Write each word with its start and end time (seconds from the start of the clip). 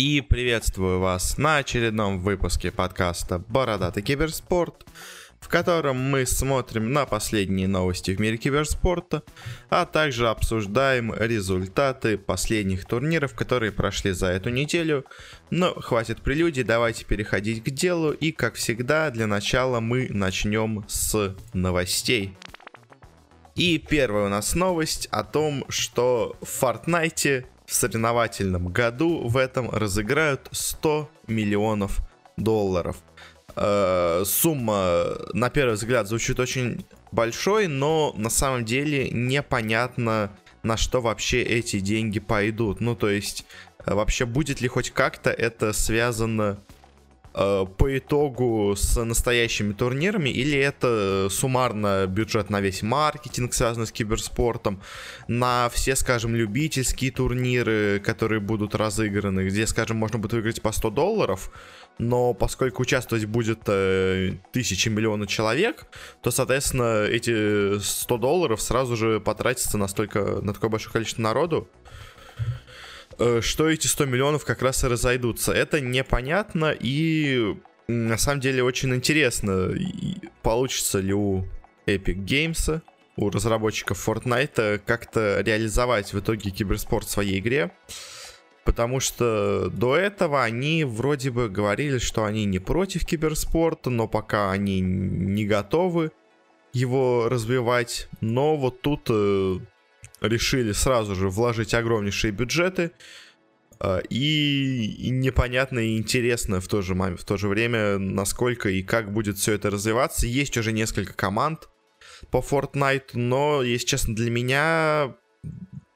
И 0.00 0.20
приветствую 0.20 1.00
вас 1.00 1.38
на 1.38 1.56
очередном 1.56 2.20
выпуске 2.20 2.70
подкаста 2.70 3.40
«Бородатый 3.40 4.00
киберспорт», 4.00 4.86
в 5.40 5.48
котором 5.48 5.96
мы 5.96 6.24
смотрим 6.24 6.92
на 6.92 7.04
последние 7.04 7.66
новости 7.66 8.12
в 8.12 8.20
мире 8.20 8.36
киберспорта, 8.36 9.24
а 9.70 9.86
также 9.86 10.28
обсуждаем 10.28 11.12
результаты 11.12 12.16
последних 12.16 12.86
турниров, 12.86 13.34
которые 13.34 13.72
прошли 13.72 14.12
за 14.12 14.28
эту 14.28 14.50
неделю. 14.50 15.04
Но 15.50 15.74
хватит 15.74 16.22
прелюдий, 16.22 16.62
давайте 16.62 17.04
переходить 17.04 17.64
к 17.64 17.70
делу, 17.70 18.12
и 18.12 18.30
как 18.30 18.54
всегда, 18.54 19.10
для 19.10 19.26
начала 19.26 19.80
мы 19.80 20.06
начнем 20.10 20.84
с 20.86 21.34
новостей. 21.52 22.36
И 23.56 23.78
первая 23.78 24.26
у 24.26 24.28
нас 24.28 24.54
новость 24.54 25.08
о 25.10 25.24
том, 25.24 25.64
что 25.68 26.36
в 26.40 26.62
Fortnite 26.62 27.46
в 27.68 27.74
соревновательном 27.74 28.68
году 28.68 29.28
в 29.28 29.36
этом 29.36 29.70
разыграют 29.70 30.48
100 30.50 31.10
миллионов 31.26 31.98
долларов. 32.38 32.96
Э, 33.56 34.22
сумма, 34.24 35.18
на 35.34 35.50
первый 35.50 35.74
взгляд, 35.74 36.08
звучит 36.08 36.40
очень 36.40 36.86
большой, 37.12 37.66
но 37.66 38.14
на 38.16 38.30
самом 38.30 38.64
деле 38.64 39.10
непонятно, 39.10 40.32
на 40.62 40.78
что 40.78 41.02
вообще 41.02 41.42
эти 41.42 41.80
деньги 41.80 42.20
пойдут. 42.20 42.80
Ну, 42.80 42.96
то 42.96 43.10
есть, 43.10 43.44
э, 43.84 43.92
вообще 43.92 44.24
будет 44.24 44.62
ли 44.62 44.68
хоть 44.68 44.90
как-то 44.90 45.30
это 45.30 45.74
связано 45.74 46.58
по 47.38 47.96
итогу 47.96 48.74
с 48.76 49.00
настоящими 49.04 49.72
турнирами, 49.72 50.28
или 50.28 50.58
это 50.58 51.28
суммарно 51.30 52.06
бюджет 52.08 52.50
на 52.50 52.60
весь 52.60 52.82
маркетинг, 52.82 53.54
связанный 53.54 53.86
с 53.86 53.92
киберспортом, 53.92 54.82
на 55.28 55.68
все, 55.72 55.94
скажем, 55.94 56.34
любительские 56.34 57.12
турниры, 57.12 58.00
которые 58.04 58.40
будут 58.40 58.74
разыграны, 58.74 59.46
где, 59.46 59.66
скажем, 59.68 59.96
можно 59.98 60.18
будет 60.18 60.32
выиграть 60.32 60.62
по 60.62 60.72
100 60.72 60.90
долларов, 60.90 61.52
но 61.98 62.34
поскольку 62.34 62.82
участвовать 62.82 63.26
будет 63.26 63.60
э, 63.66 64.34
тысячи 64.52 64.88
миллионов 64.88 65.28
человек, 65.28 65.86
то, 66.22 66.32
соответственно, 66.32 67.04
эти 67.04 67.78
100 67.78 68.18
долларов 68.18 68.60
сразу 68.60 68.96
же 68.96 69.20
потратятся 69.20 69.78
на, 69.78 69.86
столько, 69.86 70.40
на 70.42 70.54
такое 70.54 70.70
большое 70.70 70.92
количество 70.92 71.22
народу, 71.22 71.68
Э, 71.68 71.77
что 73.40 73.68
эти 73.68 73.86
100 73.86 74.04
миллионов 74.06 74.44
как 74.44 74.62
раз 74.62 74.84
и 74.84 74.86
разойдутся. 74.86 75.52
Это 75.52 75.80
непонятно 75.80 76.74
и 76.78 77.56
на 77.88 78.18
самом 78.18 78.40
деле 78.40 78.62
очень 78.62 78.94
интересно, 78.94 79.72
получится 80.42 81.00
ли 81.00 81.14
у 81.14 81.46
Epic 81.86 82.24
Games, 82.24 82.82
у 83.16 83.30
разработчиков 83.30 84.06
Fortnite 84.06 84.80
как-то 84.84 85.40
реализовать 85.40 86.12
в 86.12 86.20
итоге 86.20 86.50
киберспорт 86.50 87.06
в 87.06 87.10
своей 87.10 87.40
игре. 87.40 87.72
Потому 88.64 89.00
что 89.00 89.70
до 89.70 89.96
этого 89.96 90.44
они 90.44 90.84
вроде 90.84 91.30
бы 91.30 91.48
говорили, 91.48 91.96
что 91.96 92.24
они 92.24 92.44
не 92.44 92.58
против 92.58 93.06
киберспорта, 93.06 93.88
но 93.88 94.06
пока 94.06 94.50
они 94.50 94.80
не 94.80 95.46
готовы 95.46 96.12
его 96.74 97.30
развивать. 97.30 98.08
Но 98.20 98.58
вот 98.58 98.82
тут 98.82 99.06
э, 99.08 99.58
решили 100.20 100.72
сразу 100.72 101.14
же 101.14 101.28
вложить 101.28 101.74
огромнейшие 101.74 102.32
бюджеты. 102.32 102.92
А, 103.80 103.98
и, 104.10 105.08
непонятно 105.10 105.78
и 105.78 105.96
интересно 105.96 106.60
в 106.60 106.68
то, 106.68 106.82
же, 106.82 106.94
в 106.94 107.24
то 107.24 107.36
же 107.36 107.48
время, 107.48 107.98
насколько 107.98 108.68
и 108.68 108.82
как 108.82 109.12
будет 109.12 109.38
все 109.38 109.52
это 109.52 109.70
развиваться. 109.70 110.26
Есть 110.26 110.56
уже 110.56 110.72
несколько 110.72 111.12
команд 111.12 111.68
по 112.30 112.38
Fortnite, 112.38 113.10
но, 113.14 113.62
если 113.62 113.86
честно, 113.86 114.14
для 114.14 114.30
меня 114.30 115.16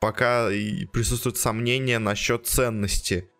пока 0.01 0.49
присутствует 0.93 1.37
сомнение 1.37 1.99
насчет 1.99 2.47
ценности 2.47 3.32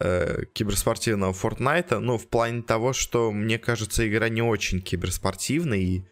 э, 0.00 0.44
киберспортивного 0.52 1.32
Fortnite. 1.32 1.98
Ну, 1.98 2.18
в 2.18 2.26
плане 2.28 2.62
того, 2.62 2.92
что, 2.92 3.32
мне 3.32 3.58
кажется, 3.58 4.08
игра 4.08 4.28
не 4.28 4.42
очень 4.42 4.80
киберспортивная 4.80 5.78
и 5.78 6.02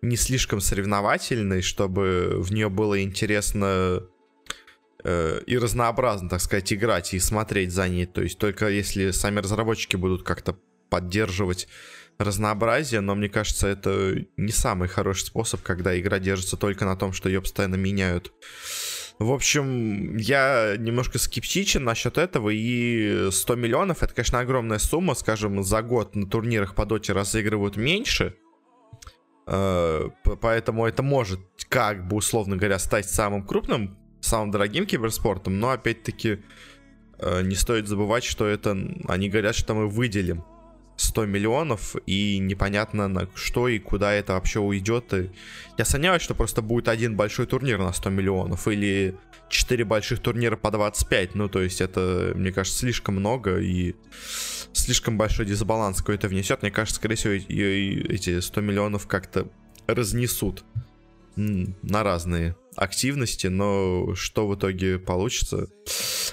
не 0.00 0.16
слишком 0.16 0.60
соревновательной, 0.60 1.62
чтобы 1.62 2.34
в 2.38 2.52
нее 2.52 2.68
было 2.68 3.02
интересно 3.02 4.02
э, 5.04 5.40
и 5.46 5.58
разнообразно, 5.58 6.28
так 6.28 6.40
сказать, 6.40 6.72
играть 6.72 7.14
и 7.14 7.18
смотреть 7.18 7.72
за 7.72 7.88
ней. 7.88 8.06
То 8.06 8.22
есть 8.22 8.38
только 8.38 8.68
если 8.68 9.10
сами 9.10 9.40
разработчики 9.40 9.96
будут 9.96 10.22
как-то 10.22 10.56
поддерживать 10.90 11.68
разнообразие, 12.18 13.00
но 13.00 13.14
мне 13.14 13.28
кажется, 13.28 13.68
это 13.68 14.24
не 14.36 14.52
самый 14.52 14.88
хороший 14.88 15.26
способ, 15.26 15.62
когда 15.62 15.98
игра 15.98 16.18
держится 16.18 16.56
только 16.56 16.84
на 16.84 16.96
том, 16.96 17.12
что 17.12 17.28
ее 17.28 17.40
постоянно 17.40 17.76
меняют. 17.76 18.32
В 19.18 19.30
общем, 19.30 20.16
я 20.16 20.74
немножко 20.78 21.18
скептичен 21.18 21.84
насчет 21.84 22.18
этого, 22.18 22.50
и 22.50 23.28
100 23.30 23.54
миллионов, 23.54 24.02
это, 24.02 24.14
конечно, 24.14 24.40
огромная 24.40 24.78
сумма, 24.78 25.14
скажем, 25.14 25.62
за 25.62 25.82
год 25.82 26.16
на 26.16 26.26
турнирах 26.26 26.74
по 26.74 26.86
доте 26.86 27.12
разыгрывают 27.12 27.76
меньше, 27.76 28.34
Э, 29.46 30.08
поэтому 30.40 30.86
это 30.86 31.02
может, 31.02 31.40
как 31.68 32.06
бы, 32.06 32.16
условно 32.16 32.56
говоря, 32.56 32.78
стать 32.78 33.08
самым 33.08 33.44
крупным, 33.44 33.98
самым 34.20 34.50
дорогим 34.50 34.86
киберспортом, 34.86 35.58
но 35.58 35.70
опять-таки 35.70 36.42
э, 37.18 37.42
не 37.42 37.54
стоит 37.54 37.88
забывать, 37.88 38.24
что 38.24 38.46
это, 38.46 38.76
они 39.08 39.28
говорят, 39.28 39.54
что 39.54 39.74
мы 39.74 39.88
выделим 39.88 40.44
100 40.96 41.26
миллионов, 41.26 41.96
и 42.06 42.38
непонятно 42.38 43.08
на 43.08 43.28
что 43.34 43.68
и 43.68 43.78
куда 43.78 44.12
это 44.12 44.34
вообще 44.34 44.60
уйдет. 44.60 45.12
И 45.14 45.30
я 45.78 45.84
сомневаюсь, 45.84 46.22
что 46.22 46.34
просто 46.34 46.62
будет 46.62 46.88
один 46.88 47.16
большой 47.16 47.46
турнир 47.46 47.78
на 47.78 47.92
100 47.92 48.10
миллионов, 48.10 48.68
или 48.68 49.16
4 49.48 49.84
больших 49.84 50.20
турнира 50.20 50.56
по 50.56 50.70
25. 50.70 51.34
Ну, 51.34 51.48
то 51.48 51.60
есть 51.60 51.80
это, 51.80 52.32
мне 52.34 52.52
кажется, 52.52 52.78
слишком 52.78 53.16
много, 53.16 53.58
и 53.58 53.94
слишком 54.72 55.18
большой 55.18 55.46
дисбаланс 55.46 55.98
какой-то 55.98 56.28
внесет. 56.28 56.62
Мне 56.62 56.70
кажется, 56.70 56.96
скорее 56.96 57.16
всего, 57.16 57.32
эти 57.34 58.40
100 58.40 58.60
миллионов 58.60 59.06
как-то 59.06 59.48
разнесут 59.86 60.64
на 61.36 62.02
разные 62.02 62.56
активности, 62.76 63.46
но 63.48 64.14
что 64.14 64.46
в 64.46 64.54
итоге 64.54 64.98
получится, 64.98 65.68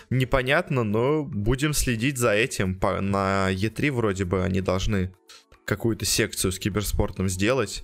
непонятно, 0.09 0.83
но 0.83 1.23
будем 1.23 1.73
следить 1.73 2.17
за 2.17 2.33
этим. 2.33 2.79
На 2.81 3.51
E3 3.51 3.91
вроде 3.91 4.25
бы 4.25 4.43
они 4.43 4.61
должны 4.61 5.13
какую-то 5.65 6.05
секцию 6.05 6.51
с 6.51 6.59
киберспортом 6.59 7.29
сделать 7.29 7.83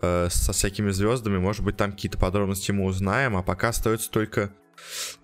э, 0.00 0.28
со 0.30 0.52
всякими 0.52 0.90
звездами. 0.90 1.38
Может 1.38 1.64
быть, 1.64 1.76
там 1.76 1.92
какие-то 1.92 2.18
подробности 2.18 2.72
мы 2.72 2.84
узнаем, 2.84 3.36
а 3.36 3.42
пока 3.42 3.68
остается 3.68 4.10
только 4.10 4.54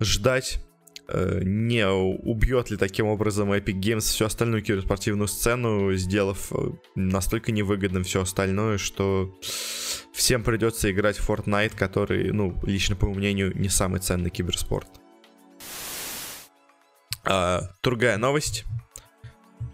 ждать 0.01 0.61
Э, 1.07 1.41
не 1.45 1.87
убьет 1.87 2.71
ли 2.71 2.77
таким 2.79 3.07
образом 3.07 3.53
Epic 3.53 3.79
Games 3.79 4.01
всю 4.01 4.25
остальную 4.25 4.63
киберспортивную 4.63 5.29
сцену, 5.29 5.93
сделав 5.95 6.51
э, 6.53 6.71
настолько 6.95 7.53
невыгодным 7.53 8.05
все 8.05 8.23
остальное, 8.23 8.79
что 8.79 9.35
всем 10.15 10.43
придется 10.43 10.91
играть 10.91 11.19
в 11.19 11.29
Fortnite, 11.29 11.77
который, 11.77 12.33
ну, 12.33 12.55
лично 12.63 12.97
по 12.97 13.07
моему 13.07 13.19
мнению, 13.19 13.53
не 13.59 13.69
самый 13.69 14.01
ценный 14.01 14.31
киберспорт. 14.31 14.89
А, 17.25 17.63
другая 17.83 18.17
новость 18.17 18.65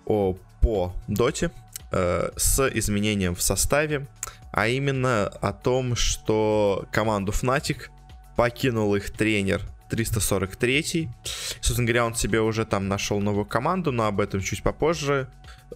о, 0.06 0.36
по 0.60 0.94
Доте 1.08 1.50
э, 1.92 2.30
с 2.36 2.68
изменением 2.68 3.34
в 3.34 3.42
составе, 3.42 4.08
а 4.52 4.66
именно 4.68 5.26
о 5.26 5.52
том, 5.52 5.94
что 5.94 6.86
команду 6.90 7.32
Fnatic 7.32 7.88
покинул 8.36 8.94
их 8.94 9.10
тренер 9.10 9.62
343. 9.90 11.08
Собственно 11.60 11.86
говоря, 11.86 12.06
он 12.06 12.14
себе 12.14 12.40
уже 12.40 12.64
там 12.64 12.88
нашел 12.88 13.20
новую 13.20 13.44
команду, 13.44 13.92
но 13.92 14.06
об 14.06 14.20
этом 14.20 14.40
чуть 14.40 14.62
попозже. 14.62 15.28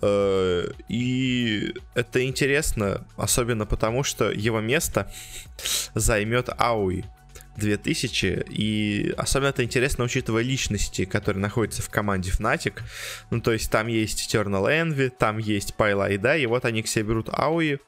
Э, 0.03 0.67
и 0.89 1.75
это 1.95 2.25
интересно, 2.25 3.07
особенно 3.17 3.67
потому, 3.67 4.03
что 4.05 4.31
его 4.31 4.61
место 4.61 5.11
займет 5.95 6.49
Ауи 6.57 7.05
2000, 7.57 8.47
и 8.49 9.15
особенно 9.17 9.51
это 9.51 9.65
интересно, 9.65 10.05
учитывая 10.05 10.43
личности, 10.43 11.05
которые 11.05 11.41
находятся 11.41 11.83
в 11.83 11.91
команде 11.91 12.31
Fnatic. 12.31 12.81
Ну, 13.31 13.41
то 13.41 13.53
есть 13.53 13.71
там 13.71 13.87
есть 13.87 14.35
Eternal 14.35 14.67
Envy, 14.67 15.11
там 15.11 15.39
есть 15.39 15.75
Пайла 15.75 16.09
да, 16.19 16.37
и 16.37 16.47
вот 16.47 16.65
они 16.65 16.83
к 16.83 16.89
себе 16.89 17.05
берут 17.05 17.29
Ауи, 17.33 17.79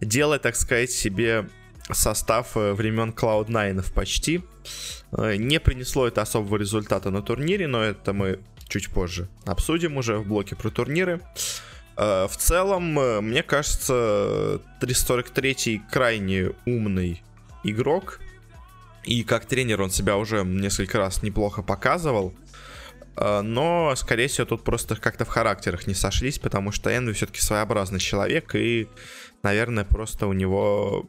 делая, 0.00 0.38
так 0.38 0.56
сказать, 0.56 0.90
себе 0.90 1.48
состав 1.92 2.56
э, 2.56 2.72
времен 2.72 3.10
Cloud9 3.10 3.92
почти. 3.92 4.42
Э, 5.16 5.36
не 5.36 5.60
принесло 5.60 6.06
это 6.08 6.22
особого 6.22 6.56
результата 6.56 7.10
на 7.10 7.22
турнире, 7.22 7.66
но 7.66 7.82
это 7.82 8.12
мы 8.12 8.40
чуть 8.74 8.90
позже 8.90 9.28
обсудим 9.44 9.96
уже 9.96 10.18
в 10.18 10.26
блоке 10.26 10.56
про 10.56 10.70
турниры. 10.70 11.20
Э, 11.96 12.26
в 12.28 12.36
целом, 12.36 12.94
мне 13.24 13.42
кажется, 13.42 14.60
343 14.80 15.82
крайне 15.90 16.50
умный 16.66 17.22
игрок. 17.62 18.20
И 19.04 19.22
как 19.22 19.44
тренер 19.44 19.82
он 19.82 19.90
себя 19.90 20.16
уже 20.16 20.44
несколько 20.44 20.98
раз 20.98 21.22
неплохо 21.22 21.62
показывал. 21.62 22.34
Но, 23.16 23.94
скорее 23.96 24.26
всего, 24.26 24.44
тут 24.44 24.64
просто 24.64 24.96
как-то 24.96 25.24
в 25.24 25.28
характерах 25.28 25.86
не 25.86 25.94
сошлись, 25.94 26.40
потому 26.40 26.72
что 26.72 26.90
Энви 26.90 27.12
все-таки 27.12 27.40
своеобразный 27.40 28.00
человек, 28.00 28.56
и, 28.56 28.88
наверное, 29.44 29.84
просто 29.84 30.26
у 30.26 30.32
него 30.32 31.08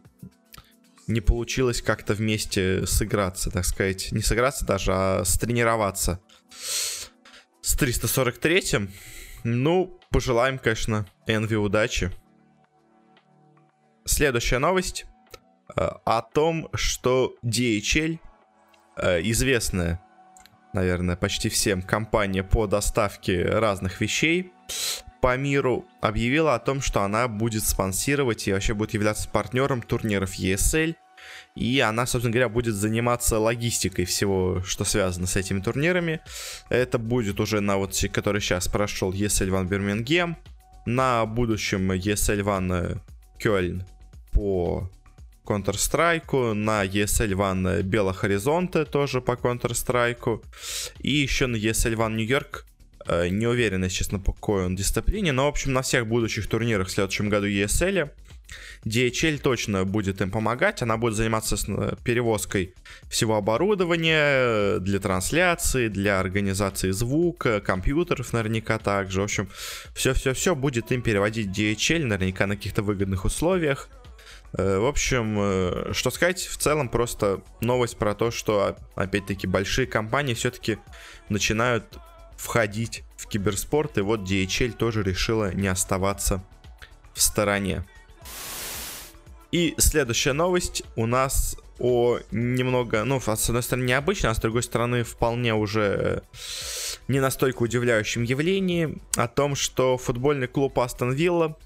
не 1.08 1.22
получилось 1.22 1.82
как-то 1.82 2.14
вместе 2.14 2.86
сыграться, 2.86 3.52
так 3.52 3.66
сказать. 3.66 4.12
Не 4.12 4.22
сыграться 4.22 4.66
даже, 4.66 4.92
а 4.94 5.24
стренироваться 5.26 6.20
с 7.66 7.72
с 7.72 7.78
343-м. 7.78 8.92
Ну, 9.44 10.00
пожелаем, 10.12 10.60
конечно, 10.60 11.08
Энви 11.26 11.56
удачи. 11.56 12.12
Следующая 14.06 14.60
новость 14.60 15.06
э, 15.76 15.90
о 16.06 16.22
том, 16.22 16.70
что 16.76 17.36
DHL, 17.44 18.20
э, 18.98 19.22
известная, 19.24 20.00
наверное, 20.74 21.16
почти 21.16 21.50
всем 21.50 21.82
компания 21.82 22.44
по 22.44 22.68
доставке 22.68 23.44
разных 23.44 24.00
вещей 24.00 24.52
по 25.20 25.36
миру, 25.36 25.86
объявила 26.02 26.54
о 26.54 26.60
том, 26.60 26.82
что 26.82 27.02
она 27.02 27.28
будет 27.28 27.64
спонсировать 27.64 28.48
и 28.48 28.54
вообще 28.54 28.76
будет 28.76 28.94
являться 28.94 29.28
партнером 29.28 29.82
турниров 29.82 30.38
ESL. 30.38 30.96
И 31.56 31.80
она, 31.80 32.06
собственно 32.06 32.34
говоря, 32.34 32.50
будет 32.50 32.76
заниматься 32.76 33.40
логистикой 33.40 34.06
всего, 34.06 34.62
что 34.66 34.84
связано 34.84 35.26
с 35.26 35.36
этими 35.36 35.62
турнирами. 35.62 36.20
Это 36.70 36.98
будет 36.98 37.40
уже 37.40 37.62
на 37.62 37.78
вот, 37.78 37.98
который 38.12 38.42
сейчас 38.42 38.68
прошел 38.68 39.14
ESL 39.14 39.50
One 39.50 39.68
Birmingham, 39.68 40.36
на 40.86 41.26
будущем 41.26 41.92
ESL 41.92 42.42
One 42.42 43.00
Кёльн 43.40 43.84
по 44.32 44.90
Counter-Strike, 45.46 46.54
на 46.54 46.86
ESL 46.86 47.32
One 47.34 47.84
Бело 47.84 48.14
Хоризонте 48.14 48.86
тоже 48.86 49.22
по 49.22 49.32
Counter-Strike, 49.32 50.42
и 51.00 51.12
еще 51.12 51.48
на 51.48 51.56
ESL 51.56 51.96
One 51.96 52.16
Нью-Йорк. 52.16 52.66
Э, 53.08 53.30
не 53.30 53.48
уверен, 53.48 53.84
если 53.84 53.98
честно, 53.98 54.20
по 54.20 54.34
какой 54.34 54.66
он 54.66 54.76
дисциплине, 54.76 55.32
но, 55.32 55.46
в 55.46 55.50
общем, 55.50 55.74
на 55.74 55.82
всех 55.82 56.08
будущих 56.08 56.48
турнирах 56.48 56.88
в 56.88 56.92
следующем 56.92 57.30
году 57.30 57.48
ESL 57.48 58.10
DHL 58.86 59.40
точно 59.40 59.86
будет 59.86 60.22
им 60.22 60.32
помогать. 60.32 60.82
Она 60.82 60.98
будет 60.98 61.16
заниматься 61.16 61.56
э, 61.68 61.96
перевозкой 62.04 62.74
всего 63.10 63.36
оборудования 63.36 64.80
для 64.80 65.00
трансляции, 65.00 65.88
для 65.88 66.20
организации 66.20 66.92
звука, 66.92 67.62
компьютеров 67.62 68.34
наверняка 68.34 68.78
также. 68.78 69.22
В 69.22 69.24
общем, 69.24 69.50
все-все-все 69.94 70.56
будет 70.56 70.92
им 70.92 71.02
переводить 71.02 71.48
DHL 71.48 72.06
наверняка 72.06 72.48
на 72.48 72.56
каких-то 72.56 72.84
выгодных 72.84 73.26
условиях. 73.26 73.90
Э, 74.58 74.78
в 74.78 74.86
общем, 74.86 75.38
э, 75.40 75.94
что 75.94 76.12
сказать, 76.12 76.42
в 76.42 76.58
целом 76.58 76.90
просто 76.90 77.42
новость 77.62 77.98
про 77.98 78.14
то, 78.16 78.32
что, 78.32 78.78
опять-таки, 78.96 79.48
большие 79.48 79.88
компании 79.88 80.34
все-таки 80.34 80.78
начинают 81.30 81.98
входить 82.38 83.04
в 83.18 83.28
киберспорт, 83.28 83.98
и 83.98 84.02
вот 84.02 84.22
DHL 84.22 84.74
тоже 84.74 85.04
решила 85.04 85.54
не 85.54 85.68
оставаться 85.68 86.44
в 87.14 87.22
стороне. 87.22 87.84
И 89.56 89.74
следующая 89.78 90.34
новость 90.34 90.84
у 90.98 91.06
нас 91.06 91.56
о 91.80 92.20
немного, 92.32 93.06
ну, 93.06 93.22
с 93.22 93.48
одной 93.48 93.64
стороны, 93.64 93.86
необычно, 93.86 94.30
а 94.30 94.36
с 94.36 94.40
другой 94.40 94.64
стороны, 94.64 95.06
вполне 95.06 95.56
уже 95.56 96.24
не 97.08 97.22
настолько 97.22 97.64
удивляющем 97.64 98.24
явлении, 98.24 98.98
о 99.16 99.30
том, 99.30 99.56
что 99.56 99.98
футбольный 99.98 100.48
клуб 100.48 100.78
Астон 100.78 101.14
Вилла 101.14 101.58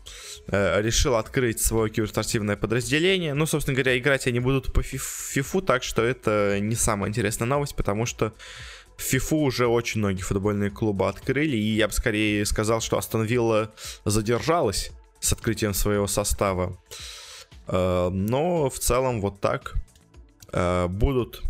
э, 0.50 0.84
решил 0.84 1.16
открыть 1.16 1.62
свое 1.62 1.90
киберспортивное 1.90 2.58
подразделение. 2.58 3.34
Ну, 3.34 3.48
собственно 3.48 3.74
говоря, 3.74 3.98
играть 3.98 4.28
они 4.28 4.40
будут 4.40 4.72
по 4.72 4.84
фифу, 4.84 5.64
так 5.64 5.82
что 5.82 6.04
это 6.04 6.60
не 6.60 6.76
самая 6.76 7.10
интересная 7.10 7.48
новость, 7.48 7.76
потому 7.76 8.06
что 8.06 8.36
фифу 8.98 9.38
уже 9.38 9.66
очень 9.66 9.98
многие 9.98 10.22
футбольные 10.22 10.70
клубы 10.70 11.08
открыли, 11.08 11.58
и 11.58 11.76
я 11.76 11.88
бы 11.88 11.94
скорее 11.96 12.46
сказал, 12.46 12.82
что 12.82 13.00
Астон 13.00 13.24
Вилла 13.24 13.74
задержалась 14.06 14.92
с 15.20 15.34
открытием 15.34 15.74
своего 15.74 16.06
состава. 16.06 16.78
Э, 17.70 18.10
но 18.10 18.70
в 18.70 18.80
целом 18.80 19.22
вот 19.22 19.40
так 19.40 19.76
э, 20.52 20.88
будут 20.88 21.44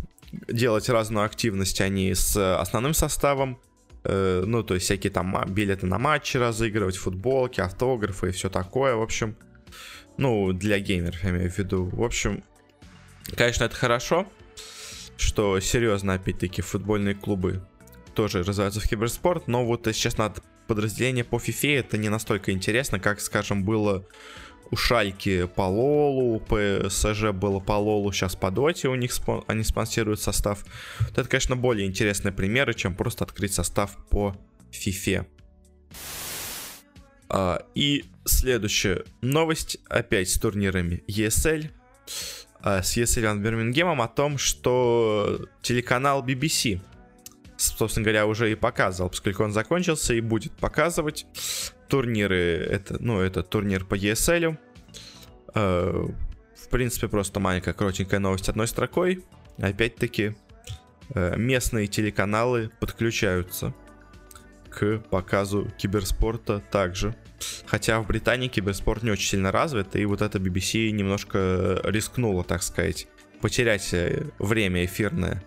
делать 0.48 0.88
разную 0.88 1.24
активность 1.24 1.80
они 1.80 2.14
с 2.14 2.36
основным 2.58 2.94
составом. 2.94 3.58
Э, 4.04 4.42
ну, 4.46 4.62
то 4.62 4.74
есть 4.74 4.86
всякие 4.86 5.10
там 5.10 5.44
билеты 5.48 5.86
на 5.86 5.98
матчи 5.98 6.36
разыгрывать, 6.36 6.96
футболки, 6.96 7.60
автографы 7.60 8.28
и 8.28 8.32
все 8.32 8.50
такое. 8.50 8.94
В 8.94 9.02
общем, 9.02 9.34
ну, 10.18 10.52
для 10.52 10.78
геймеров, 10.78 11.24
я 11.24 11.30
имею 11.30 11.50
в 11.50 11.58
виду. 11.58 11.86
В 11.86 12.02
общем, 12.02 12.44
конечно, 13.34 13.64
это 13.64 13.74
хорошо, 13.74 14.26
что 15.16 15.58
серьезно, 15.60 16.14
опять-таки, 16.14 16.60
футбольные 16.60 17.14
клубы 17.14 17.62
тоже 18.14 18.42
развиваются 18.42 18.80
в 18.80 18.88
киберспорт, 18.88 19.48
но 19.48 19.64
вот, 19.64 19.86
если 19.86 20.00
честно, 20.00 20.34
подразделение 20.66 21.24
по 21.24 21.36
FIFA 21.36 21.78
это 21.78 21.96
не 21.96 22.08
настолько 22.08 22.52
интересно, 22.52 23.00
как, 23.00 23.20
скажем, 23.20 23.64
было 23.64 24.04
у 24.70 24.76
Шальки 24.76 25.46
по 25.46 25.62
Лолу, 25.62 26.36
у 26.36 26.40
ПСЖ 26.40 27.32
было 27.32 27.60
по 27.60 27.72
Лолу, 27.72 28.12
сейчас 28.12 28.36
по 28.36 28.50
Доте 28.50 28.88
у 28.88 28.94
них 28.94 29.12
спон... 29.12 29.44
они 29.46 29.64
спонсируют 29.64 30.20
состав. 30.20 30.64
Вот 31.00 31.18
это, 31.18 31.28
конечно, 31.28 31.56
более 31.56 31.86
интересные 31.86 32.32
примеры, 32.32 32.74
чем 32.74 32.94
просто 32.94 33.24
открыть 33.24 33.52
состав 33.52 33.96
по 34.08 34.36
FIFA. 34.70 35.26
А, 37.28 37.62
и 37.74 38.04
следующая 38.24 39.04
новость, 39.22 39.78
опять 39.88 40.30
с 40.30 40.38
турнирами 40.38 41.02
ESL, 41.08 41.70
а, 42.60 42.82
с 42.82 42.96
ESL 42.96 43.38
Бирмингемом 43.38 44.02
о 44.02 44.08
том, 44.08 44.38
что 44.38 45.46
телеканал 45.62 46.24
BBC, 46.24 46.80
собственно 47.56 48.04
говоря, 48.04 48.26
уже 48.26 48.52
и 48.52 48.54
показывал, 48.54 49.10
поскольку 49.10 49.44
он 49.44 49.52
закончился 49.52 50.14
и 50.14 50.20
будет 50.20 50.52
показывать 50.52 51.26
турниры, 51.90 52.66
это, 52.70 52.96
ну, 53.00 53.20
это 53.20 53.42
турнир 53.42 53.84
по 53.84 53.94
ESL. 53.94 54.56
Э, 55.54 56.06
в 56.56 56.68
принципе, 56.70 57.08
просто 57.08 57.40
маленькая, 57.40 57.74
коротенькая 57.74 58.20
новость 58.20 58.48
одной 58.48 58.68
строкой. 58.68 59.24
Опять-таки, 59.58 60.36
э, 61.14 61.36
местные 61.36 61.88
телеканалы 61.88 62.70
подключаются 62.80 63.74
к 64.70 64.98
показу 65.10 65.68
киберспорта 65.76 66.60
также. 66.70 67.16
Хотя 67.66 68.00
в 68.00 68.06
Британии 68.06 68.48
киберспорт 68.48 69.02
не 69.02 69.10
очень 69.10 69.28
сильно 69.28 69.50
развит, 69.50 69.96
и 69.96 70.04
вот 70.04 70.22
эта 70.22 70.38
BBC 70.38 70.90
немножко 70.92 71.80
рискнула, 71.82 72.44
так 72.44 72.62
сказать, 72.62 73.08
потерять 73.40 73.92
э, 73.92 74.26
время 74.38 74.84
эфирное 74.84 75.42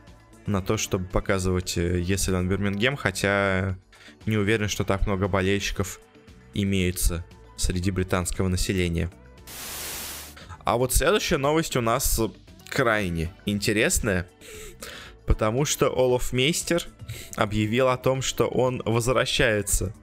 на 0.46 0.62
то, 0.62 0.76
чтобы 0.76 1.06
показывать 1.06 1.78
ESL 1.78 2.46
Бирмингем, 2.46 2.98
хотя 2.98 3.78
не 4.26 4.36
уверен, 4.36 4.68
что 4.68 4.84
так 4.84 5.08
много 5.08 5.30
болельщиков 5.30 6.02
имеются 6.54 7.26
среди 7.58 7.92
британского 7.92 8.48
населения. 8.48 9.12
А 10.66 10.78
вот 10.78 10.94
следующая 10.94 11.38
новость 11.38 11.76
у 11.76 11.82
нас 11.82 12.20
крайне 12.70 13.34
интересная, 13.46 14.28
потому 15.26 15.66
что 15.66 15.88
Олаф 15.88 16.34
Мейстер 16.34 16.88
объявил 17.36 17.90
о 17.90 17.98
том, 17.98 18.22
что 18.22 18.48
он 18.48 18.82
возвращается 18.86 19.94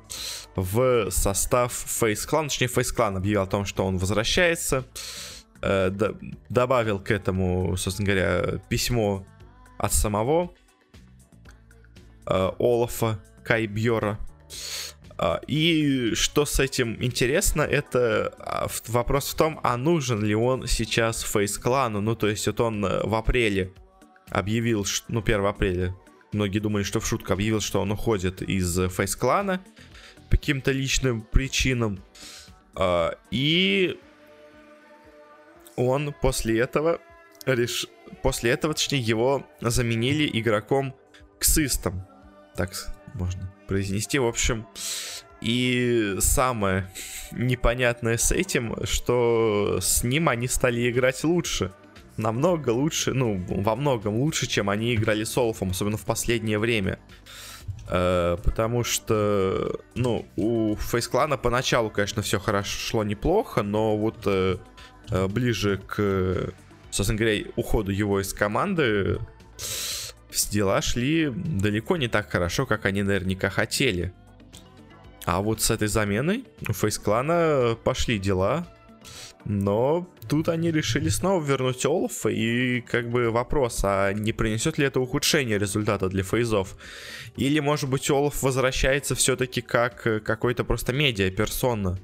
в 0.56 1.10
состав 1.10 1.72
Face 1.72 2.28
Clan, 2.28 2.44
точнее 2.48 2.66
Face 2.68 2.94
Clan 2.94 3.16
объявил 3.16 3.42
о 3.42 3.46
том, 3.46 3.64
что 3.64 3.84
он 3.86 3.98
возвращается, 3.98 4.84
э, 5.62 5.90
д- 5.90 6.14
добавил 6.48 6.98
к 7.00 7.10
этому, 7.10 7.76
собственно 7.76 8.06
говоря, 8.06 8.58
письмо 8.68 9.26
от 9.78 9.92
самого 9.92 10.52
э, 12.26 12.50
Олафа 12.58 13.22
Кайбьора, 13.44 14.18
и 15.46 16.14
что 16.14 16.46
с 16.46 16.58
этим 16.60 16.96
интересно, 17.02 17.60
это 17.60 18.32
а, 18.38 18.68
вопрос 18.88 19.32
в 19.32 19.36
том, 19.36 19.60
а 19.62 19.76
нужен 19.76 20.24
ли 20.24 20.34
он 20.34 20.66
сейчас 20.66 21.22
фейс 21.22 21.58
клану. 21.58 22.00
Ну, 22.00 22.14
то 22.14 22.26
есть, 22.26 22.46
вот 22.46 22.60
он 22.60 22.82
э, 22.84 23.06
в 23.06 23.14
апреле 23.14 23.74
объявил, 24.30 24.86
ну, 25.08 25.20
1 25.20 25.44
апреля, 25.44 25.94
многие 26.32 26.60
думали, 26.60 26.84
что 26.84 27.00
в 27.00 27.06
шутку 27.06 27.34
объявил, 27.34 27.60
что 27.60 27.82
он 27.82 27.90
уходит 27.92 28.40
из 28.40 28.78
фейс 28.90 29.14
клана 29.14 29.60
по 30.30 30.36
каким-то 30.38 30.72
личным 30.72 31.20
причинам. 31.20 32.02
А, 32.74 33.14
и 33.30 33.98
он 35.76 36.14
после 36.22 36.60
этого 36.60 36.98
реш... 37.44 37.88
после 38.22 38.52
этого, 38.52 38.72
точнее, 38.72 39.00
его 39.00 39.46
заменили 39.60 40.30
игроком 40.32 40.94
ксистом. 41.38 42.06
Так 42.56 42.72
можно 43.14 43.52
произнести. 43.66 44.18
В 44.18 44.26
общем, 44.26 44.66
и 45.40 46.16
самое 46.20 46.90
непонятное 47.32 48.16
с 48.16 48.32
этим, 48.32 48.76
что 48.84 49.78
с 49.80 50.02
ним 50.02 50.28
они 50.28 50.48
стали 50.48 50.90
играть 50.90 51.24
лучше. 51.24 51.72
Намного 52.16 52.70
лучше, 52.70 53.14
ну, 53.14 53.42
во 53.48 53.76
многом 53.76 54.16
лучше, 54.16 54.46
чем 54.46 54.68
они 54.68 54.94
играли 54.94 55.24
с 55.24 55.38
Олфом, 55.38 55.70
особенно 55.70 55.96
в 55.96 56.04
последнее 56.04 56.58
время. 56.58 56.98
Э, 57.88 58.36
потому 58.42 58.84
что, 58.84 59.80
ну, 59.94 60.26
у 60.36 60.76
Фейсклана 60.76 61.38
поначалу, 61.38 61.90
конечно, 61.90 62.22
все 62.22 62.38
хорошо 62.38 62.78
шло 62.78 63.04
неплохо, 63.04 63.62
но 63.62 63.96
вот 63.96 64.22
э, 64.26 64.58
э, 65.08 65.26
ближе 65.28 65.80
к, 65.86 66.52
собственно 66.90 67.18
говоря, 67.18 67.44
уходу 67.56 67.90
его 67.90 68.20
из 68.20 68.34
команды 68.34 69.18
дела 70.50 70.80
шли 70.82 71.30
далеко 71.30 71.96
не 71.96 72.08
так 72.08 72.30
хорошо, 72.30 72.66
как 72.66 72.86
они 72.86 73.02
наверняка 73.02 73.50
хотели. 73.50 74.12
А 75.24 75.40
вот 75.40 75.60
с 75.60 75.70
этой 75.70 75.88
заменой 75.88 76.44
у 76.68 76.72
Фейс 76.72 76.98
Клана 76.98 77.76
пошли 77.84 78.18
дела. 78.18 78.66
Но 79.44 80.06
тут 80.28 80.48
они 80.48 80.70
решили 80.70 81.08
снова 81.08 81.42
вернуть 81.42 81.84
Олафа, 81.86 82.28
и 82.28 82.82
как 82.82 83.08
бы 83.10 83.30
вопрос, 83.30 83.80
а 83.84 84.12
не 84.12 84.32
принесет 84.32 84.76
ли 84.76 84.84
это 84.84 85.00
ухудшение 85.00 85.58
результата 85.58 86.08
для 86.08 86.22
фейзов? 86.22 86.76
Или, 87.36 87.58
может 87.60 87.88
быть, 87.88 88.10
Олаф 88.10 88.42
возвращается 88.42 89.14
все-таки 89.14 89.62
как 89.62 90.06
э, 90.06 90.20
какой-то 90.20 90.64
просто 90.64 90.92
медиа-персона? 90.92 91.98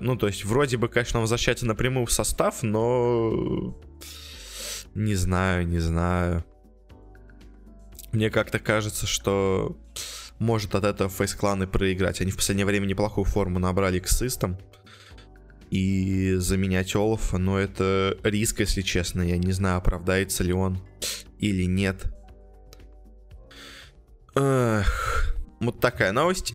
Ну, 0.00 0.16
то 0.16 0.26
есть, 0.26 0.44
вроде 0.44 0.78
бы, 0.78 0.88
конечно, 0.88 1.18
он 1.18 1.24
возвращается 1.24 1.66
напрямую 1.66 2.06
в 2.06 2.12
состав, 2.12 2.62
но... 2.62 3.76
Не 4.94 5.16
знаю, 5.16 5.66
не 5.66 5.80
знаю. 5.80 6.44
Мне 8.14 8.30
как-то 8.30 8.60
кажется, 8.60 9.06
что 9.08 9.76
может 10.38 10.76
от 10.76 10.84
этого 10.84 11.10
фейс-кланы 11.10 11.66
проиграть. 11.66 12.20
Они 12.20 12.30
в 12.30 12.36
последнее 12.36 12.64
время 12.64 12.86
неплохую 12.86 13.24
форму 13.24 13.58
набрали 13.58 13.98
к 13.98 14.06
систам 14.06 14.56
и 15.70 16.34
заменять 16.36 16.94
Олафа, 16.94 17.38
но 17.38 17.58
это 17.58 18.16
риск, 18.22 18.60
если 18.60 18.82
честно. 18.82 19.22
Я 19.22 19.36
не 19.36 19.50
знаю, 19.50 19.78
оправдается 19.78 20.44
ли 20.44 20.52
он 20.52 20.78
или 21.40 21.64
нет. 21.64 22.04
Эх, 24.36 25.36
вот 25.58 25.80
такая 25.80 26.12
новость. 26.12 26.54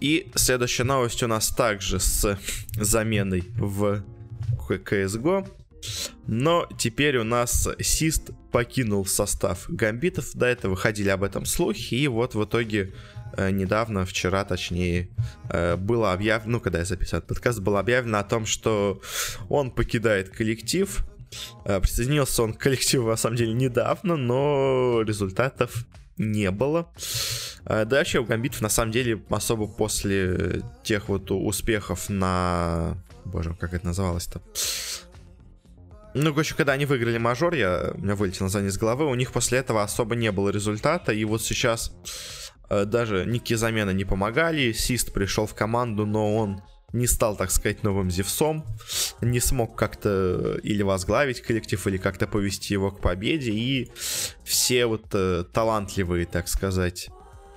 И 0.00 0.30
следующая 0.36 0.84
новость 0.84 1.22
у 1.24 1.26
нас 1.26 1.48
также 1.48 1.98
с 1.98 2.38
заменой 2.76 3.42
в 3.56 4.04
CSGO. 4.68 5.48
Но 6.26 6.68
теперь 6.78 7.18
у 7.18 7.24
нас 7.24 7.68
Сист 7.80 8.30
покинул 8.52 9.06
состав 9.06 9.66
Гамбитов. 9.68 10.32
До 10.34 10.46
этого 10.46 10.72
выходили 10.72 11.08
об 11.08 11.22
этом 11.22 11.44
слухи. 11.44 11.94
И 11.94 12.08
вот 12.08 12.34
в 12.34 12.44
итоге 12.44 12.92
Э, 13.36 13.50
недавно, 13.50 14.04
вчера 14.04 14.44
точнее, 14.44 15.08
э, 15.50 15.76
было 15.76 16.12
объявлено, 16.12 16.52
ну, 16.52 16.60
когда 16.60 16.80
я 16.80 16.84
записал 16.84 17.18
этот 17.18 17.28
подкаст, 17.28 17.60
было 17.60 17.80
объявлено 17.80 18.18
о 18.18 18.24
том, 18.24 18.46
что 18.46 19.00
он 19.48 19.70
покидает 19.70 20.28
коллектив. 20.30 21.04
Э, 21.64 21.80
присоединился 21.80 22.42
он 22.42 22.54
к 22.54 22.58
коллективу, 22.58 23.08
на 23.08 23.16
самом 23.16 23.36
деле, 23.36 23.52
недавно, 23.52 24.16
но 24.16 25.02
результатов 25.02 25.86
не 26.16 26.50
было. 26.50 26.88
Да, 27.64 27.86
вообще 27.86 28.20
у 28.20 28.24
Гамбитов, 28.24 28.60
на 28.60 28.68
самом 28.68 28.92
деле, 28.92 29.22
особо 29.30 29.66
после 29.66 30.62
тех 30.84 31.08
вот 31.08 31.30
успехов 31.30 32.08
на... 32.10 32.98
Боже, 33.24 33.56
как 33.58 33.72
это 33.72 33.86
называлось-то? 33.86 34.42
Ну, 36.14 36.30
короче, 36.30 36.54
когда 36.54 36.72
они 36.72 36.86
выиграли 36.86 37.18
мажор, 37.18 37.54
я, 37.54 37.92
у 37.94 37.98
меня 37.98 38.14
вылетел 38.14 38.46
название 38.46 38.70
из 38.70 38.78
головы, 38.78 39.06
у 39.06 39.14
них 39.14 39.32
после 39.32 39.58
этого 39.58 39.82
особо 39.82 40.14
не 40.14 40.30
было 40.30 40.50
результата, 40.50 41.12
и 41.12 41.24
вот 41.24 41.42
сейчас 41.42 41.92
Э, 42.68 42.84
даже 42.84 43.24
никакие 43.26 43.58
замены 43.58 43.92
не 43.92 44.04
помогали. 44.04 44.72
Сист 44.72 45.12
пришел 45.12 45.46
в 45.46 45.54
команду, 45.54 46.06
но 46.06 46.36
он 46.36 46.62
не 46.92 47.06
стал, 47.06 47.36
так 47.36 47.50
сказать, 47.50 47.82
новым 47.82 48.10
Зевсом, 48.10 48.64
не 49.20 49.40
смог 49.40 49.76
как-то 49.76 50.60
или 50.62 50.82
возглавить 50.82 51.40
коллектив, 51.40 51.84
или 51.88 51.96
как-то 51.96 52.28
повести 52.28 52.72
его 52.72 52.92
к 52.92 53.00
победе, 53.00 53.50
и 53.50 53.90
все 54.44 54.86
вот 54.86 55.06
э, 55.12 55.44
талантливые, 55.52 56.24
так 56.26 56.46
сказать, 56.46 57.08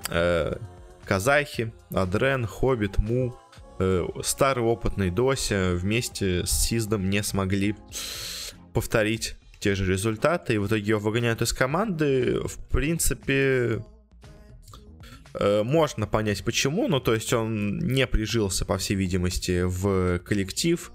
э, 0.09 0.57
казахи, 1.05 1.71
Адрен, 1.93 2.47
Хоббит, 2.47 2.97
Му, 2.97 3.37
э, 3.77 4.07
старый 4.23 4.65
опытный 4.65 5.11
Дося 5.11 5.73
вместе 5.75 6.43
с 6.43 6.51
Сиздом 6.51 7.07
не 7.07 7.21
смогли 7.21 7.75
повторить 8.79 9.35
те 9.59 9.75
же 9.75 9.91
результаты, 9.91 10.53
и 10.53 10.57
в 10.57 10.67
итоге 10.67 10.89
его 10.89 10.99
выгоняют 10.99 11.41
из 11.41 11.51
команды, 11.51 12.39
в 12.45 12.57
принципе, 12.69 13.81
Э, 15.39 15.63
можно 15.63 16.07
понять 16.07 16.43
почему, 16.43 16.87
ну 16.87 16.99
то 16.99 17.13
есть 17.13 17.33
он 17.33 17.79
не 17.79 18.07
прижился, 18.07 18.65
по 18.65 18.77
всей 18.77 18.95
видимости, 18.95 19.63
в 19.63 20.19
коллектив, 20.19 20.91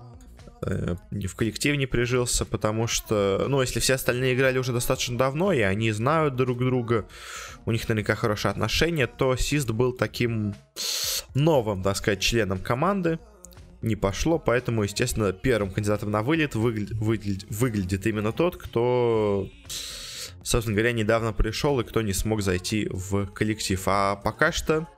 э, 0.63 0.97
в 1.11 1.35
коллектив 1.37 1.77
не 1.77 1.87
прижился, 1.87 2.45
потому 2.45 2.87
что, 2.87 3.47
ну, 3.49 3.61
если 3.61 3.81
все 3.81 3.95
остальные 3.95 4.35
играли 4.35 4.59
уже 4.59 4.73
достаточно 4.73 5.17
давно, 5.17 5.53
и 5.53 5.61
они 5.61 5.93
знают 5.93 6.37
друг 6.37 6.59
друга, 6.59 7.07
у 7.67 7.73
них 7.73 7.89
наверняка 7.89 8.15
хорошие 8.15 8.51
отношения, 8.51 9.07
то 9.07 9.37
Сист 9.37 9.71
был 9.71 9.93
таким 9.93 10.55
новым, 11.35 11.83
так 11.83 11.97
сказать, 11.97 12.21
членом 12.21 12.59
команды, 12.59 13.19
не 13.83 13.97
пошло, 13.97 14.39
поэтому, 14.39 14.85
естественно, 14.85 15.33
первым 15.33 15.71
кандидатом 15.71 16.11
на 16.11 16.23
вылет 16.23 16.55
выглядит, 16.55 16.97
выглядит, 16.97 17.47
выглядит 17.51 18.07
именно 18.07 18.33
тот, 18.33 18.57
кто 18.57 19.49
собственно 20.43 20.77
говоря, 20.77 20.93
недавно 20.93 21.33
пришел 21.33 21.81
и 21.81 21.85
кто 21.85 22.03
не 22.03 22.13
смог 22.13 22.43
зайти 22.43 22.89
в 22.91 23.27
коллектив. 23.27 23.81
А 23.87 24.17
пока 24.17 24.53
что 24.53 24.89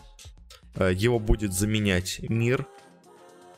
э, 0.74 0.92
его 0.94 1.18
будет 1.18 1.52
заменять 1.52 2.20
Мир, 2.28 2.66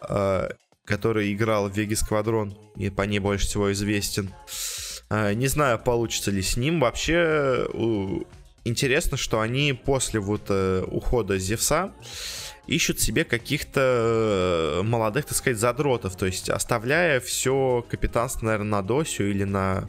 э, 0.08 0.48
который 0.84 1.32
играл 1.32 1.68
в 1.68 1.76
Веги 1.76 1.94
Сквадрон 1.94 2.56
и 2.76 2.90
по 2.90 3.02
ней 3.02 3.18
больше 3.18 3.46
всего 3.46 3.72
известен. 3.72 4.32
Э, 5.10 5.32
не 5.34 5.46
знаю, 5.46 5.78
получится 5.78 6.30
ли 6.30 6.42
с 6.42 6.56
ним. 6.56 6.80
Вообще, 6.80 7.66
интересно, 8.64 9.16
что 9.16 9.40
они 9.40 9.72
после 9.72 10.20
вот 10.20 10.50
ухода 10.50 11.38
Зевса 11.38 11.92
ищут 12.66 13.00
себе 13.00 13.24
каких-то 13.24 14.80
молодых, 14.84 15.26
так 15.26 15.36
сказать, 15.36 15.58
задротов, 15.58 16.16
то 16.16 16.26
есть 16.26 16.50
оставляя 16.50 17.20
все 17.20 17.84
капитанство, 17.88 18.46
наверное, 18.46 18.70
на 18.70 18.82
Досю 18.82 19.30
или 19.30 19.44
на 19.44 19.88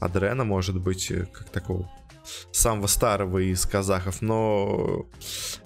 Адрена, 0.00 0.44
может 0.44 0.80
быть, 0.80 1.10
э, 1.10 1.26
как 1.32 1.50
такого 1.50 1.90
самого 2.52 2.86
старого 2.86 3.38
из 3.38 3.66
казахов, 3.66 4.22
но 4.22 5.06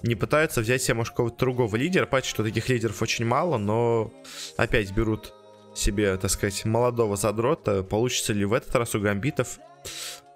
не 0.03 0.15
пытаются 0.15 0.61
взять 0.61 0.81
себе, 0.81 0.95
может, 0.95 1.11
какого-то 1.11 1.37
другого 1.37 1.75
лидера. 1.75 2.05
Понятно, 2.05 2.29
что 2.29 2.43
таких 2.43 2.69
лидеров 2.69 3.01
очень 3.01 3.25
мало, 3.25 3.57
но 3.57 4.11
опять 4.57 4.91
берут 4.91 5.33
себе, 5.75 6.17
так 6.17 6.29
сказать, 6.29 6.65
молодого 6.65 7.15
задрота. 7.15 7.83
Получится 7.83 8.33
ли 8.33 8.45
в 8.45 8.53
этот 8.53 8.75
раз 8.75 8.95
у 8.95 8.99
гамбитов? 8.99 9.59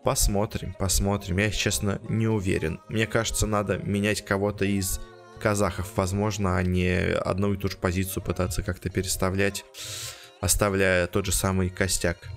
Посмотрим, 0.04 0.76
посмотрим. 0.78 1.38
Я, 1.38 1.50
честно, 1.50 2.00
не 2.10 2.28
уверен. 2.28 2.80
Мне 2.90 3.08
кажется, 3.08 3.48
надо 3.48 3.78
менять 3.78 4.24
кого-то 4.24 4.66
из 4.66 5.00
казахов, 5.44 5.92
возможно, 5.98 6.58
а 6.58 6.64
не 6.64 6.96
одну 6.96 7.54
и 7.54 7.58
ту 7.58 7.68
же 7.68 7.76
позицию 7.76 8.24
пытаться 8.24 8.64
как-то 8.64 8.90
переставлять, 8.90 9.66
оставляя 10.40 11.06
тот 11.08 11.26
же 11.26 11.34
самый 11.34 11.70
костяк. 11.70 12.30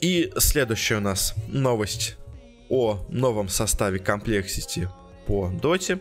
И 0.00 0.32
следующая 0.38 0.98
у 0.98 1.00
нас 1.00 1.34
новость 1.48 2.16
о 2.68 3.04
новом 3.08 3.48
составе 3.48 3.98
Complexity 3.98 4.88
по 5.26 5.48
доте. 5.48 5.98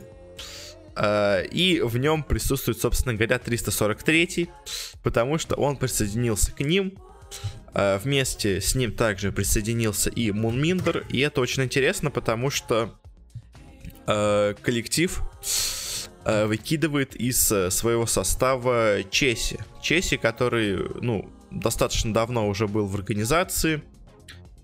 Uh, 0.93 1.45
и 1.47 1.81
в 1.81 1.97
нем 1.97 2.23
присутствует, 2.23 2.79
собственно 2.79 3.15
говоря, 3.15 3.37
343, 3.37 4.49
потому 5.03 5.37
что 5.39 5.55
он 5.55 5.75
присоединился 5.75 6.51
к 6.51 6.59
ним. 6.61 6.97
Uh, 7.73 7.99
вместе 7.99 8.61
с 8.61 8.75
ним 8.75 8.93
также 8.93 9.31
присоединился 9.31 10.11
и 10.11 10.31
Мунминдер. 10.31 11.05
И 11.09 11.19
это 11.19 11.41
очень 11.41 11.63
интересно, 11.63 12.11
потому 12.11 12.49
что 12.49 12.97
коллектив 14.05 15.21
выкидывает 16.25 17.15
из 17.15 17.39
своего 17.69 18.05
состава 18.05 19.03
Чеси. 19.09 19.59
Чеси, 19.81 20.17
который, 20.17 20.77
ну, 21.01 21.29
достаточно 21.51 22.13
давно 22.13 22.47
уже 22.47 22.67
был 22.67 22.87
в 22.87 22.95
организации. 22.95 23.81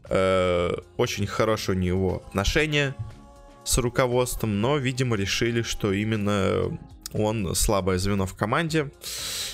Э, 0.10 0.74
очень 0.98 1.26
хорошее 1.26 1.78
у 1.78 1.82
него 1.82 2.24
отношение 2.28 2.96
с 3.64 3.78
руководством, 3.78 4.60
но, 4.60 4.78
видимо, 4.78 5.16
решили, 5.16 5.62
что 5.62 5.94
именно 5.94 6.78
он 7.14 7.56
слабое 7.56 7.98
звено 7.98 8.26
в 8.26 8.36
команде. 8.36 8.92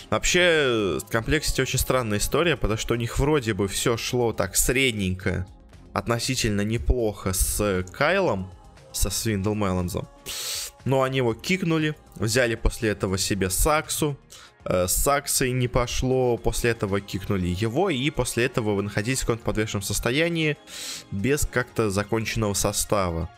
Вообще, 0.10 1.00
в 1.00 1.12
комплексите 1.12 1.62
очень 1.62 1.79
странная 1.79 2.20
история, 2.20 2.56
потому 2.56 2.77
что 2.77 2.94
у 2.94 2.98
них 2.98 3.20
вроде 3.20 3.53
бы 3.53 3.67
все 3.67 3.98
шло 3.98 4.32
так 4.34 4.56
средненько, 4.56 5.46
относительно 5.94 6.62
неплохо 6.62 7.34
с 7.34 7.86
Кайлом, 7.91 8.51
со 8.91 9.10
Свиндл 9.10 9.53
Меланзом. 9.53 10.08
Но 10.86 11.03
они 11.03 11.17
его 11.17 11.34
кикнули, 11.34 11.96
взяли 12.15 12.56
после 12.56 12.89
этого 12.89 13.17
себе 13.17 13.50
Саксу, 13.50 14.17
Э, 14.70 14.88
с 14.88 14.94
Саксой 14.96 15.51
не 15.51 15.67
пошло, 15.67 16.38
после 16.38 16.72
этого 16.72 17.00
кикнули 17.00 17.48
его, 17.48 17.89
и 17.89 18.10
после 18.10 18.46
этого 18.46 18.74
вы 18.74 18.84
находитесь 18.84 19.20
в 19.20 19.22
каком-то 19.22 19.46
подвешенном 19.46 19.82
состоянии 19.82 20.58
без 21.12 21.46
как-то 21.46 21.89
законченного 21.89 22.53
состава. 22.53 23.29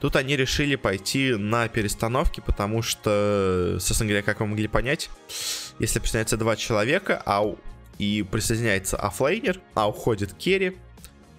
Тут 0.00 0.16
они 0.16 0.36
решили 0.36 0.76
пойти 0.76 1.34
на 1.34 1.68
перестановки, 1.68 2.42
потому 2.44 2.82
что, 2.82 3.78
собственно 3.80 4.08
говоря, 4.08 4.22
как 4.22 4.40
вы 4.40 4.46
могли 4.46 4.66
понять, 4.66 5.10
если 5.78 6.00
присоединяется 6.00 6.36
два 6.36 6.56
человека, 6.56 7.22
а 7.24 7.44
и 7.98 8.22
присоединяется 8.22 8.96
оффлейнер, 8.96 9.60
а 9.74 9.88
уходит 9.88 10.34
керри, 10.34 10.76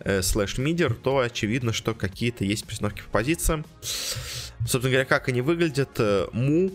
э, 0.03 0.21
slash 0.21 0.57
мидер, 0.57 0.93
то 0.93 1.19
очевидно, 1.19 1.73
что 1.73 1.93
какие-то 1.93 2.43
есть 2.43 2.65
перестановки 2.65 3.01
по 3.01 3.09
позициям. 3.09 3.65
Собственно 3.81 4.89
говоря, 4.89 5.05
как 5.05 5.27
они 5.27 5.41
выглядят, 5.41 5.91
э, 5.99 6.27
Му 6.31 6.71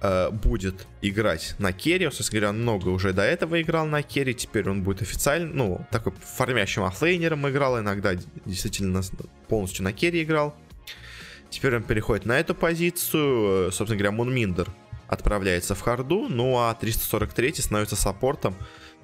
э, 0.00 0.30
будет 0.30 0.86
играть 1.00 1.54
на 1.58 1.72
керри. 1.72 2.06
Собственно 2.06 2.40
говоря, 2.40 2.52
много 2.52 2.88
уже 2.88 3.12
до 3.12 3.22
этого 3.22 3.60
играл 3.60 3.86
на 3.86 4.02
керри. 4.02 4.34
Теперь 4.34 4.68
он 4.68 4.82
будет 4.82 5.02
официально, 5.02 5.52
ну, 5.52 5.86
такой 5.90 6.12
формящим 6.12 6.84
оффлейнером 6.84 7.48
играл. 7.48 7.78
Иногда 7.80 8.14
действительно 8.44 9.02
полностью 9.48 9.84
на 9.84 9.92
керри 9.92 10.22
играл. 10.22 10.54
Теперь 11.50 11.76
он 11.76 11.82
переходит 11.82 12.24
на 12.24 12.38
эту 12.38 12.54
позицию. 12.54 13.72
Собственно 13.72 13.98
говоря, 13.98 14.12
Мунминдер 14.12 14.68
отправляется 15.12 15.74
в 15.74 15.80
харду, 15.80 16.26
ну 16.28 16.58
а 16.58 16.74
343 16.74 17.54
становится 17.56 17.96
саппортом, 17.96 18.56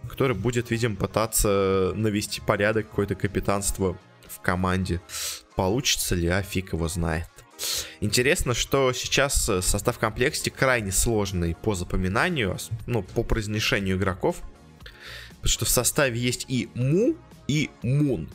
который 0.08 0.36
будет, 0.36 0.70
видимо, 0.70 0.96
пытаться 0.96 1.92
навести 1.94 2.40
порядок, 2.40 2.88
какое-то 2.88 3.14
капитанство 3.14 3.98
в 4.28 4.40
команде. 4.40 5.00
Получится 5.56 6.14
ли, 6.14 6.28
а 6.28 6.42
фиг 6.42 6.72
его 6.72 6.88
знает. 6.88 7.28
Интересно, 8.00 8.54
что 8.54 8.92
сейчас 8.92 9.48
э, 9.48 9.62
состав 9.62 9.98
комплекте 9.98 10.50
крайне 10.50 10.92
сложный 10.92 11.56
по 11.56 11.74
запоминанию, 11.74 12.56
ну, 12.86 13.02
по 13.02 13.24
произношению 13.24 13.96
игроков. 13.96 14.42
Потому 15.28 15.48
что 15.48 15.64
в 15.64 15.68
составе 15.68 16.18
есть 16.20 16.46
и 16.48 16.68
Mu, 16.74 17.16
и 17.48 17.70
Moon. 17.82 18.28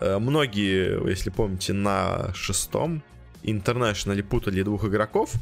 Э, 0.00 0.18
многие, 0.18 1.08
если 1.08 1.30
помните, 1.30 1.72
на 1.72 2.34
шестом 2.34 3.02
International 3.42 4.22
путали 4.22 4.62
двух 4.62 4.84
игроков. 4.84 5.32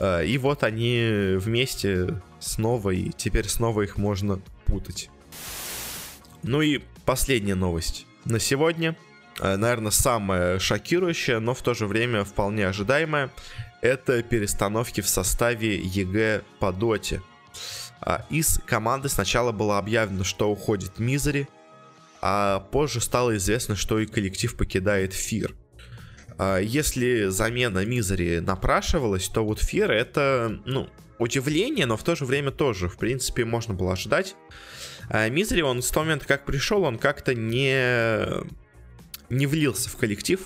Э, 0.00 0.24
и 0.26 0.36
вот 0.38 0.64
они 0.64 1.36
вместе 1.36 2.20
снова, 2.40 2.90
и 2.90 3.10
теперь 3.10 3.48
снова 3.48 3.82
их 3.82 3.96
можно 3.96 4.40
путать. 4.66 5.10
Ну 6.42 6.62
и 6.62 6.80
последняя 7.04 7.54
новость 7.54 8.06
на 8.24 8.40
сегодня– 8.40 8.96
Э, 9.40 9.56
наверное, 9.56 9.90
самое 9.90 10.58
шокирующее, 10.58 11.38
но 11.38 11.54
в 11.54 11.62
то 11.62 11.74
же 11.74 11.86
время 11.86 12.24
вполне 12.24 12.66
ожидаемое, 12.66 13.30
это 13.80 14.22
перестановки 14.22 15.00
в 15.00 15.08
составе 15.08 15.76
EG 15.76 16.42
по 16.58 16.72
доте. 16.72 17.22
А, 18.02 18.26
из 18.28 18.60
команды 18.66 19.08
сначала 19.08 19.52
было 19.52 19.78
объявлено, 19.78 20.24
что 20.24 20.50
уходит 20.50 20.98
Мизери, 20.98 21.48
а 22.20 22.60
позже 22.60 23.00
стало 23.00 23.36
известно, 23.36 23.76
что 23.76 23.98
и 23.98 24.06
коллектив 24.06 24.54
покидает 24.54 25.14
Фир. 25.14 25.54
А, 26.42 26.56
если 26.56 27.26
замена 27.26 27.84
Мизери 27.84 28.38
напрашивалась, 28.38 29.28
то 29.28 29.44
вот 29.44 29.60
Фир 29.60 29.90
это, 29.90 30.58
ну, 30.64 30.88
удивление, 31.18 31.84
но 31.84 31.98
в 31.98 32.02
то 32.02 32.16
же 32.16 32.24
время 32.24 32.50
тоже, 32.50 32.88
в 32.88 32.96
принципе, 32.96 33.44
можно 33.44 33.74
было 33.74 33.92
ожидать. 33.92 34.36
А, 35.10 35.28
Мизери, 35.28 35.60
он 35.60 35.82
с 35.82 35.90
того 35.90 36.04
момента, 36.04 36.26
как 36.26 36.46
пришел, 36.46 36.84
он 36.84 36.96
как-то 36.96 37.34
не 37.34 38.24
не 39.28 39.46
влился 39.46 39.90
в 39.90 39.96
коллектив, 39.96 40.40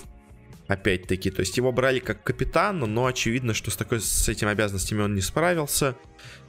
опять-таки. 0.67 1.31
То 1.31 1.41
есть 1.41 1.57
его 1.57 1.71
брали 1.71 2.01
как 2.01 2.25
капитана, 2.25 2.87
но 2.87 3.07
очевидно, 3.07 3.55
что 3.55 3.71
с, 3.71 3.77
такой, 3.77 4.01
с 4.01 4.29
этими 4.29 4.51
обязанностями 4.51 5.03
он 5.03 5.15
не 5.15 5.21
справился. 5.21 5.95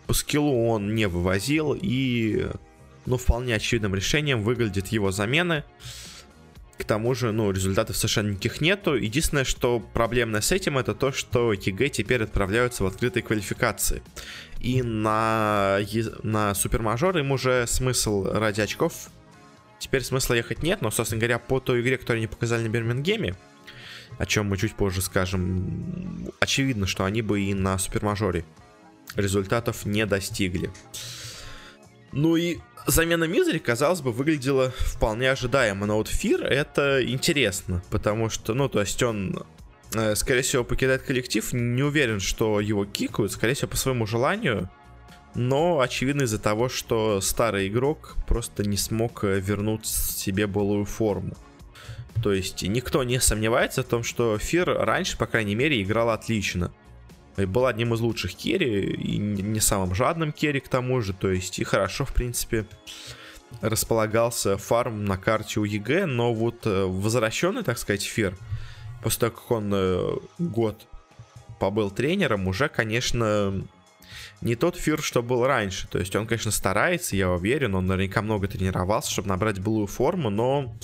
По 0.08 0.14
скиллу 0.14 0.70
он 0.70 0.96
не 0.96 1.08
вывозил, 1.08 1.78
и, 1.80 2.48
ну, 3.06 3.18
вполне 3.18 3.54
очевидным 3.54 3.94
решением 3.94 4.42
выглядит 4.42 4.88
его 4.88 5.12
замена. 5.12 5.64
К 6.77 6.84
тому 6.84 7.15
же, 7.15 7.32
ну, 7.32 7.51
результатов 7.51 7.96
совершенно 7.96 8.32
никаких 8.32 8.60
нету. 8.60 8.96
Единственное, 8.96 9.46
что 9.46 9.79
проблемно 9.79 10.41
с 10.41 10.51
этим, 10.51 10.77
это 10.77 10.94
то, 10.94 11.12
что 11.12 11.53
EG 11.54 11.90
теперь 11.89 12.24
отправляются 12.24 12.84
в 12.84 12.88
открытой 12.88 13.22
квалификации. 13.22 14.03
И 14.60 14.82
на, 14.82 15.79
на 16.24 16.53
супермажор 16.53 17.17
им 17.17 17.32
уже 17.32 17.65
смысл 17.67 18.25
ради 18.25 18.62
очков 18.62 19.10
Теперь 19.79 20.03
смысла 20.03 20.34
ехать 20.36 20.63
нет, 20.63 20.82
но, 20.82 20.89
собственно 20.89 21.20
говоря, 21.20 21.39
по 21.39 21.60
той 21.60 21.82
игре, 21.82 21.98
которую 21.98 22.20
они 22.20 22.27
показали 22.27 22.63
на 22.63 22.70
Бирмингеме, 22.70 23.36
о 24.17 24.25
чем 24.25 24.48
мы 24.48 24.58
чуть 24.58 24.74
позже 24.74 25.01
скажем, 25.01 26.32
очевидно, 26.39 26.88
что 26.88 27.05
они 27.05 27.22
бы 27.22 27.41
и 27.41 27.53
на 27.53 27.77
супермажоре 27.77 28.46
результатов 29.15 29.86
не 29.86 30.05
достигли. 30.05 30.72
Ну 32.12 32.36
и 32.36 32.60
замена 32.86 33.25
Мизери, 33.25 33.60
казалось 33.60 34.01
бы, 34.01 34.12
выглядела 34.12 34.72
вполне 34.77 35.32
ожидаемо, 35.32 35.86
но 35.86 35.98
вот 35.98 36.08
Фир 36.08 36.44
это 36.44 37.04
интересно, 37.06 37.84
потому 37.89 38.30
что, 38.30 38.54
ну, 38.54 38.70
то 38.70 38.80
есть 38.82 39.01
он, 39.04 39.44
э, 39.94 40.15
скорее 40.15 40.42
всего, 40.42 40.63
покидает 40.63 41.01
коллектив, 41.01 41.51
не 41.54 41.84
уверен, 41.84 42.20
что 42.20 42.60
его 42.60 42.86
кикают, 42.86 43.32
скорее 43.32 43.54
всего, 43.54 43.70
по 43.70 43.77
своему 43.77 44.06
желанию, 44.06 44.70
но 45.34 45.82
очевидно 45.82 46.24
из-за 46.24 46.39
того, 46.39 46.70
что 46.70 47.20
старый 47.22 47.68
игрок 47.68 48.15
просто 48.27 48.63
не 48.63 48.77
смог 48.77 49.24
э, 49.24 49.39
вернуть 49.39 49.86
себе 49.86 50.48
былую 50.48 50.86
форму. 50.86 51.36
То 52.24 52.32
есть 52.32 52.63
никто 52.63 53.04
не 53.04 53.20
сомневается 53.20 53.84
в 53.84 53.88
том, 53.88 54.04
что 54.04 54.38
Фир 54.38 54.65
раньше, 54.65 55.18
по 55.18 55.25
крайней 55.25 55.56
мере, 55.56 55.82
играл 55.82 56.10
отлично. 56.10 56.72
Был 57.38 57.65
одним 57.65 57.94
из 57.94 58.00
лучших 58.00 58.36
керри, 58.36 58.94
и 58.94 59.18
не 59.18 59.60
самым 59.60 59.94
жадным 59.94 60.31
керри 60.31 60.60
к 60.60 60.70
тому 60.70 61.01
же, 61.01 61.14
то 61.14 61.29
есть 61.29 61.60
и 61.60 61.64
хорошо, 61.64 62.05
в 62.05 62.14
принципе, 62.14 62.66
располагался 63.62 64.57
фарм 64.57 65.05
на 65.05 65.18
карте 65.18 65.60
у 65.60 65.64
EG, 65.64 66.05
но 66.05 66.33
вот 66.33 66.66
э, 66.66 66.86
возвращенный, 66.86 67.64
так 67.64 67.77
сказать, 67.77 68.03
Fear, 68.03 68.38
после 69.03 69.20
того, 69.22 69.33
как 69.33 69.51
он 69.51 69.72
э, 69.74 70.18
год 70.40 70.88
побыл 71.60 71.90
тренером, 71.92 72.48
уже, 72.48 72.70
конечно, 72.70 73.66
не 74.42 74.55
тот 74.55 74.77
Fear, 74.77 75.01
что 75.01 75.24
был 75.24 75.46
раньше. 75.46 75.88
То 75.88 76.00
есть 76.00 76.16
он, 76.16 76.27
конечно, 76.27 76.51
старается, 76.51 77.16
я 77.16 77.31
уверен, 77.31 77.75
он 77.75 77.86
наверняка 77.86 78.22
много 78.22 78.48
тренировался, 78.48 79.12
чтобы 79.12 79.29
набрать 79.29 79.60
былую 79.60 79.88
форму, 79.88 80.29
но, 80.29 80.75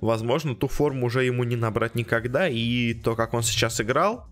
возможно, 0.00 0.54
ту 0.54 0.68
форму 0.68 1.06
уже 1.06 1.24
ему 1.24 1.44
не 1.44 1.56
набрать 1.56 1.94
никогда, 1.94 2.48
и 2.48 2.94
то, 2.94 3.16
как 3.16 3.34
он 3.34 3.42
сейчас 3.42 3.80
играл, 3.80 4.26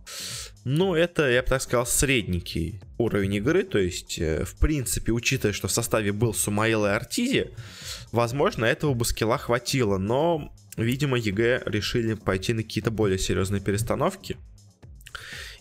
ну, 0.65 0.95
это, 0.95 1.31
я 1.31 1.43
бы 1.43 1.49
так 1.49 1.61
сказал, 1.61 1.87
средненький 1.87 2.81
уровень 2.97 3.35
игры, 3.35 3.65
то 3.65 3.79
есть, 3.79 4.19
э, 4.19 4.45
в 4.45 4.57
принципе, 4.57 5.13
учитывая, 5.13 5.53
что 5.53 5.69
в 5.69 5.73
составе 5.73 6.13
был 6.13 6.33
Sumail 6.33 6.87
и 6.87 6.89
Arteezy, 6.89 7.53
возможно, 8.13 8.65
этого 8.65 8.95
бы 8.95 9.05
скилла 9.05 9.37
хватило, 9.37 9.99
но, 9.99 10.55
видимо, 10.79 11.19
EG 11.19 11.65
решили 11.67 12.15
пойти 12.15 12.55
на 12.55 12.63
какие-то 12.63 12.91
более 12.91 13.19
серьезные 13.19 13.61
перестановки. 13.61 14.39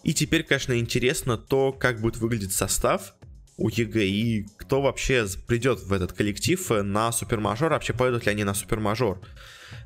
И 0.04 0.14
теперь, 0.14 0.44
конечно, 0.44 0.78
интересно 0.78 1.38
то, 1.38 1.74
как 1.74 2.00
будет 2.00 2.18
выглядеть 2.18 2.54
состав 2.54 3.14
у 3.58 3.70
EG 3.70 4.06
и 4.06 4.48
кто 4.58 4.82
вообще 4.82 5.26
придет 5.48 5.82
в 5.82 5.92
этот 5.92 6.14
коллектив 6.14 6.72
э, 6.72 6.82
на 6.82 7.12
супермажор, 7.12 7.72
вообще 7.72 7.92
пойдут 7.92 8.26
ли 8.26 8.32
они 8.32 8.46
на 8.46 8.54
супермажор. 8.54 9.20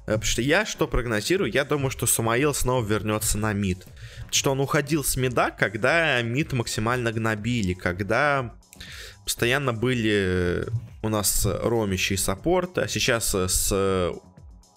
Э, 0.05 0.13
потому 0.13 0.23
что 0.23 0.41
я 0.41 0.65
что 0.65 0.87
прогнозирую, 0.87 1.51
я 1.51 1.65
думаю, 1.65 1.89
что 1.89 2.05
Sumail 2.05 2.53
снова 2.53 2.85
вернется 2.85 3.37
на 3.37 3.53
мид. 3.53 3.87
Что 4.31 4.51
он 4.51 4.59
уходил 4.59 5.03
с 5.03 5.15
мида, 5.15 5.51
когда 5.57 6.21
мид 6.21 6.53
максимально 6.53 7.11
гнобили, 7.11 7.73
когда 7.73 8.53
постоянно 9.23 9.73
были 9.73 10.67
у 11.01 11.09
нас 11.09 11.45
ромящие 11.45 12.17
саппорты, 12.17 12.81
а 12.81 12.87
сейчас 12.87 13.33
с, 13.33 14.13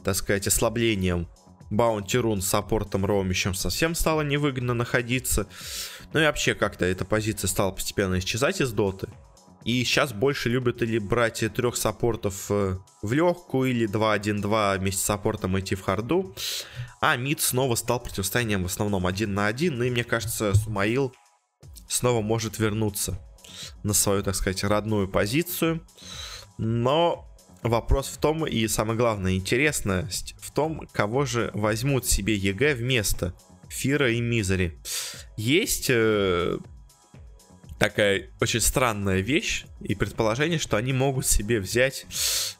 так 0.04 0.14
сказать, 0.14 0.46
ослаблением 0.46 1.28
Bounty 1.70 2.18
Rune 2.18 2.42
с 2.42 2.48
саппортом 2.48 3.06
роумящим 3.06 3.54
совсем 3.54 3.94
стало 3.94 4.22
невыгодно 4.22 4.74
находиться. 4.74 5.46
Ну 6.12 6.20
и 6.20 6.24
вообще 6.24 6.54
как-то 6.54 6.84
эта 6.84 7.04
позиция 7.04 7.48
стала 7.48 7.70
постепенно 7.70 8.18
исчезать 8.18 8.60
из 8.60 8.72
доты. 8.72 9.08
И 9.64 9.84
сейчас 9.84 10.12
больше 10.12 10.48
любят 10.48 10.82
или 10.82 10.98
брать 10.98 11.44
трех 11.54 11.76
саппортов 11.76 12.46
э, 12.50 12.78
в 13.02 13.12
легкую, 13.12 13.70
или 13.70 13.88
2-1-2 13.88 14.78
вместе 14.78 15.00
с 15.00 15.04
саппортом 15.04 15.58
идти 15.58 15.74
в 15.74 15.82
харду. 15.82 16.34
А 17.00 17.16
мид 17.16 17.40
снова 17.40 17.74
стал 17.74 18.00
противостоянием 18.00 18.62
в 18.62 18.66
основном 18.66 19.06
один 19.06 19.34
на 19.34 19.46
один. 19.46 19.82
И 19.82 19.90
мне 19.90 20.04
кажется, 20.04 20.54
Sumail 20.54 21.14
снова 21.88 22.22
может 22.22 22.58
вернуться 22.58 23.18
на 23.82 23.92
свою, 23.92 24.22
так 24.22 24.34
сказать, 24.34 24.64
родную 24.64 25.08
позицию. 25.08 25.86
Но 26.56 27.26
Вопрос 27.62 28.08
в 28.08 28.16
том, 28.16 28.46
и 28.46 28.66
самое 28.68 28.96
главное, 28.96 29.34
интересность 29.34 30.34
в 30.40 30.50
том, 30.50 30.88
кого 30.92 31.26
же 31.26 31.50
возьмут 31.52 32.06
себе 32.06 32.34
EG 32.34 32.74
вместо 32.74 33.34
Fear 33.68 34.02
а 34.02 34.10
и 34.10 34.20
Misery. 34.20 34.78
Есть 35.36 35.88
э, 35.90 36.56
такая 37.80 38.28
очень 38.40 38.60
странная 38.60 39.20
вещь 39.20 39.64
и 39.80 39.94
предположение, 39.94 40.58
что 40.58 40.76
они 40.76 40.92
могут 40.92 41.26
себе 41.26 41.58
взять 41.60 42.06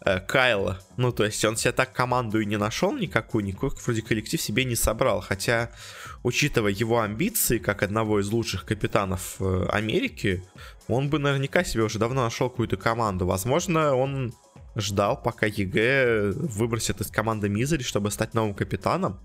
э, 0.04 0.18
Кайла. 0.18 0.80
Ну, 0.96 1.12
то 1.12 1.24
есть 1.26 1.44
он 1.44 1.56
себе 1.56 1.72
так 1.72 1.92
команду 1.92 2.40
и 2.40 2.46
не 2.46 2.56
нашел 2.56 2.96
никакую, 2.96 3.44
никакой 3.44 3.70
вроде 3.84 4.00
коллектив 4.00 4.40
себе 4.40 4.64
не 4.64 4.76
собрал. 4.76 5.20
Хотя, 5.20 5.70
учитывая 6.22 6.72
его 6.72 7.02
амбиции, 7.02 7.58
как 7.58 7.82
одного 7.82 8.20
из 8.20 8.30
лучших 8.30 8.64
капитанов 8.64 9.36
э, 9.40 9.66
Америки, 9.70 10.42
он 10.88 11.10
бы 11.10 11.18
наверняка 11.18 11.64
себе 11.64 11.84
уже 11.84 11.98
давно 11.98 12.24
нашел 12.24 12.48
какую-то 12.48 12.78
команду. 12.78 13.26
Возможно, 13.26 13.94
он 13.94 14.32
ждал, 14.74 15.20
пока 15.20 15.44
EG 15.44 16.32
выбросит 16.32 17.02
из 17.02 17.08
команды 17.08 17.50
Misery, 17.50 17.82
чтобы 17.82 18.10
стать 18.10 18.32
новым 18.32 18.54
капитаном. 18.54 19.20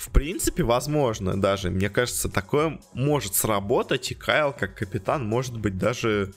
В 0.00 0.10
принципе, 0.10 0.62
возможно 0.62 1.38
даже. 1.38 1.70
Мне 1.70 1.90
кажется, 1.90 2.30
такое 2.30 2.80
может 2.94 3.34
сработать, 3.34 4.10
и 4.10 4.14
Кайл 4.14 4.54
как 4.54 4.74
капитан, 4.74 5.26
может 5.26 5.58
быть, 5.58 5.76
даже 5.76 6.32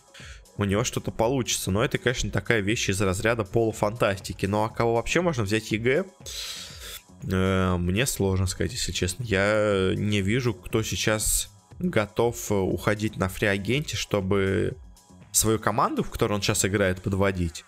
у 0.58 0.66
него 0.66 0.84
что-то 0.84 1.12
получится. 1.12 1.72
Но 1.72 1.82
это, 1.82 1.98
конечно, 1.98 2.30
такая 2.30 2.60
вещь 2.60 2.90
из 2.90 3.00
разряда 3.00 3.46
полуфантастики. 3.46 4.48
Ну 4.48 4.66
а 4.66 4.70
кого 4.70 4.96
вообще 4.96 5.22
можно 5.22 5.44
взять 5.44 5.72
EG? 5.72 6.04
Э, 7.32 7.78
мне 7.78 8.06
сложно 8.06 8.48
сказать, 8.48 8.74
если 8.74 8.92
честно. 8.92 9.24
Я 9.24 9.94
не 9.96 10.20
вижу, 10.20 10.54
кто 10.54 10.84
сейчас 10.84 11.50
готов 11.80 12.52
уходить 12.52 13.16
на 13.16 13.30
free 13.30 13.54
agent 13.54 13.84
е, 13.84 13.96
чтобы 13.96 14.76
свою 15.32 15.58
команду, 15.58 16.04
в 16.04 16.10
которой 16.10 16.34
он 16.34 16.42
сейчас 16.42 16.66
играет, 16.66 17.02
подводить. 17.02 17.64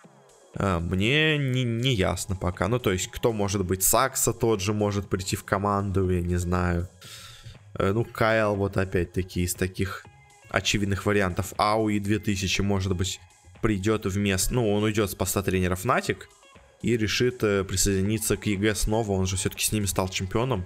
А, 0.55 0.79
мне 0.79 1.37
не, 1.37 1.63
не 1.63 1.93
ясно 1.93 2.35
пока. 2.35 2.67
Ну, 2.67 2.79
то 2.79 2.91
есть, 2.91 3.07
кто 3.07 3.33
может 3.33 3.65
быть? 3.65 3.83
Saksa 3.83 4.33
тот 4.33 4.61
же 4.61 4.73
может 4.73 5.09
прийти 5.09 5.35
в 5.35 5.43
команду, 5.43 6.09
я 6.09 6.21
не 6.21 6.37
знаю. 6.37 6.87
Э, 7.77 7.91
ну, 7.91 8.05
Кайл 8.05 8.55
вот 8.55 8.77
опять-таки 8.77 9.43
из 9.43 9.53
таких 9.53 10.05
очевидных 10.49 11.05
вариантов. 11.05 11.53
Aui 11.57 11.99
2000, 11.99 12.61
может 12.61 12.95
быть, 12.95 13.19
придет 13.61 14.05
вместо... 14.05 14.53
Ну, 14.53 14.71
он 14.73 14.83
уйдет 14.83 15.11
с 15.11 15.15
поста 15.15 15.41
тренера 15.43 15.75
Fnatic 15.75 16.29
и 16.81 16.95
решит 16.97 17.43
э, 17.43 17.63
присоединиться 17.63 18.37
к 18.37 18.45
EG 18.45 18.75
снова. 18.75 19.11
Он 19.11 19.25
же 19.25 19.35
все-таки 19.35 19.65
с 19.65 19.71
ними 19.71 19.85
стал 19.85 20.09
чемпионом. 20.09 20.65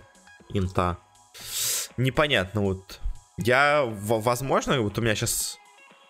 Инта. 0.53 0.97
Непонятно, 1.97 2.61
вот. 2.61 2.99
Я, 3.37 3.85
возможно, 3.85 4.81
вот 4.81 4.97
у 4.97 5.01
меня 5.01 5.15
сейчас 5.15 5.58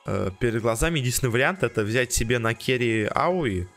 э, 0.09 0.31
перед 0.39 0.61
глазами 0.61 0.99
единственный 0.99 1.29
вариант 1.29 1.63
это 1.63 1.83
взять 1.83 2.11
себе 2.11 2.39
на 2.39 2.53
керри 2.53 3.05
Aui 3.05 3.67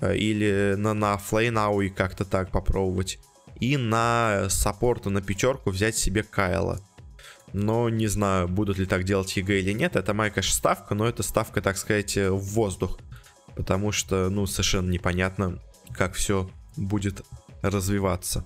э, 0.00 0.16
или 0.16 0.74
на, 0.76 0.94
на 0.94 1.18
оффлейн 1.18 1.58
Aui 1.58 1.88
как-то 1.88 2.24
так 2.24 2.50
попробовать. 2.50 3.18
И 3.60 3.76
на 3.76 4.46
саппорта, 4.48 5.10
на 5.10 5.22
пятерку 5.22 5.70
взять 5.70 5.96
себе 5.96 6.22
Кайла. 6.22 6.80
Но 7.52 7.88
не 7.88 8.06
знаю, 8.06 8.48
будут 8.48 8.78
ли 8.78 8.86
так 8.86 9.04
делать 9.04 9.36
EG 9.36 9.60
или 9.60 9.72
нет. 9.72 9.96
Это 9.96 10.12
моя, 10.12 10.30
конечно, 10.30 10.54
ставка, 10.54 10.94
но 10.94 11.06
это 11.06 11.22
ставка, 11.22 11.62
так 11.62 11.78
сказать, 11.78 12.16
в 12.16 12.36
воздух. 12.36 12.98
Потому 13.54 13.92
что, 13.92 14.28
ну, 14.28 14.46
совершенно 14.46 14.90
непонятно, 14.90 15.58
как 15.94 16.14
все 16.14 16.50
будет 16.76 17.22
развиваться. 17.62 18.44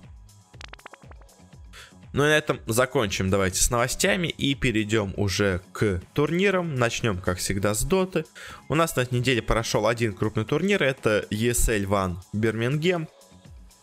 Ну 2.13 2.25
и 2.25 2.27
на 2.27 2.37
этом 2.37 2.59
закончим 2.67 3.29
давайте 3.29 3.61
с 3.61 3.69
новостями 3.69 4.27
и 4.27 4.53
перейдем 4.53 5.13
уже 5.15 5.61
к 5.71 6.01
турнирам. 6.13 6.75
Начнем, 6.75 7.17
как 7.17 7.37
всегда, 7.37 7.73
с 7.73 7.83
доты. 7.83 8.25
У 8.67 8.75
нас 8.75 8.95
на 8.95 9.05
неделе 9.11 9.41
прошел 9.41 9.87
один 9.87 10.13
крупный 10.13 10.43
турнир, 10.43 10.83
это 10.83 11.25
ESL 11.31 11.85
One 11.85 12.17
Бирмингем, 12.33 13.07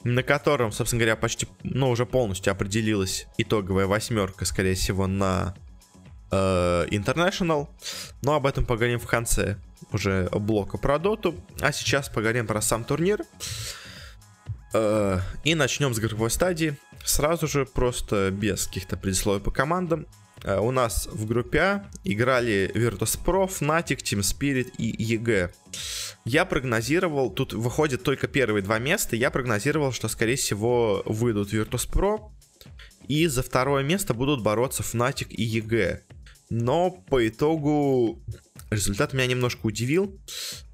на 0.04 0.22
котором, 0.22 0.72
собственно 0.72 1.00
говоря, 1.00 1.16
почти, 1.16 1.48
ну, 1.62 1.90
уже 1.90 2.04
полностью 2.04 2.50
определилась 2.50 3.26
итоговая 3.38 3.86
восьмерка, 3.86 4.44
скорее 4.44 4.74
всего, 4.74 5.06
на 5.06 5.54
э, 6.30 6.86
International. 6.90 7.68
Но 8.22 8.34
об 8.34 8.46
этом 8.46 8.66
поговорим 8.66 8.98
в 8.98 9.06
конце 9.06 9.56
уже 9.90 10.28
блока 10.32 10.76
про 10.76 10.98
доту. 10.98 11.34
А 11.60 11.72
сейчас 11.72 12.10
поговорим 12.10 12.46
про 12.46 12.60
сам 12.60 12.84
турнир. 12.84 13.22
Э, 14.74 15.20
и 15.44 15.54
начнем 15.54 15.94
с 15.94 15.98
групповой 15.98 16.30
стадии. 16.30 16.76
Сразу 17.04 17.46
же, 17.46 17.64
просто 17.66 18.30
без 18.30 18.66
каких-то 18.66 18.96
предисловий 18.96 19.40
по 19.40 19.50
командам. 19.50 20.06
Э, 20.44 20.58
у 20.58 20.70
нас 20.70 21.08
в 21.10 21.26
группе 21.26 21.60
А 21.60 21.90
играли 22.04 22.70
Virtus.pro, 22.74 23.48
Fnatic, 23.48 23.98
Team 23.98 24.20
Spirit 24.20 24.72
и 24.78 25.16
EG. 25.16 25.50
Я 26.24 26.44
прогнозировал, 26.44 27.30
тут 27.30 27.52
выходят 27.52 28.02
только 28.02 28.28
первые 28.28 28.62
два 28.62 28.78
места, 28.78 29.16
я 29.16 29.30
прогнозировал, 29.30 29.92
что 29.92 30.08
скорее 30.08 30.36
всего 30.36 31.02
выйдут 31.06 31.52
Virtus.pro, 31.52 32.30
и 33.08 33.26
за 33.26 33.42
второе 33.42 33.82
место 33.82 34.14
будут 34.14 34.42
бороться 34.42 34.82
Fnatic 34.82 35.28
и 35.28 35.60
EG. 35.60 36.00
Но 36.50 36.90
по 36.90 37.26
итогу 37.26 38.22
результат 38.70 39.12
меня 39.12 39.26
немножко 39.26 39.66
удивил. 39.66 40.18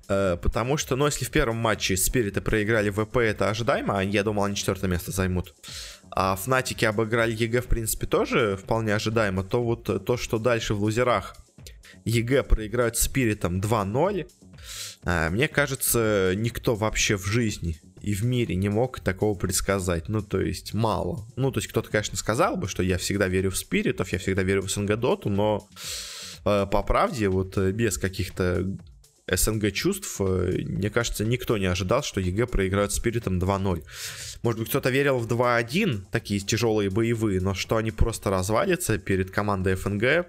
Э, 0.09 0.37
потому 0.41 0.77
что, 0.77 0.97
ну, 0.97 1.07
если 1.07 1.25
в 1.25 1.31
первом 1.31 1.57
матче 1.57 1.97
Спириты 1.97 2.41
проиграли 2.41 2.91
ВП, 2.91 3.17
это 3.19 3.49
ожидаемо, 3.49 3.99
а 3.99 4.03
я 4.03 4.23
думал, 4.23 4.45
они 4.45 4.57
четвертое 4.57 4.89
место 4.89 5.13
займут. 5.13 5.55
А 6.17 6.37
Фнатики 6.37 6.85
обыграли 6.85 7.35
EG, 7.35 7.61
в 7.61 7.67
принципе, 7.67 8.07
тоже 8.07 8.57
вполне 8.57 8.95
ожидаемо. 8.95 9.43
То 9.43 9.65
вот 9.65 10.05
то, 10.05 10.17
что 10.17 10.39
дальше 10.39 10.75
в 10.75 10.81
лузерах 10.81 11.37
EG 12.05 12.45
проиграют 12.45 12.97
Спиритам 12.97 13.61
2-0, 13.61 14.31
э, 15.05 15.31
мне 15.31 15.49
кажется, 15.49 16.35
никто 16.37 16.77
вообще 16.77 17.17
в 17.17 17.25
жизни 17.25 17.81
и 18.01 18.15
в 18.15 18.25
мире 18.25 18.55
не 18.55 18.69
мог 18.69 19.01
такого 19.01 19.37
предсказать. 19.37 20.09
Ну, 20.09 20.23
то 20.23 20.41
есть, 20.41 20.73
мало. 20.73 21.27
Ну, 21.35 21.51
то 21.51 21.59
есть, 21.59 21.69
кто-то, 21.69 21.91
конечно, 21.91 22.17
сказал 22.17 22.57
бы, 22.57 22.69
что 22.69 22.85
я 22.85 22.97
всегда 22.97 23.27
верю 23.27 23.51
в 23.51 23.57
спиритов, 23.57 24.13
я 24.13 24.21
всегда 24.21 24.45
верю 24.45 24.63
в 24.63 24.71
СНГ 24.71 24.95
Доту, 24.97 25.31
но 25.31 25.69
э, 26.45 26.67
по 26.71 26.85
правде, 26.85 27.29
вот 27.29 27.59
без 27.59 27.99
каких-то 27.99 28.65
СНГ 29.27 29.73
чувств, 29.73 30.21
э, 30.21 30.61
мне 30.65 30.91
кажется, 30.91 31.25
никто 31.25 31.57
не 31.59 31.67
ожидал, 31.67 32.03
что 32.03 32.21
EG 32.21 32.47
проиграют 32.47 32.93
Спиритам 32.93 33.39
2-0. 33.39 33.83
Может 34.45 34.61
быть, 34.61 34.69
кто-то 34.69 34.91
верил 34.91 35.17
в 35.19 35.27
2-1, 35.27 36.03
такие 36.13 36.39
тяжелые 36.39 36.91
боевые, 36.91 37.41
но 37.41 37.55
что 37.55 37.79
они 37.79 37.91
просто 37.91 38.29
развалятся 38.29 38.99
перед 38.99 39.31
командой 39.31 39.75
FNG, 39.75 40.03
э, 40.05 40.27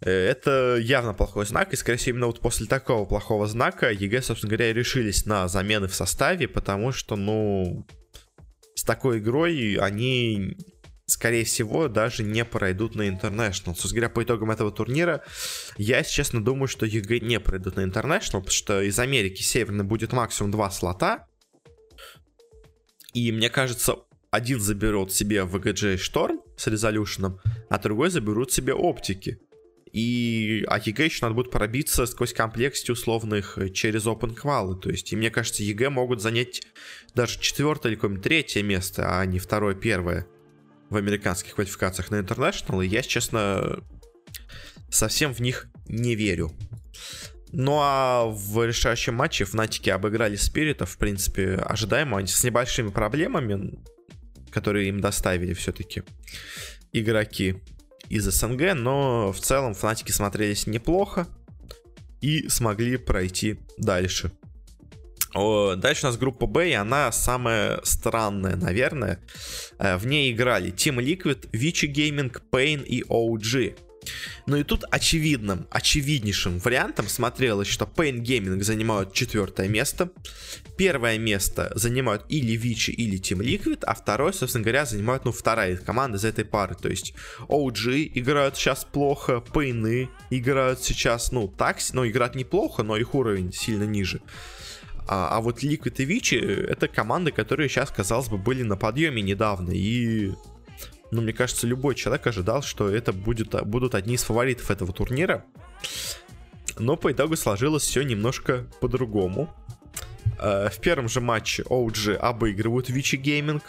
это 0.00 0.78
явно 0.80 1.12
плохой 1.12 1.44
знак, 1.44 1.74
и, 1.74 1.76
скорее 1.76 1.98
всего, 1.98 2.14
именно 2.14 2.28
вот 2.28 2.40
после 2.40 2.66
такого 2.66 3.04
плохого 3.04 3.46
знака 3.46 3.90
EG, 3.90 4.22
собственно 4.22 4.48
говоря, 4.56 4.72
решились 4.72 5.26
на 5.26 5.48
замены 5.48 5.86
в 5.86 5.94
составе, 5.94 6.48
потому 6.48 6.92
что, 6.92 7.14
ну, 7.14 7.86
с 8.74 8.84
такой 8.84 9.18
игрой 9.18 9.74
они 9.78 10.56
скорее 11.04 11.44
всего, 11.44 11.88
даже 11.88 12.22
не 12.22 12.44
пройдут 12.46 12.94
на 12.94 13.02
International. 13.02 13.74
Собственно 13.74 13.94
говоря, 13.96 14.08
по 14.10 14.22
итогам 14.22 14.50
этого 14.50 14.70
турнира, 14.70 15.22
я, 15.76 15.98
если 15.98 16.12
честно, 16.12 16.42
думаю, 16.42 16.68
что 16.68 16.86
EG 16.86 17.18
не 17.18 17.38
пройдут 17.38 17.76
на 17.76 17.80
International, 17.80 18.38
потому 18.38 18.50
что 18.50 18.80
из 18.80 18.98
Америки 18.98 19.42
Северной 19.42 19.84
будет 19.84 20.12
максимум 20.12 20.52
два 20.52 20.70
слота. 20.70 21.26
И 23.12 23.32
мне 23.32 23.50
кажется, 23.50 23.96
один 24.30 24.60
заберут 24.60 25.12
себе 25.12 25.38
VGJ 25.38 25.96
Storm 25.96 26.40
с 26.56 26.66
Resolution 26.66 27.23
ом, 27.23 27.40
а 27.68 27.78
другой 27.78 28.10
заберут 28.10 28.52
себе 28.52 28.74
Оптики. 28.74 29.40
И 29.92 30.64
а 30.68 30.78
EG 30.78 31.06
еще 31.06 31.18
надо 31.22 31.34
будет 31.34 31.50
пробиться 31.50 32.06
сквозь 32.06 32.32
compLexity 32.32 32.92
условных 32.92 33.58
через 33.74 34.06
open 34.06 34.34
квалы. 34.34 34.78
То 34.78 34.88
есть, 34.90 35.12
и 35.12 35.16
мне 35.16 35.30
кажется, 35.30 35.64
EG 35.64 35.90
могут 35.90 36.22
занять 36.22 36.62
даже 37.14 37.40
четвертое 37.40 37.88
или 37.88 37.96
какое-нибудь 37.96 38.22
третье 38.22 38.62
место, 38.62 39.18
а 39.18 39.26
не 39.26 39.40
второе, 39.40 39.74
первое 39.74 40.28
в 40.90 40.96
американских 40.96 41.54
квалификациях 41.54 42.10
на 42.10 42.16
International, 42.16 42.84
и 42.84 42.88
я, 42.88 43.02
честно, 43.02 43.82
совсем 44.90 45.32
в 45.32 45.40
них 45.40 45.68
не 45.86 46.16
верю. 46.16 46.52
Ну 47.52 47.78
а 47.80 48.26
в 48.26 48.64
решающем 48.64 49.14
матче 49.14 49.44
Фнатики 49.44 49.90
обыграли 49.90 50.36
Спиритов, 50.36 50.90
в 50.90 50.98
принципе, 50.98 51.54
ожидаемо, 51.54 52.18
они 52.18 52.28
с 52.28 52.44
небольшими 52.44 52.90
проблемами, 52.90 53.78
которые 54.50 54.88
им 54.88 55.00
доставили 55.00 55.52
все-таки 55.54 56.02
игроки 56.92 57.56
из 58.08 58.24
СНГ, 58.24 58.74
но 58.74 59.32
в 59.32 59.40
целом 59.40 59.74
Фнатики 59.74 60.12
смотрелись 60.12 60.66
неплохо 60.66 61.26
и 62.20 62.48
смогли 62.48 62.96
пройти 62.96 63.58
дальше. 63.78 64.32
Дальше 65.32 66.06
у 66.06 66.08
нас 66.08 66.16
группа 66.16 66.46
Б, 66.46 66.70
и 66.70 66.72
она 66.72 67.12
самая 67.12 67.80
странная, 67.84 68.56
наверное. 68.56 69.20
Э, 69.78 69.96
в 69.96 70.06
ней 70.06 70.32
играли 70.32 70.72
Team 70.72 70.96
Liquid, 70.96 71.50
Vici 71.52 71.86
Gaming, 71.92 72.36
Pain 72.50 72.84
и 72.84 73.04
OG. 73.04 73.76
Ну 74.46 74.56
и 74.56 74.64
тут 74.64 74.84
очевидным, 74.90 75.66
очевиднейшим 75.70 76.58
вариантом 76.58 77.08
смотрелось, 77.08 77.68
что 77.68 77.84
Pain 77.84 78.20
Gaming 78.20 78.62
занимают 78.62 79.12
четвертое 79.12 79.68
место. 79.68 80.10
Первое 80.76 81.18
место 81.18 81.72
занимают 81.74 82.24
или 82.28 82.52
Вичи, 82.52 82.90
или 82.90 83.20
Team 83.20 83.40
Liquid, 83.40 83.84
а 83.84 83.94
второе, 83.94 84.32
собственно 84.32 84.64
говоря, 84.64 84.86
занимают, 84.86 85.24
ну, 85.24 85.32
вторая 85.32 85.76
команда 85.76 86.18
из 86.18 86.24
этой 86.24 86.44
пары. 86.44 86.74
То 86.74 86.88
есть 86.88 87.14
OG 87.48 88.12
играют 88.14 88.56
сейчас 88.56 88.84
плохо, 88.84 89.42
Pain 89.52 90.08
играют 90.30 90.82
сейчас, 90.82 91.32
ну, 91.32 91.48
так, 91.48 91.78
ну, 91.92 92.06
играют 92.06 92.34
неплохо, 92.34 92.82
но 92.82 92.96
их 92.96 93.14
уровень 93.14 93.52
сильно 93.52 93.84
ниже. 93.84 94.20
А, 95.06 95.36
а 95.36 95.40
вот 95.40 95.62
Liquid 95.62 95.94
и 95.98 96.06
Vici 96.06 96.66
это 96.66 96.88
команды, 96.88 97.32
которые 97.32 97.68
сейчас, 97.68 97.90
казалось 97.90 98.28
бы, 98.28 98.38
были 98.38 98.62
на 98.62 98.76
подъеме 98.76 99.22
недавно. 99.22 99.72
И, 99.72 100.32
ну, 101.10 101.22
мне 101.22 101.32
кажется, 101.32 101.66
любой 101.66 101.94
человек 101.94 102.26
ожидал, 102.26 102.62
что 102.62 102.88
это 102.88 103.12
будет, 103.12 103.54
будут 103.66 103.94
одни 103.94 104.14
из 104.14 104.22
фаворитов 104.22 104.70
этого 104.70 104.92
турнира. 104.92 105.44
Но 106.78 106.96
по 106.96 107.12
итогу 107.12 107.36
сложилось 107.36 107.82
все 107.82 108.02
немножко 108.02 108.66
по-другому. 108.80 109.54
А, 110.38 110.68
в 110.70 110.78
первом 110.80 111.08
же 111.08 111.20
матче 111.20 111.62
OG 111.62 112.14
обыгрывают 112.16 112.90
Vici 112.90 113.20
Gaming. 113.20 113.62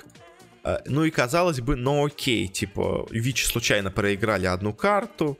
А, 0.63 0.81
ну 0.85 1.03
и 1.03 1.09
казалось 1.09 1.61
бы, 1.61 1.75
ну 1.75 2.05
окей, 2.05 2.47
типа, 2.47 3.07
Вичи 3.09 3.45
случайно 3.45 3.91
проиграли 3.91 4.45
одну 4.45 4.73
карту, 4.73 5.37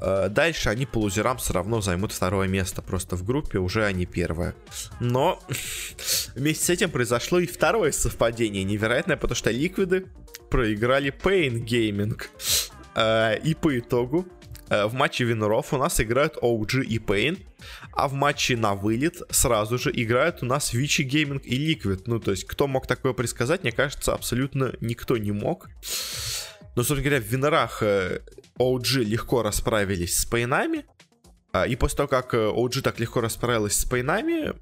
Э, 0.00 0.28
дальше 0.30 0.68
они 0.68 0.86
по 0.86 0.98
лузерам 0.98 1.38
все 1.38 1.52
равно 1.52 1.80
займут 1.80 2.12
второе 2.12 2.48
место. 2.48 2.82
Просто 2.82 3.16
в 3.16 3.24
группе 3.24 3.58
уже 3.58 3.84
они 3.84 4.06
первое. 4.06 4.54
Но 5.00 5.40
вместе 6.34 6.64
с 6.64 6.70
этим 6.70 6.90
произошло 6.90 7.38
и 7.38 7.46
второе 7.46 7.92
совпадение 7.92 8.64
невероятное, 8.64 9.16
потому 9.16 9.36
что 9.36 9.50
ликвиды 9.50 10.06
проиграли 10.50 11.12
Pain 11.12 11.64
Gaming. 11.64 12.20
Э, 12.94 13.38
и 13.38 13.54
по 13.54 13.78
итогу 13.78 14.26
э, 14.68 14.86
в 14.86 14.94
матче 14.94 15.24
виноров 15.24 15.72
у 15.72 15.78
нас 15.78 16.00
играют 16.00 16.36
OG 16.36 16.84
и 16.84 16.98
Pain, 16.98 17.38
а 17.92 18.08
в 18.08 18.12
матче 18.12 18.56
на 18.56 18.74
вылет 18.74 19.22
сразу 19.30 19.78
же 19.78 19.90
играют 19.94 20.42
у 20.42 20.46
нас 20.46 20.72
Вичи 20.72 21.02
Gaming 21.02 21.40
и 21.42 21.72
Liquid. 21.72 22.02
Ну, 22.06 22.18
то 22.20 22.32
есть, 22.32 22.44
кто 22.44 22.66
мог 22.66 22.86
такое 22.86 23.12
предсказать, 23.12 23.62
мне 23.62 23.72
кажется, 23.72 24.12
абсолютно 24.12 24.74
никто 24.80 25.16
не 25.16 25.32
мог. 25.32 25.68
Но, 26.76 26.82
собственно 26.82 27.02
говоря, 27.02 27.20
в 27.20 27.26
винорах 27.26 27.82
OG 28.58 29.04
легко 29.04 29.42
расправились 29.42 30.18
с 30.18 30.24
пейнами. 30.24 30.84
А, 31.52 31.66
и 31.66 31.74
после 31.74 31.96
того, 31.96 32.08
как 32.08 32.34
OG 32.34 32.78
э, 32.78 32.82
так 32.82 33.00
легко 33.00 33.20
расправилась 33.20 33.76
с 33.76 33.84
пейнами, 33.84 34.52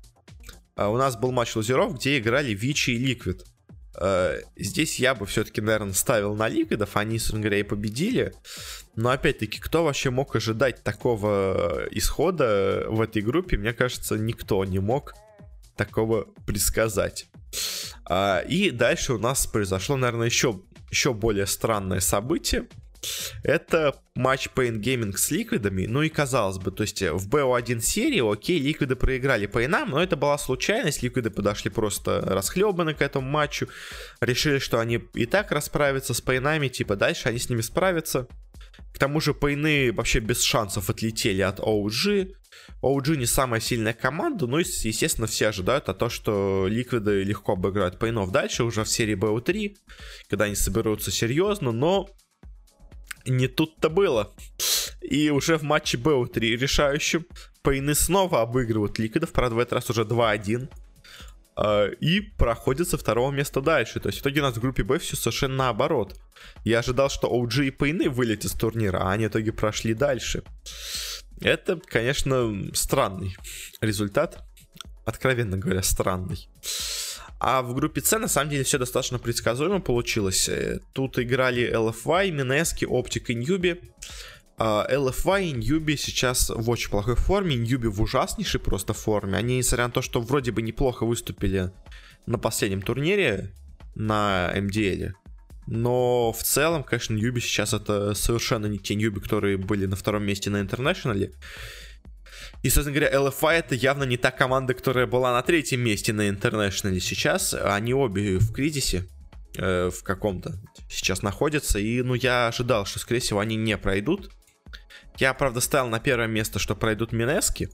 у 0.77 0.96
нас 0.96 1.16
был 1.16 1.33
матч 1.33 1.57
лузеров, 1.57 1.96
где 1.96 2.18
играли 2.18 2.55
Вичи 2.55 2.90
и 2.90 2.98
Ликвид. 2.98 3.44
Э, 4.01 4.41
здесь 4.57 4.99
я 4.99 5.15
бы 5.15 5.27
все-таки, 5.27 5.61
наверное, 5.61 5.93
ставил 5.93 6.35
на 6.35 6.49
Ликвидов, 6.49 6.97
они, 6.97 7.19
говоря, 7.33 7.59
и 7.59 7.63
победили. 7.63 8.33
Но 8.95 9.11
опять-таки, 9.11 9.59
кто 9.61 9.85
вообще 9.85 10.11
мог 10.11 10.35
ожидать 10.37 10.83
такого 10.83 11.87
исхода 11.91 12.87
в 12.89 13.01
этой 13.01 13.23
группе? 13.23 13.57
Мне 13.57 13.73
кажется, 13.73 14.17
никто 14.17 14.65
не 14.65 14.79
мог 14.79 15.15
такого 15.77 16.27
предсказать. 16.47 17.27
А, 18.05 18.41
и 18.41 18.71
дальше 18.71 19.15
у 19.15 19.19
нас 19.19 19.47
произошло, 19.47 19.97
наверное, 19.97 20.27
еще, 20.27 20.61
еще 20.91 21.15
более 21.15 21.47
странное 21.47 22.01
событие. 22.01 22.69
Это 23.43 23.95
матч 24.15 24.49
Pain 24.55 24.81
Gaming 24.81 25.17
с 25.17 25.31
ликвидами. 25.31 25.87
Ну 25.87 26.03
и 26.03 26.09
казалось 26.09 26.59
бы, 26.59 26.71
то 26.71 26.83
есть 26.83 27.01
в 27.03 27.29
BO1 27.29 27.81
серии, 27.81 28.33
окей, 28.33 28.59
ликвиды 28.59 28.97
проиграли 28.97 29.47
Пейнам, 29.47 29.91
но 29.91 30.03
это 30.03 30.17
была 30.17 30.39
случайность. 30.39 31.03
Ликвиды 31.03 31.31
подошли 31.31 31.71
просто 31.71 32.21
расхлебаны 32.21 32.95
к 32.95 33.03
этому 33.03 33.29
матчу. 33.29 33.69
Решили, 34.21 34.59
что 34.59 34.81
они 34.81 35.01
и 35.15 35.27
так 35.27 35.53
расправятся 35.53 36.15
с 36.15 36.21
Пейнами, 36.21 36.69
типа 36.69 36.97
дальше 36.97 37.29
они 37.29 37.39
с 37.39 37.49
ними 37.49 37.61
справятся. 37.61 38.27
К 38.93 38.99
тому 38.99 39.21
же 39.21 39.35
Пейны 39.35 39.93
вообще 39.93 40.19
без 40.19 40.43
шансов 40.43 40.91
отлетели 40.91 41.43
от 41.43 41.61
OG. 41.61 42.33
OG 42.83 43.17
не 43.17 43.27
самая 43.27 43.61
сильная 43.61 43.93
команда, 43.93 44.47
но, 44.47 44.59
естественно, 44.59 45.27
все 45.27 45.49
ожидают 45.49 45.89
о 45.89 45.95
том, 45.95 46.11
что 46.11 46.67
Ликвиды 46.69 47.23
легко 47.23 47.53
обыграют 47.53 47.99
Пейнов 47.99 48.33
дальше, 48.33 48.65
уже 48.65 48.85
в 48.85 48.89
серии 48.89 49.17
BO3, 49.17 49.77
когда 50.29 50.47
они 50.47 50.55
соберутся 50.55 51.11
серьезно, 51.11 51.71
но 51.73 52.09
не 53.31 53.49
тут-то 53.49 53.88
было. 53.88 54.33
И 55.01 55.31
уже 55.31 55.57
в 55.57 55.62
матче 55.62 55.97
BO3 55.97 56.57
решающем 56.57 57.27
Пейны 57.62 57.95
снова 57.95 58.43
обыгрывают 58.43 58.99
Ликвидов, 58.99 59.33
правда, 59.33 59.57
в 59.57 59.59
этот 59.59 59.75
раз 59.75 59.91
уже 59.91 60.03
2-1 60.03 60.69
а, 61.57 61.88
и 61.88 62.21
проходит 62.21 62.88
со 62.88 62.99
второго 62.99 63.31
места 63.31 63.61
дальше. 63.61 64.01
То 64.01 64.09
есть 64.09 64.19
в 64.19 64.23
итоге 64.23 64.41
у 64.41 64.45
нас 64.45 64.57
в 64.57 64.61
группе 64.61 64.83
Б 64.85 64.99
все 64.99 65.17
совершенно 65.17 65.57
наоборот. 65.57 66.14
Я 66.64 66.79
ожидал, 66.79 67.11
что 67.11 67.29
OG 67.29 67.67
и 67.67 67.71
Пейны 67.71 68.09
вылетят 68.09 68.53
с 68.53 68.55
турнира, 68.55 68.99
а 68.99 69.12
они 69.12 69.27
в 69.27 69.31
итоге 69.31 69.53
прошли 69.53 69.95
дальше. 69.95 70.43
Это, 71.41 71.81
конечно, 71.85 72.55
странный 72.75 73.37
результат. 73.81 74.45
Откровенно 75.05 75.57
говоря, 75.57 75.83
странный. 75.83 76.49
А 77.40 77.62
в 77.62 77.74
группе 77.74 78.01
С, 78.01 78.18
на 78.18 78.29
самом 78.29 78.51
деле, 78.51 78.64
все 78.64 78.79
достаточно 78.79 79.18
предсказуемо 79.18 79.81
получилось. 79.81 80.48
Э, 80.48 80.81
тут 80.92 81.18
играли 81.18 81.72
LFY, 81.72 82.31
Минески, 82.31 82.85
Оптик 82.85 83.31
и 83.31 83.35
Ньюби. 83.35 83.81
LFY 84.59 85.44
и 85.44 85.53
Ньюби 85.53 85.96
сейчас 85.96 86.51
в 86.51 86.68
очень 86.68 86.90
плохой 86.90 87.14
форме. 87.14 87.55
Ньюби 87.55 87.88
в 87.88 88.03
ужаснейшей 88.03 88.61
просто 88.61 88.92
форме. 88.92 89.37
Они, 89.37 89.59
несмотря 89.59 89.87
на 89.87 89.92
то, 89.92 90.03
что 90.03 90.20
вроде 90.20 90.51
бы 90.51 90.62
неплохо 90.62 91.07
выступили 91.07 91.70
на 92.27 92.38
последнем 92.38 92.83
турнире 92.83 93.53
на 93.94 94.53
MDL, 94.55 95.12
но 95.66 96.33
в 96.33 96.42
целом, 96.42 96.83
конечно, 96.83 97.14
Ньюби 97.14 97.40
сейчас 97.40 97.74
это 97.74 98.14
совершенно 98.14 98.66
не 98.66 98.79
те 98.79 98.94
Ньюби, 98.94 99.20
которые 99.20 99.59
были 99.59 99.87
на 99.87 99.96
втором 99.96 100.24
месте 100.24 100.51
на 100.51 100.61
Интернешнале. 100.61 101.33
И, 102.62 102.71
собственно 102.71 102.99
говоря, 102.99 103.16
LFI 103.16 103.53
это 103.53 103.75
явно 103.75 104.05
не 104.05 104.16
та 104.16 104.31
команда, 104.31 104.75
которая 104.75 105.07
была 105.07 105.33
на 105.33 105.42
третьем 105.42 105.81
месте 105.81 106.12
на 106.12 106.29
Интернешнале 106.29 107.01
сейчас. 107.01 107.55
Они 107.55 107.94
обе 107.94 108.38
в 108.38 108.53
кризисе 108.53 109.07
э, 109.57 109.90
в 109.90 110.03
каком-то 110.03 110.59
сейчас 110.90 111.23
находятся. 111.23 111.79
И, 111.79 112.03
ну, 112.03 112.14
я 112.14 112.49
ожидал, 112.49 112.85
что, 112.85 112.99
скорее 112.99 113.21
всего, 113.21 113.38
они 113.38 113.57
не 113.57 113.77
пройдут. 113.79 114.31
Я, 115.18 115.35
правда, 115.35 115.61
ставил 115.61 115.88
на 115.88 115.99
первое 115.99 116.29
место, 116.29 116.59
что 116.59 116.77
пройдут 116.77 117.12
Минески. 117.12 117.71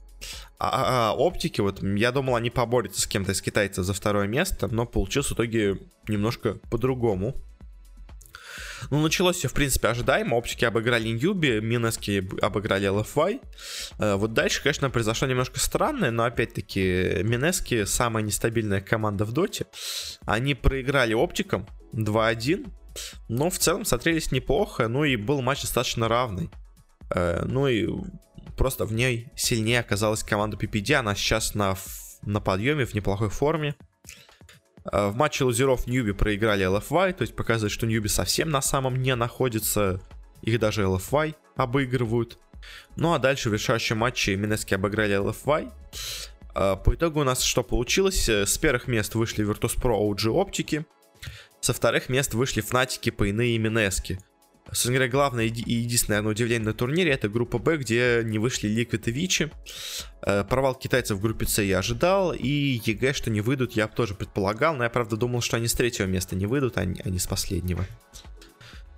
А, 0.57 0.69
а, 0.69 1.11
а 1.11 1.13
оптики, 1.15 1.61
вот, 1.61 1.83
я 1.83 2.11
думал, 2.11 2.35
они 2.35 2.49
поборются 2.49 3.01
с 3.01 3.07
кем-то 3.07 3.33
из 3.33 3.41
китайцев 3.41 3.85
за 3.85 3.93
второе 3.93 4.27
место, 4.27 4.67
но 4.67 4.85
получилось 4.85 5.29
в 5.29 5.33
итоге 5.33 5.77
немножко 6.07 6.55
по-другому. 6.71 7.35
Ну, 8.89 9.01
началось 9.01 9.37
все, 9.37 9.47
в 9.47 9.53
принципе, 9.53 9.87
ожидаемо. 9.89 10.35
Оптики 10.35 10.65
обыграли 10.65 11.07
Ньюби, 11.09 11.59
Минески 11.61 12.27
обыграли 12.41 12.87
LFY. 12.89 13.41
Э, 13.99 14.15
вот 14.15 14.33
дальше, 14.33 14.61
конечно, 14.61 14.89
произошло 14.89 15.27
немножко 15.27 15.59
странное, 15.59 16.11
но, 16.11 16.23
опять-таки, 16.23 17.21
Минески 17.23 17.85
самая 17.85 18.23
нестабильная 18.23 18.81
команда 18.81 19.25
в 19.25 19.31
доте. 19.31 19.65
Они 20.25 20.55
проиграли 20.55 21.13
оптикам 21.13 21.67
2-1, 21.93 22.67
но 23.27 23.49
в 23.49 23.59
целом 23.59 23.85
смотрелись 23.85 24.31
неплохо, 24.31 24.87
ну 24.87 25.03
и 25.03 25.15
был 25.15 25.41
матч 25.41 25.61
достаточно 25.61 26.07
равный. 26.07 26.49
Э, 27.13 27.43
ну 27.45 27.67
и 27.67 27.87
просто 28.57 28.85
в 28.85 28.93
ней 28.93 29.29
сильнее 29.35 29.79
оказалась 29.79 30.23
команда 30.23 30.57
PPD, 30.57 30.93
она 30.93 31.15
сейчас 31.15 31.55
на, 31.55 31.75
на 32.23 32.39
подъеме, 32.39 32.85
в 32.85 32.93
неплохой 32.93 33.29
форме. 33.29 33.75
Э, 34.91 35.07
в 35.07 35.15
матче 35.15 35.43
лузеров 35.43 35.87
Ньюби 35.87 36.13
проиграли 36.13 36.65
LFY, 36.65 37.13
то 37.13 37.21
есть 37.21 37.35
показывает, 37.35 37.71
что 37.71 37.85
Ньюби 37.85 38.07
совсем 38.07 38.49
на 38.49 38.61
самом 38.61 39.01
не 39.01 39.15
находится. 39.15 40.01
Их 40.41 40.59
даже 40.59 40.83
LFY 40.83 41.35
обыгрывают. 41.55 42.37
Ну 42.95 43.13
а 43.13 43.19
дальше 43.19 43.49
в 43.49 43.53
решающем 43.53 43.97
матче 43.97 44.35
Mineski 44.35 44.73
обыграли 44.73 45.17
LFY. 45.17 45.71
Э, 46.55 46.75
по 46.83 46.93
итогу 46.93 47.21
у 47.21 47.23
нас 47.23 47.41
что 47.41 47.63
получилось? 47.63 48.29
Э, 48.29 48.45
с 48.45 48.57
первых 48.57 48.87
мест 48.87 49.15
вышли 49.15 49.45
Virtus.pro 49.45 50.09
OG, 50.09 50.29
Оптики. 50.29 50.85
Со 51.61 51.73
вторых 51.73 52.09
мест 52.09 52.33
вышли 52.33 52.61
Фнатики, 52.61 53.09
Пейны 53.09 53.55
и 53.55 53.57
Mineski. 53.57 54.19
Собственно 54.67 54.95
говоря, 54.95 55.11
главное 55.11 55.45
и 55.45 55.73
единственное 55.73 56.17
наверное, 56.17 56.31
удивление 56.31 56.65
на 56.65 56.73
турнире 56.73 57.11
это 57.11 57.29
группа 57.29 57.59
Б, 57.59 57.77
где 57.77 58.21
не 58.25 58.39
вышли 58.39 58.69
Liquid 58.69 59.03
и 59.05 59.11
Vici. 59.11 59.51
Э, 60.23 60.43
провал 60.43 60.73
китайцев 60.73 61.17
в 61.17 61.21
группе 61.21 61.45
С 61.45 61.61
я 61.61 61.79
ожидал, 61.79 62.33
и 62.33 62.81
EG, 62.83 63.13
что 63.13 63.29
не 63.29 63.41
выйдут, 63.41 63.73
я 63.73 63.87
тоже 63.87 64.15
предполагал, 64.15 64.75
но 64.75 64.83
я, 64.83 64.89
правда, 64.89 65.17
думал, 65.17 65.41
что 65.41 65.57
они 65.57 65.67
с 65.67 65.73
третьего 65.73 66.07
места 66.07 66.35
не 66.35 66.47
выйдут, 66.47 66.77
а 66.77 66.81
а 66.81 67.09
не 67.09 67.19
с 67.19 67.27
последнего. 67.27 67.85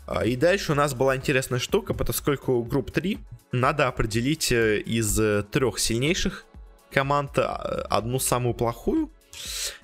А, 0.05 0.25
и 0.25 0.37
дальше 0.37 0.71
у 0.71 0.75
нас 0.75 0.93
была 0.93 1.17
интересная 1.17 1.59
штука, 1.59 1.93
поскольку 1.93 2.63
групп 2.63 2.91
3 2.91 3.19
надо 3.51 3.87
определить 3.87 4.51
э, 4.53 4.79
из 4.79 5.19
э, 5.19 5.43
трех 5.51 5.79
сильнейших 5.79 6.45
команд 6.91 7.37
одну 7.37 8.19
самую 8.19 8.53
плохую. 8.53 9.11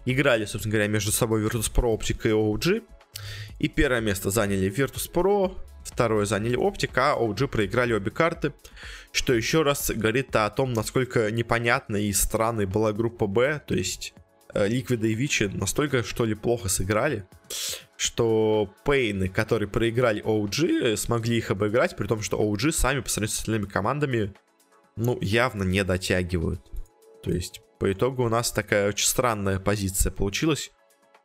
Играли, 0.05 0.45
собственно 0.45 0.71
говоря, 0.71 0.87
между 0.87 1.11
собой 1.11 1.43
Virtus.pro, 1.43 1.97
Optic 1.97 2.27
и 2.27 2.31
OG. 2.31 2.83
И 3.59 3.67
первое 3.67 4.01
место 4.01 4.29
заняли 4.31 4.71
Virtus.pro, 4.71 5.57
Второе 5.93 6.25
заняли 6.25 6.55
Оптика, 6.55 7.13
а 7.13 7.19
OG 7.19 7.47
проиграли 7.47 7.93
обе 7.93 8.09
карты, 8.09 8.53
что 9.11 9.33
еще 9.33 9.61
раз 9.61 9.91
говорит 9.91 10.35
о 10.35 10.49
том, 10.49 10.73
насколько 10.73 11.29
непонятной 11.29 12.05
и 12.05 12.13
странной 12.13 12.65
была 12.65 12.93
группа 12.93 13.27
Б, 13.27 13.61
то 13.67 13.75
есть 13.75 14.15
Ликвида 14.55 15.07
и 15.07 15.13
Вичи 15.13 15.43
настолько, 15.43 16.03
что 16.03 16.25
ли, 16.25 16.33
плохо 16.33 16.67
сыграли, 16.67 17.25
что 17.95 18.73
Пейны, 18.85 19.29
которые 19.29 19.69
проиграли 19.69 20.23
OG, 20.23 20.97
смогли 20.97 21.37
их 21.37 21.51
обыграть, 21.51 21.95
при 21.95 22.07
том, 22.07 22.21
что 22.21 22.39
OG 22.39 22.71
сами 22.71 22.99
по 23.01 23.09
сравнению 23.09 23.35
с 23.35 23.39
остальными 23.39 23.65
командами, 23.65 24.33
ну, 24.95 25.17
явно 25.21 25.63
не 25.63 25.83
дотягивают. 25.83 26.61
То 27.23 27.31
есть, 27.31 27.61
по 27.79 27.91
итогу 27.91 28.25
у 28.25 28.29
нас 28.29 28.51
такая 28.51 28.89
очень 28.89 29.07
странная 29.07 29.59
позиция 29.59 30.11
получилась. 30.11 30.71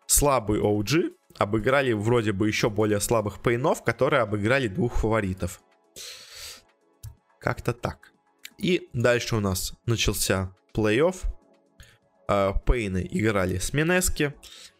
Слабый 0.06 0.60
OG, 0.60 1.14
обыграли 1.38 1.92
вроде 1.92 2.32
бы 2.32 2.48
еще 2.48 2.68
более 2.68 3.00
слабых 3.00 3.40
пейнов, 3.40 3.82
которые 3.82 4.22
обыграли 4.22 4.68
двух 4.68 4.96
фаворитов. 4.96 5.60
Как-то 7.40 7.72
так. 7.72 8.12
И 8.58 8.88
дальше 8.92 9.36
у 9.36 9.40
нас 9.40 9.72
начался 9.86 10.52
плей-офф. 10.74 11.16
А, 12.28 12.52
пейны 12.52 13.08
играли 13.10 13.58
с 13.58 13.72
Минески. 13.72 14.34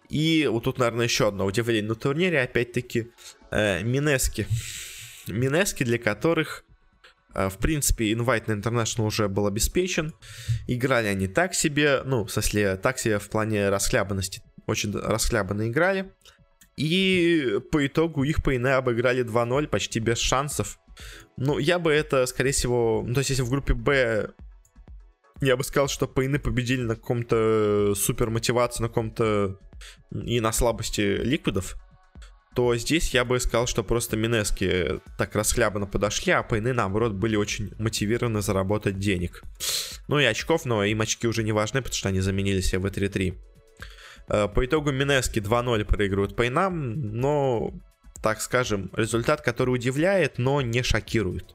И 0.09 0.49
вот 0.51 0.65
тут, 0.65 0.79
наверное, 0.79 1.05
еще 1.05 1.29
одно 1.29 1.47
удивление 1.47 1.89
на 1.89 1.95
турнире. 1.95 2.43
Опять-таки, 2.43 3.13
э, 3.51 3.83
Минески. 3.83 4.47
Минески, 5.29 5.85
для 5.85 5.99
которых, 5.99 6.65
э, 7.35 7.49
в 7.49 7.59
принципе, 7.59 8.13
инвайт 8.13 8.49
на 8.49 8.53
International 8.53 9.07
уже 9.07 9.29
был 9.29 9.47
обеспечен. 9.47 10.15
Играли 10.67 11.07
они 11.09 11.29
так 11.29 11.55
себе. 11.55 12.03
Ну, 12.05 12.25
в 12.25 12.31
смысле, 12.31 12.77
так 12.77 12.99
себе 12.99 13.19
в 13.19 13.29
плане 13.29 13.69
расхлябанности. 13.69 14.43
Очень 14.67 14.93
расхлябанно 14.93 15.69
играли. 15.69 16.13
И 16.79 17.59
по 17.73 17.85
итогу 17.85 18.23
их 18.23 18.43
по 18.43 18.55
обыграли 18.55 19.25
2-0 19.25 19.67
почти 19.67 19.99
без 19.99 20.19
шансов. 20.19 20.79
Ну, 21.37 21.59
я 21.59 21.81
бы 21.81 21.93
это, 21.93 22.25
скорее 22.27 22.53
всего... 22.53 23.03
Ну, 23.05 23.15
то 23.15 23.21
есть, 23.21 23.31
если 23.31 23.43
в 23.43 23.51
группе 23.51 23.75
Б 23.75 24.31
я 25.41 25.57
бы 25.57 25.65
сказал, 25.65 25.89
что 25.89 26.07
Пейны 26.07 26.39
победили 26.39 26.83
на 26.83 26.95
каком-то 26.95 27.95
супер 27.97 28.31
мотивации, 28.31 28.83
на 28.83 28.89
каком-то 28.89 29.59
и 30.13 30.41
на 30.41 30.53
слабости 30.53 31.01
ликвидов, 31.01 31.77
то 32.55 32.75
здесь 32.77 33.15
я 33.15 33.25
бы 33.25 33.39
сказал, 33.39 33.67
что 33.67 33.85
просто 33.85 34.17
Минески 34.17 35.01
так 35.17 35.35
расхлябанно 35.35 35.87
подошли, 35.87 36.33
а 36.33 36.43
Пейны, 36.43 36.73
наоборот, 36.73 37.13
были 37.13 37.37
очень 37.37 37.73
мотивированы 37.79 38.41
заработать 38.41 38.99
денег. 38.99 39.43
Ну 40.09 40.19
и 40.19 40.25
очков, 40.25 40.65
но 40.65 40.85
им 40.85 41.01
очки 41.01 41.27
уже 41.27 41.43
не 41.43 41.53
важны, 41.53 41.83
потому 41.83 41.97
что 41.97 42.09
они 42.09 42.21
заменили 42.21 42.61
себе 42.61 42.81
в 42.81 42.87
3-3. 42.87 43.35
Э, 44.29 44.49
по 44.49 44.65
итогу 44.65 44.93
Минески 44.93 45.39
2-0 45.39 45.85
проигрывают 45.85 46.37
Пейнам, 46.37 46.93
но, 47.19 47.73
так 48.23 48.41
скажем, 48.41 48.91
результат, 48.95 49.41
который 49.41 49.71
удивляет, 49.71 50.39
но 50.39 50.61
не 50.61 50.83
шокирует. 50.83 51.55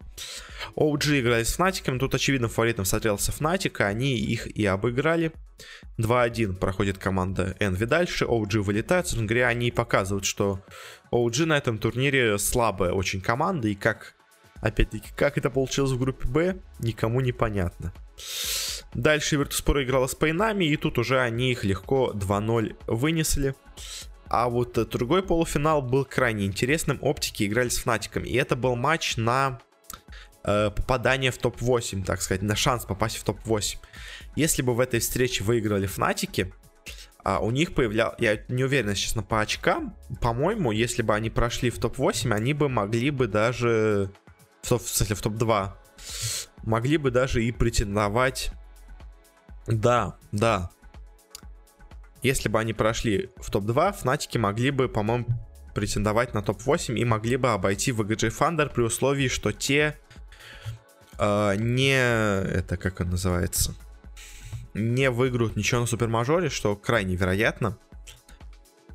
OG 0.75 1.19
играли 1.19 1.43
с 1.43 1.55
Фнатиком, 1.55 1.99
тут 1.99 2.15
очевидно 2.15 2.47
фаворитом 2.47 2.85
смотрелся 2.85 3.31
Фнатика, 3.31 3.87
они 3.87 4.15
их 4.17 4.47
и 4.47 4.65
обыграли. 4.65 5.31
2-1 5.99 6.55
проходит 6.55 6.97
команда 6.97 7.55
Envy 7.59 7.85
дальше, 7.85 8.25
OG 8.25 8.59
вылетает. 8.59 9.05
Собственно 9.05 9.27
говоря, 9.27 9.47
они 9.47 9.71
показывают, 9.71 10.25
что 10.25 10.63
OG 11.11 11.45
на 11.45 11.57
этом 11.57 11.77
турнире 11.77 12.37
слабая 12.39 12.91
очень 12.91 13.21
команда, 13.21 13.67
и 13.67 13.75
как, 13.75 14.15
опять-таки, 14.61 15.09
как 15.15 15.37
это 15.37 15.49
получилось 15.49 15.91
в 15.91 15.99
группе 15.99 16.27
Б, 16.27 16.57
никому 16.79 17.21
не 17.21 17.31
понятно. 17.31 17.93
Дальше 18.93 19.37
Virtus.pro 19.37 19.83
играла 19.83 20.07
с 20.07 20.15
Пейнами, 20.15 20.65
и 20.65 20.77
тут 20.77 20.97
уже 20.97 21.19
они 21.19 21.51
их 21.51 21.63
легко 21.63 22.11
2-0 22.13 22.75
вынесли. 22.87 23.55
А 24.27 24.49
вот 24.49 24.73
другой 24.89 25.23
полуфинал 25.23 25.81
был 25.81 26.05
крайне 26.05 26.45
интересным. 26.45 26.99
Оптики 27.01 27.43
играли 27.43 27.69
с 27.69 27.77
Фнатиками. 27.79 28.27
И 28.27 28.35
это 28.35 28.55
был 28.55 28.75
матч 28.75 29.17
на 29.17 29.59
э, 30.43 30.71
попадание 30.75 31.31
в 31.31 31.37
топ-8, 31.37 32.03
так 32.03 32.21
сказать, 32.21 32.41
на 32.41 32.55
шанс 32.55 32.85
попасть 32.85 33.17
в 33.17 33.23
топ-8. 33.23 33.77
Если 34.35 34.61
бы 34.61 34.73
в 34.73 34.79
этой 34.79 34.99
встрече 34.99 35.43
выиграли 35.43 35.85
Фнатики, 35.85 36.51
а 37.23 37.39
у 37.39 37.51
них 37.51 37.73
появлялся, 37.73 38.17
я 38.19 38.39
не 38.49 38.63
уверен, 38.63 38.93
честно, 38.95 39.23
по 39.23 39.39
очкам, 39.39 39.95
по-моему, 40.19 40.71
если 40.71 41.01
бы 41.01 41.15
они 41.15 41.29
прошли 41.29 41.69
в 41.69 41.79
топ-8, 41.79 42.33
они 42.33 42.53
бы 42.53 42.69
могли 42.69 43.11
бы 43.11 43.27
даже, 43.27 44.11
в, 44.63 44.77
в 44.77 44.79
в 44.79 45.21
топ-2, 45.21 45.71
могли 46.63 46.97
бы 46.97 47.11
даже 47.11 47.43
и 47.43 47.51
претендовать, 47.51 48.51
да, 49.67 50.15
да, 50.31 50.71
если 52.23 52.47
бы 52.47 52.59
они 52.59 52.73
прошли 52.73 53.29
в 53.35 53.51
топ-2, 53.51 53.97
Фнатики 53.97 54.37
могли 54.37 54.71
бы, 54.71 54.87
по-моему, 54.87 55.25
претендовать 55.75 56.33
на 56.33 56.41
топ-8 56.41 56.95
и 56.95 57.03
могли 57.03 57.35
бы 57.35 57.51
обойти 57.51 57.91
VGJ 57.91 58.29
Thunder 58.29 58.73
при 58.73 58.83
условии, 58.83 59.27
что 59.27 59.51
те 59.51 59.97
э, 61.19 61.55
не... 61.57 61.97
Это 61.97 62.77
как 62.77 63.01
он 63.01 63.09
называется? 63.09 63.75
Не 64.73 65.09
выиграют 65.09 65.57
ничего 65.57 65.81
на 65.81 65.87
супермажоре, 65.87 66.49
что 66.49 66.77
крайне 66.77 67.17
вероятно. 67.17 67.77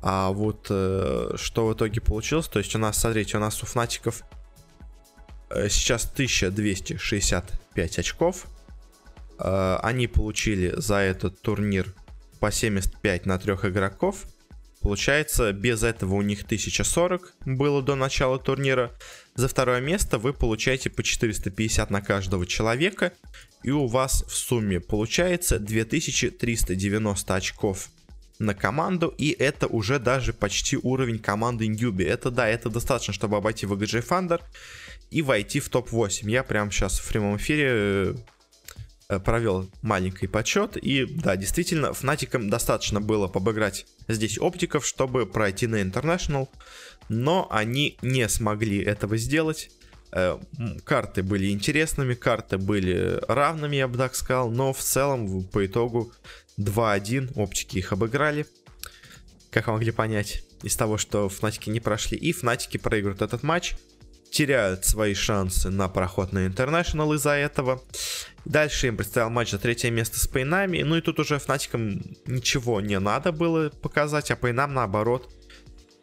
А 0.01 0.31
вот 0.31 0.65
э, 0.71 1.33
что 1.35 1.67
в 1.67 1.73
итоге 1.73 2.01
получилось, 2.01 2.47
то 2.47 2.57
есть 2.57 2.75
у 2.75 2.79
нас, 2.79 2.99
смотрите, 2.99 3.37
у 3.37 3.39
нас 3.39 3.61
у 3.61 3.67
Фнатиков 3.67 4.23
э, 5.51 5.69
сейчас 5.69 6.05
1265 6.11 7.99
очков. 7.99 8.47
Э, 9.39 9.77
они 9.81 10.07
получили 10.07 10.73
за 10.77 10.97
этот 10.97 11.41
турнир 11.41 11.93
по 12.39 12.51
75 12.51 13.25
на 13.25 13.37
трех 13.37 13.65
игроков. 13.65 14.25
Получается, 14.81 15.51
без 15.51 15.83
этого 15.83 16.15
у 16.15 16.21
них 16.21 16.43
1040 16.43 17.33
было 17.45 17.81
до 17.81 17.95
начала 17.95 18.39
турнира. 18.39 18.91
За 19.35 19.49
второе 19.49 19.81
место 19.81 20.17
вы 20.17 20.31
получаете 20.31 20.89
по 20.89 21.03
450 21.03 21.89
на 21.89 22.01
каждого 22.01 22.45
человека. 22.45 23.11
И 23.63 23.71
у 23.71 23.87
вас 23.87 24.23
в 24.23 24.33
сумме 24.33 24.79
получается 24.79 25.59
2390 25.59 27.35
очков 27.35 27.89
на 28.39 28.53
команду. 28.53 29.13
И 29.17 29.31
это 29.31 29.67
уже 29.67 29.99
даже 29.99 30.31
почти 30.31 30.77
уровень 30.77 31.19
команды 31.19 31.67
Ньюби. 31.67 32.05
Это 32.05 32.31
да, 32.31 32.47
это 32.47 32.69
достаточно, 32.69 33.13
чтобы 33.13 33.35
обойти 33.35 33.65
VGJ 33.65 34.07
Thunder 34.07 34.41
и 35.11 35.21
войти 35.21 35.59
в 35.59 35.67
топ-8. 35.67 36.29
Я 36.29 36.43
прямо 36.43 36.71
сейчас 36.71 36.99
в 36.99 37.09
прямом 37.09 37.35
эфире 37.35 38.15
Э, 38.15 38.15
провел 39.17 39.69
маленький 39.81 40.27
подсчет. 40.27 40.77
И 40.77 41.05
да, 41.05 41.35
действительно, 41.35 41.93
Фнатикам 41.93 42.49
достаточно 42.49 43.01
было 43.01 43.27
побыграть 43.27 43.87
здесь 44.07 44.37
оптиков, 44.37 44.85
чтобы 44.85 45.25
пройти 45.25 45.65
на 45.65 45.81
International. 45.81 46.47
Но 47.09 47.47
они 47.49 47.97
не 48.03 48.29
смогли 48.29 48.83
этого 48.83 49.17
сделать. 49.17 49.71
Э, 50.11 50.37
карты 50.83 51.23
были 51.23 51.49
интересными, 51.49 52.13
карты 52.13 52.59
были 52.59 53.19
равными, 53.27 53.77
я 53.77 53.87
бы 53.87 53.97
так 53.97 54.13
сказал. 54.13 54.51
Но 54.51 54.73
в 54.73 54.79
целом, 54.79 55.43
по 55.45 55.65
итогу 55.65 56.13
2-1 56.59 57.31
оптики 57.35 57.79
их 57.79 57.91
обыграли. 57.91 58.45
Как 59.49 59.65
вы 59.65 59.73
могли 59.73 59.91
понять 59.91 60.43
из 60.61 60.75
того, 60.75 60.99
что 60.99 61.29
Фнатики 61.29 61.71
не 61.71 61.79
прошли. 61.79 62.15
И 62.15 62.31
Фнатики 62.31 62.77
проигрывают 62.77 63.23
этот 63.23 63.41
матч 63.41 63.75
теряют 64.31 64.85
свои 64.85 65.13
шансы 65.13 65.69
на 65.69 65.87
проход 65.87 66.31
на 66.33 66.45
International 66.47 67.15
из-за 67.15 67.31
этого. 67.31 67.81
Дальше 68.45 68.87
им 68.87 68.97
предстоял 68.97 69.29
матч 69.29 69.51
за 69.51 69.59
третье 69.59 69.91
место 69.91 70.19
с 70.19 70.27
Пейнами. 70.27 70.81
Ну 70.81 70.95
и 70.97 71.01
тут 71.01 71.19
уже 71.19 71.39
Фнатикам 71.39 72.01
ничего 72.25 72.81
не 72.81 72.99
надо 72.99 73.31
было 73.31 73.69
показать, 73.69 74.31
а 74.31 74.35
Пейнам 74.35 74.73
наоборот 74.73 75.29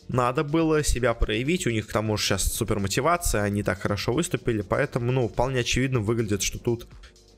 надо 0.08 0.44
было 0.44 0.84
себя 0.84 1.14
проявить. 1.14 1.66
У 1.66 1.70
них 1.70 1.88
к 1.88 1.92
тому 1.92 2.16
же 2.16 2.24
сейчас 2.24 2.52
супер 2.52 2.78
мотивация, 2.78 3.42
они 3.42 3.62
так 3.62 3.80
хорошо 3.80 4.12
выступили, 4.12 4.62
поэтому, 4.62 5.12
ну, 5.12 5.28
вполне 5.28 5.60
очевидно 5.60 6.00
выглядит, 6.00 6.42
что 6.42 6.58
тут 6.58 6.86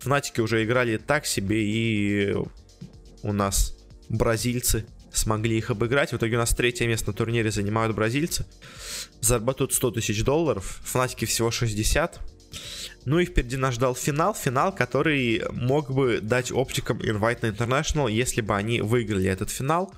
Фнатики 0.01 0.41
уже 0.41 0.65
играли 0.65 0.97
так 0.97 1.27
себе, 1.27 1.63
и 1.65 2.37
у 3.23 3.33
нас 3.33 3.75
бразильцы 4.09 4.87
смогли 5.13 5.59
их 5.59 5.71
обыграть. 5.71 6.13
В 6.13 6.17
итоге 6.17 6.37
у 6.37 6.39
нас 6.39 6.55
третье 6.55 6.87
место 6.87 7.09
на 7.09 7.13
турнире 7.13 7.51
занимают 7.51 7.95
бразильцы. 7.95 8.47
Зарабатывают 9.21 9.75
100 9.75 9.93
тысяч 9.93 10.23
долларов. 10.25 10.81
Фнатики 10.85 11.25
всего 11.25 11.51
60. 11.51 12.21
Ну 13.05 13.19
и 13.19 13.25
впереди 13.25 13.57
нас 13.57 13.75
ждал 13.75 13.95
финал. 13.95 14.35
Финал, 14.35 14.75
который 14.75 15.43
мог 15.53 15.91
бы 15.91 16.21
дать 16.21 16.53
оптикам 16.53 16.99
Invite 16.99 17.39
на 17.43 17.47
International, 17.47 18.11
если 18.11 18.41
бы 18.41 18.55
они 18.55 18.81
выиграли 18.81 19.29
этот 19.29 19.51
финал. 19.51 19.95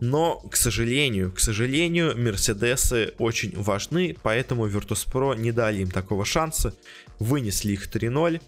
Но, 0.00 0.40
к 0.50 0.56
сожалению, 0.56 1.32
к 1.32 1.40
сожалению, 1.40 2.16
Мерседесы 2.18 3.14
очень 3.18 3.58
важны, 3.58 4.14
поэтому 4.22 4.68
Virtus.pro 4.68 5.36
не 5.36 5.52
дали 5.52 5.82
им 5.82 5.90
такого 5.90 6.24
шанса. 6.24 6.74
Вынесли 7.18 7.72
их 7.72 7.88
3-0. 7.88 8.42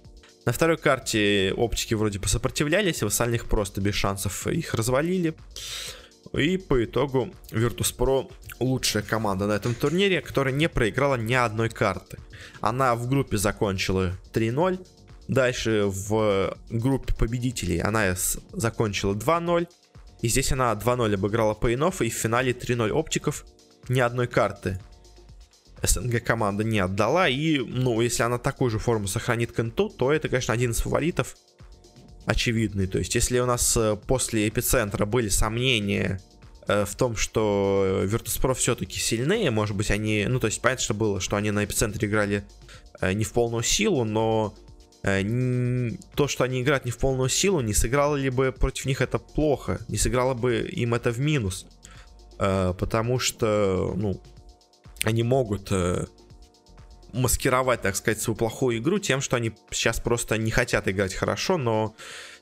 На 0.48 0.52
второй 0.52 0.78
карте 0.78 1.52
оптики 1.54 1.92
вроде 1.92 2.18
посопротивлялись, 2.18 3.02
а 3.02 3.04
в 3.04 3.08
остальных 3.08 3.44
просто 3.44 3.82
без 3.82 3.94
шансов 3.94 4.46
их 4.46 4.72
развалили. 4.72 5.34
И 6.32 6.56
по 6.56 6.82
итогу 6.82 7.34
Virtus.pro 7.50 8.32
лучшая 8.58 9.02
команда 9.02 9.46
на 9.46 9.52
этом 9.52 9.74
турнире, 9.74 10.22
которая 10.22 10.54
не 10.54 10.70
проиграла 10.70 11.16
ни 11.16 11.34
одной 11.34 11.68
карты. 11.68 12.16
Она 12.62 12.94
в 12.94 13.10
группе 13.10 13.36
закончила 13.36 14.14
3-0. 14.32 14.86
Дальше 15.28 15.84
в 15.84 16.56
группе 16.70 17.12
победителей 17.12 17.80
она 17.80 18.16
закончила 18.54 19.12
2-0. 19.12 19.68
И 20.22 20.28
здесь 20.28 20.50
она 20.50 20.72
2-0 20.72 21.12
обыграла 21.12 21.52
Пейнов 21.52 22.00
и 22.00 22.08
в 22.08 22.14
финале 22.14 22.52
3-0 22.52 22.88
оптиков. 22.88 23.44
Ни 23.90 24.00
одной 24.00 24.28
карты 24.28 24.80
СНГ 25.82 26.22
команда 26.22 26.64
не 26.64 26.78
отдала. 26.78 27.28
И, 27.28 27.58
ну, 27.58 28.00
если 28.00 28.22
она 28.22 28.38
такую 28.38 28.70
же 28.70 28.78
форму 28.78 29.06
сохранит 29.06 29.52
Кенту, 29.52 29.88
то 29.88 30.12
это, 30.12 30.28
конечно, 30.28 30.54
один 30.54 30.72
из 30.72 30.78
фаворитов 30.78 31.36
очевидный. 32.26 32.86
То 32.86 32.98
есть, 32.98 33.14
если 33.14 33.38
у 33.38 33.46
нас 33.46 33.76
э, 33.76 33.96
после 34.06 34.48
эпицентра 34.48 35.06
были 35.06 35.28
сомнения 35.28 36.20
э, 36.66 36.84
в 36.84 36.94
том, 36.94 37.16
что 37.16 38.02
Virtus.pro 38.04 38.54
все-таки 38.54 39.00
сильнее, 39.00 39.50
может 39.50 39.76
быть, 39.76 39.90
они, 39.90 40.26
ну, 40.28 40.38
то 40.38 40.46
есть, 40.46 40.60
понятно, 40.60 40.84
что 40.84 40.94
было, 40.94 41.20
что 41.20 41.36
они 41.36 41.50
на 41.50 41.64
эпицентре 41.64 42.06
играли 42.08 42.44
э, 43.00 43.12
не 43.14 43.24
в 43.24 43.32
полную 43.32 43.62
силу, 43.62 44.04
но 44.04 44.54
то, 45.00 46.26
что 46.26 46.42
они 46.42 46.60
играют 46.60 46.84
не 46.84 46.90
в 46.90 46.98
полную 46.98 47.28
силу, 47.28 47.60
не 47.60 47.72
сыграло 47.72 48.16
ли 48.16 48.30
бы 48.30 48.50
против 48.50 48.84
них 48.84 49.00
это 49.00 49.20
плохо, 49.20 49.78
не 49.86 49.96
сыграло 49.96 50.34
бы 50.34 50.58
им 50.58 50.92
это 50.92 51.12
в 51.12 51.20
минус, 51.20 51.66
потому 52.36 53.20
что, 53.20 53.94
ну, 53.96 54.20
они 55.04 55.22
могут 55.22 55.70
маскировать, 57.12 57.82
так 57.82 57.96
сказать, 57.96 58.20
свою 58.20 58.36
плохую 58.36 58.78
игру 58.78 58.98
тем, 58.98 59.20
что 59.20 59.36
они 59.36 59.52
сейчас 59.70 60.00
просто 60.00 60.36
не 60.36 60.50
хотят 60.50 60.88
играть 60.88 61.14
хорошо, 61.14 61.56
но, 61.56 61.94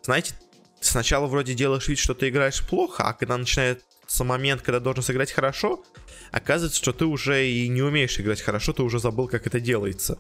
знаете, 0.03 0.35
сначала 0.81 1.27
вроде 1.27 1.55
делаешь 1.55 1.89
вид, 1.89 1.99
что 1.99 2.15
ты 2.15 2.29
играешь 2.29 2.67
плохо, 2.67 3.05
а 3.05 3.13
когда 3.13 3.37
начинается 3.37 3.85
момент, 4.21 4.63
когда 4.63 4.81
должен 4.81 5.03
сыграть 5.03 5.33
хорошо, 5.33 5.85
оказывается, 6.33 6.79
что 6.79 6.93
ты 6.93 7.05
уже 7.05 7.49
и 7.49 7.69
не 7.69 7.83
умеешь 7.83 8.19
играть 8.19 8.41
хорошо, 8.43 8.73
ты 8.73 8.83
уже 8.83 8.99
забыл, 8.99 9.29
как 9.29 9.47
это 9.47 9.61
делается. 9.61 10.19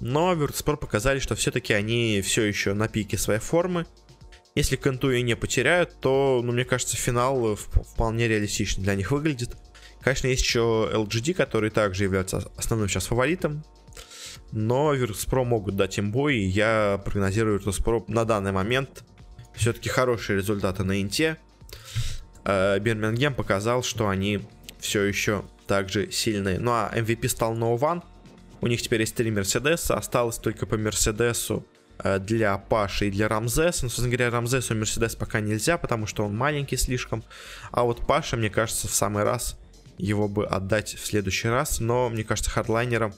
Но 0.00 0.32
Virtus.pro 0.34 0.76
показали, 0.76 1.18
что 1.18 1.34
все-таки 1.34 1.72
они 1.72 2.20
все 2.22 2.42
еще 2.42 2.74
на 2.74 2.88
пике 2.88 3.16
своей 3.16 3.40
формы. 3.40 3.86
Если 4.54 4.76
Кенту 4.76 5.10
и 5.10 5.22
не 5.22 5.34
потеряют, 5.34 5.98
то, 6.00 6.42
ну, 6.44 6.52
мне 6.52 6.66
кажется, 6.66 6.96
финал 6.96 7.56
вполне 7.56 8.28
реалистично 8.28 8.82
для 8.82 8.94
них 8.94 9.10
выглядит. 9.10 9.56
Конечно, 10.02 10.26
есть 10.26 10.42
еще 10.42 10.90
LGD, 10.92 11.34
который 11.34 11.70
также 11.70 12.04
является 12.04 12.50
основным 12.56 12.88
сейчас 12.88 13.06
фаворитом. 13.06 13.64
Но 14.50 14.94
Virtus.pro 14.94 15.44
могут 15.44 15.76
дать 15.76 15.96
им 15.98 16.12
бой, 16.12 16.36
и 16.36 16.46
я 16.46 17.00
прогнозирую 17.04 17.60
Virtus.pro 17.60 18.04
на 18.08 18.24
данный 18.24 18.52
момент 18.52 19.04
все-таки 19.54 19.88
хорошие 19.88 20.36
результаты 20.36 20.84
на 20.84 21.00
Инте. 21.00 21.38
Э, 22.44 22.78
Бирмингем 22.78 23.34
показал, 23.34 23.82
что 23.82 24.08
они 24.08 24.40
все 24.78 25.02
еще 25.02 25.44
также 25.66 26.10
сильные. 26.10 26.58
Ну 26.58 26.72
а 26.72 26.90
MVP 26.94 27.28
стал 27.28 27.54
One. 27.54 28.02
У 28.60 28.66
них 28.66 28.82
теперь 28.82 29.00
есть 29.00 29.14
три 29.14 29.30
Мерседеса. 29.30 29.96
Осталось 29.96 30.38
только 30.38 30.66
по 30.66 30.76
Мерседесу 30.76 31.66
э, 31.98 32.18
для 32.18 32.56
Паши 32.58 33.08
и 33.08 33.10
для 33.10 33.28
Рамзеса. 33.28 33.84
Но, 33.84 33.88
собственно 33.88 34.08
говоря, 34.08 34.30
Рамзесу 34.30 34.74
Мерседес 34.74 35.14
пока 35.14 35.40
нельзя, 35.40 35.78
потому 35.78 36.06
что 36.06 36.24
он 36.24 36.36
маленький 36.36 36.76
слишком. 36.76 37.24
А 37.70 37.84
вот 37.84 38.06
Паша, 38.06 38.36
мне 38.36 38.50
кажется, 38.50 38.88
в 38.88 38.94
самый 38.94 39.24
раз 39.24 39.58
его 39.98 40.28
бы 40.28 40.46
отдать 40.46 40.94
в 40.94 41.06
следующий 41.06 41.48
раз, 41.48 41.80
но 41.80 42.08
мне 42.08 42.24
кажется, 42.24 42.50
хардлайнерам 42.50 43.12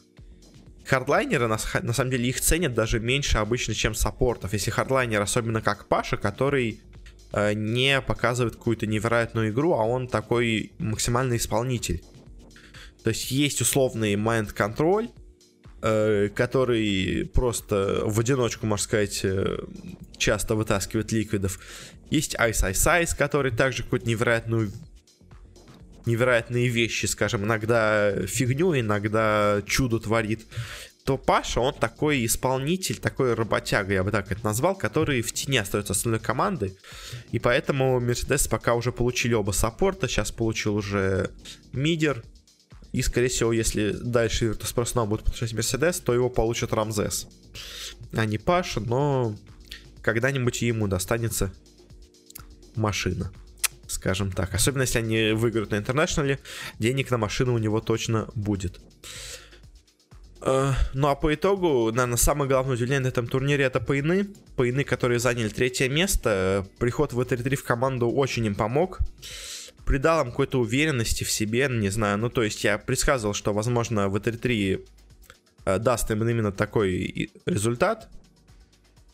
Хардлайнеры, 0.85 1.49
на, 1.49 1.59
на 1.83 1.93
самом 1.93 2.11
деле, 2.11 2.29
их 2.29 2.41
ценят 2.41 2.75
даже 2.75 3.01
меньше 3.01 3.39
обычно, 3.39 3.75
чем 3.75 3.95
саппортов. 3.95 4.53
Если 4.53 4.70
хардлайнер, 4.70 5.20
особенно 5.20 5.62
как 5.62 5.87
Паша, 5.89 6.18
который 6.18 6.81
э, 7.33 7.55
не 7.55 8.01
показывает 8.03 8.57
какую-то 8.57 8.87
невероятную 8.87 9.51
игру, 9.51 9.72
а 9.72 9.85
он 9.85 10.09
такой 10.09 10.72
максимальный 10.79 11.39
исполнитель. 11.39 12.03
То 13.03 13.11
есть 13.11 13.31
есть 13.31 13.62
условный 13.62 14.16
майнд-контроль, 14.16 15.09
э, 15.81 16.29
который 16.35 17.31
просто 17.33 18.03
в 18.05 18.20
одиночку, 18.20 18.66
можно 18.66 18.85
сказать, 18.85 19.25
э, 19.25 19.59
часто 20.18 20.55
вытаскивает 20.55 21.12
ликвидов. 21.12 21.61
Есть 22.11 22.35
Ice 22.35 22.70
Ice 22.70 23.03
Ice, 23.03 23.16
который 23.16 23.53
также 23.53 23.85
какую-то 23.85 24.07
невероятную 24.07 24.70
невероятные 26.07 26.68
вещи, 26.68 27.07
скажем, 27.07 27.44
иногда 27.44 28.12
фигню, 28.26 28.78
иногда 28.78 29.62
чудо 29.66 29.98
творит 29.98 30.46
то 31.05 31.18
Паша, 31.18 31.61
он 31.61 31.74
такой 31.74 32.24
исполнитель, 32.24 32.96
такой 32.96 33.34
работяга, 33.34 33.92
я 33.92 34.02
бы 34.02 34.11
так 34.11 34.32
это 34.32 34.42
назвал, 34.42 34.74
который 34.74 35.20
в 35.20 35.32
тени 35.32 35.59
остается 35.59 35.92
основной 35.92 36.18
команды. 36.18 36.78
И 37.30 37.38
поэтому 37.38 38.00
Мерседес 38.00 38.48
пока 38.48 38.74
уже 38.74 38.90
получили 38.90 39.34
оба 39.34 39.52
саппорта, 39.52 40.09
сейчас 40.09 40.32
получил 40.32 40.76
уже 40.76 41.30
Мидер. 41.72 42.24
И, 42.92 43.02
скорее 43.02 43.28
всего, 43.28 43.52
если 43.52 43.92
дальше 43.92 44.46
Virtus.pro 44.46 45.07
будет 45.07 45.24
подключать 45.24 45.52
Мерседес, 45.52 46.00
то 46.00 46.14
его 46.14 46.30
получит 46.30 46.72
Рамзес. 46.72 47.26
А 48.12 48.24
не 48.24 48.38
Паша, 48.38 48.80
но 48.80 49.36
когда-нибудь 50.00 50.62
ему 50.62 50.88
достанется 50.88 51.52
машина 52.76 53.30
скажем 54.05 54.30
так. 54.30 54.52
Особенно 54.52 54.82
если 54.82 54.98
они 54.98 55.32
выиграют 55.32 55.70
на 55.70 55.76
интернешнале, 55.76 56.38
денег 56.78 57.11
на 57.11 57.16
машину 57.16 57.55
у 57.55 57.59
него 57.59 57.80
точно 57.80 58.28
будет. 58.34 58.78
Э, 60.42 60.72
ну 60.92 61.09
а 61.09 61.14
по 61.14 61.34
итогу, 61.34 61.90
наверное, 61.90 62.18
самое 62.18 62.50
главное 62.50 62.74
удивление 62.74 63.00
на 63.00 63.09
этом 63.09 63.26
турнире 63.26 63.64
это 63.64 63.80
Пейны. 63.80 64.26
Пейны, 64.57 64.84
которые 64.84 65.20
заняли 65.20 65.48
третье 65.48 65.88
место. 65.88 66.66
Приход 66.78 67.14
в 67.14 67.24
3 67.24 67.57
в 67.57 67.64
команду 67.64 68.11
очень 68.11 68.44
им 68.44 68.55
помог. 68.55 68.98
Придал 69.86 70.22
им 70.22 70.30
какой-то 70.32 70.61
уверенности 70.61 71.24
в 71.24 71.30
себе, 71.30 71.66
не 71.70 71.88
знаю. 71.88 72.18
Ну, 72.18 72.28
то 72.28 72.42
есть 72.42 72.62
я 72.62 72.76
предсказывал, 72.76 73.32
что, 73.32 73.55
возможно, 73.55 74.11
в 74.11 74.20
3 74.20 74.84
э, 75.64 75.78
даст 75.78 76.11
им 76.11 76.28
именно 76.28 76.52
такой 76.52 77.30
результат. 77.46 78.11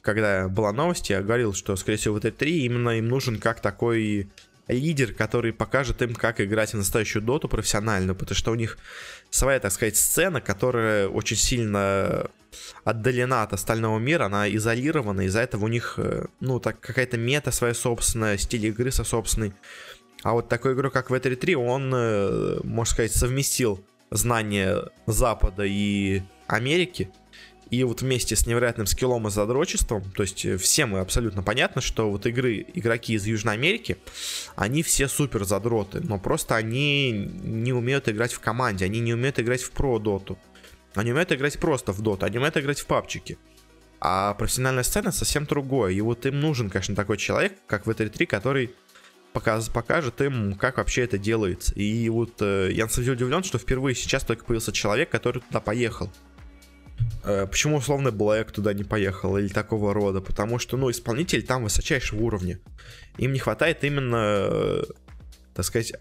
Когда 0.03 0.49
была 0.49 0.73
новость, 0.73 1.11
я 1.11 1.23
говорил, 1.23 1.55
что, 1.55 1.77
скорее 1.77 1.99
всего, 1.99 2.17
в 2.17 2.21
3 2.21 2.65
именно 2.65 2.99
им 2.99 3.07
нужен 3.07 3.39
как 3.39 3.61
такой 3.61 4.29
лидер, 4.79 5.13
который 5.13 5.53
покажет 5.53 6.03
им, 6.03 6.15
как 6.15 6.41
играть 6.41 6.73
в 6.73 6.77
настоящую 6.77 7.23
доту 7.23 7.49
профессиональную, 7.49 8.15
потому 8.15 8.37
что 8.37 8.53
у 8.53 8.55
них 8.55 8.79
своя, 9.31 9.61
так 9.61 9.73
сказать, 9.73 9.97
сцена, 9.97 10.41
которая 10.41 11.09
очень 11.09 11.37
сильно 11.37 12.31
отдалена 12.85 13.43
от 13.43 13.53
остального 13.53 13.99
мира, 13.99 14.27
она 14.27 14.49
изолирована, 14.55 15.23
из-за 15.23 15.41
этого 15.41 15.65
у 15.65 15.69
них, 15.69 15.95
э, 15.99 16.27
ну, 16.41 16.61
так 16.61 16.81
какая-то 16.81 17.17
мета 17.17 17.51
своя 17.53 17.75
собственная, 17.75 18.39
стиль 18.39 18.67
игры 18.67 18.91
со 18.91 19.05
собственный. 19.05 19.53
А 20.23 20.33
вот 20.33 20.49
такой 20.49 20.75
игрок, 20.75 20.93
как 20.93 21.11
V3-3, 21.11 21.55
он, 21.55 21.93
э, 21.95 22.61
можно 22.65 22.93
сказать, 22.93 23.13
совместил 23.13 23.85
знания 24.11 24.85
Запада 25.07 25.65
и 25.65 26.23
Америки, 26.47 27.11
и 27.71 27.85
вот 27.85 28.03
вместе 28.03 28.35
с 28.35 28.47
невероятным 28.47 28.87
скиллом 28.87 29.29
и 29.29 29.31
задрочеством, 29.31 30.03
то 30.11 30.23
есть 30.23 30.45
э, 30.45 30.57
всем 30.57 30.97
абсолютно 30.97 31.43
понятно, 31.43 31.81
что 31.81 32.11
вот 32.11 32.27
игры, 32.27 32.67
игроки 32.75 33.15
из 33.15 33.27
Южной 33.27 33.55
Америки, 33.55 33.97
они 34.57 34.83
все 34.83 35.07
супер 35.09 35.45
задроты, 35.45 36.01
но 36.01 36.19
просто 36.19 36.57
они 36.57 37.13
не 37.13 37.73
умеют 37.73 38.09
играть 38.09 38.33
в 38.33 38.41
команде, 38.41 38.85
они 38.85 39.01
не 39.01 39.15
умеют 39.15 39.39
играть 39.39 39.63
в 39.63 39.71
про-доту. 39.71 40.39
Они 40.95 41.13
умеют 41.13 41.31
играть 41.31 41.59
просто 41.61 41.93
в 41.93 42.01
доту, 42.01 42.27
они 42.27 42.39
умеют 42.39 42.57
играть 42.57 42.81
в 42.81 42.87
папчики. 42.87 43.39
А 44.01 44.35
профессиональная 44.35 44.83
сцена 44.83 45.13
совсем 45.13 45.45
другое. 45.45 45.93
И 45.93 46.01
вот 46.01 46.27
им 46.27 46.41
нужен, 46.41 46.71
конечно, 46.71 46.97
такой 46.97 47.19
человек, 47.19 47.53
как 47.67 47.87
в 47.87 47.95
3 47.95 48.27
который 48.27 48.75
покажет 49.33 50.21
им, 50.21 50.55
как 50.55 50.79
вообще 50.79 51.03
это 51.03 51.19
делается. 51.19 51.73
И 51.75 52.09
вот 52.09 52.41
э, 52.41 52.71
я 52.73 52.85
на 52.85 52.91
самом 52.91 53.05
деле 53.05 53.17
удивлен, 53.17 53.45
что 53.45 53.59
впервые 53.59 53.95
сейчас 53.95 54.25
только 54.25 54.45
появился 54.45 54.73
человек, 54.73 55.11
который 55.11 55.43
туда 55.43 55.61
поехал. 55.61 56.11
Э, 57.25 57.47
почему 57.47 57.77
условно 57.77 58.11
Блэк 58.11 58.51
туда 58.51 58.73
не 58.73 58.85
поехал 58.85 59.37
или 59.37 59.49
такого 59.49 59.93
рода? 59.93 60.21
Потому 60.21 60.59
что, 60.59 60.77
ну, 60.77 60.91
исполнитель 60.91 61.43
там 61.43 61.65
высочайшего 61.65 62.23
уровня. 62.23 62.59
Им 63.19 63.33
не 63.33 63.39
хватает 63.39 63.85
именно, 63.85 64.49
э, 64.51 64.85
так 65.55 65.65
сказать, 65.65 65.93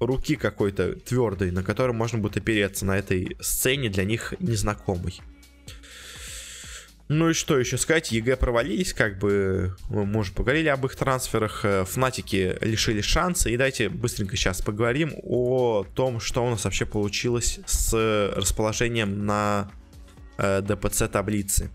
руки 0.00 0.36
какой-то 0.36 0.94
твердой, 0.94 1.50
на 1.50 1.62
которой 1.62 1.92
можно 1.92 2.18
будет 2.18 2.36
опереться 2.36 2.84
на 2.84 2.98
этой 2.98 3.36
сцене 3.40 3.88
для 3.88 4.04
них 4.04 4.34
незнакомой. 4.38 5.20
Ну 7.08 7.30
и 7.30 7.34
что 7.34 7.58
еще 7.58 7.76
сказать, 7.76 8.12
EG 8.12 8.36
провалились, 8.36 8.94
как 8.94 9.18
бы 9.18 9.76
мы 9.90 10.20
уже 10.20 10.32
поговорили 10.32 10.68
об 10.68 10.86
их 10.86 10.96
трансферах, 10.96 11.64
э, 11.64 11.84
Фнатики 11.84 12.56
лишили 12.62 13.02
шанса, 13.02 13.50
и 13.50 13.56
давайте 13.58 13.90
быстренько 13.90 14.36
сейчас 14.36 14.62
поговорим 14.62 15.12
о 15.22 15.84
том, 15.94 16.18
что 16.18 16.46
у 16.46 16.48
нас 16.48 16.64
вообще 16.64 16.86
получилось 16.86 17.60
с 17.66 18.32
расположением 18.34 19.26
на 19.26 19.70
э, 20.38 20.60
ДПЦ 20.62 21.08
таблицы. 21.08 21.70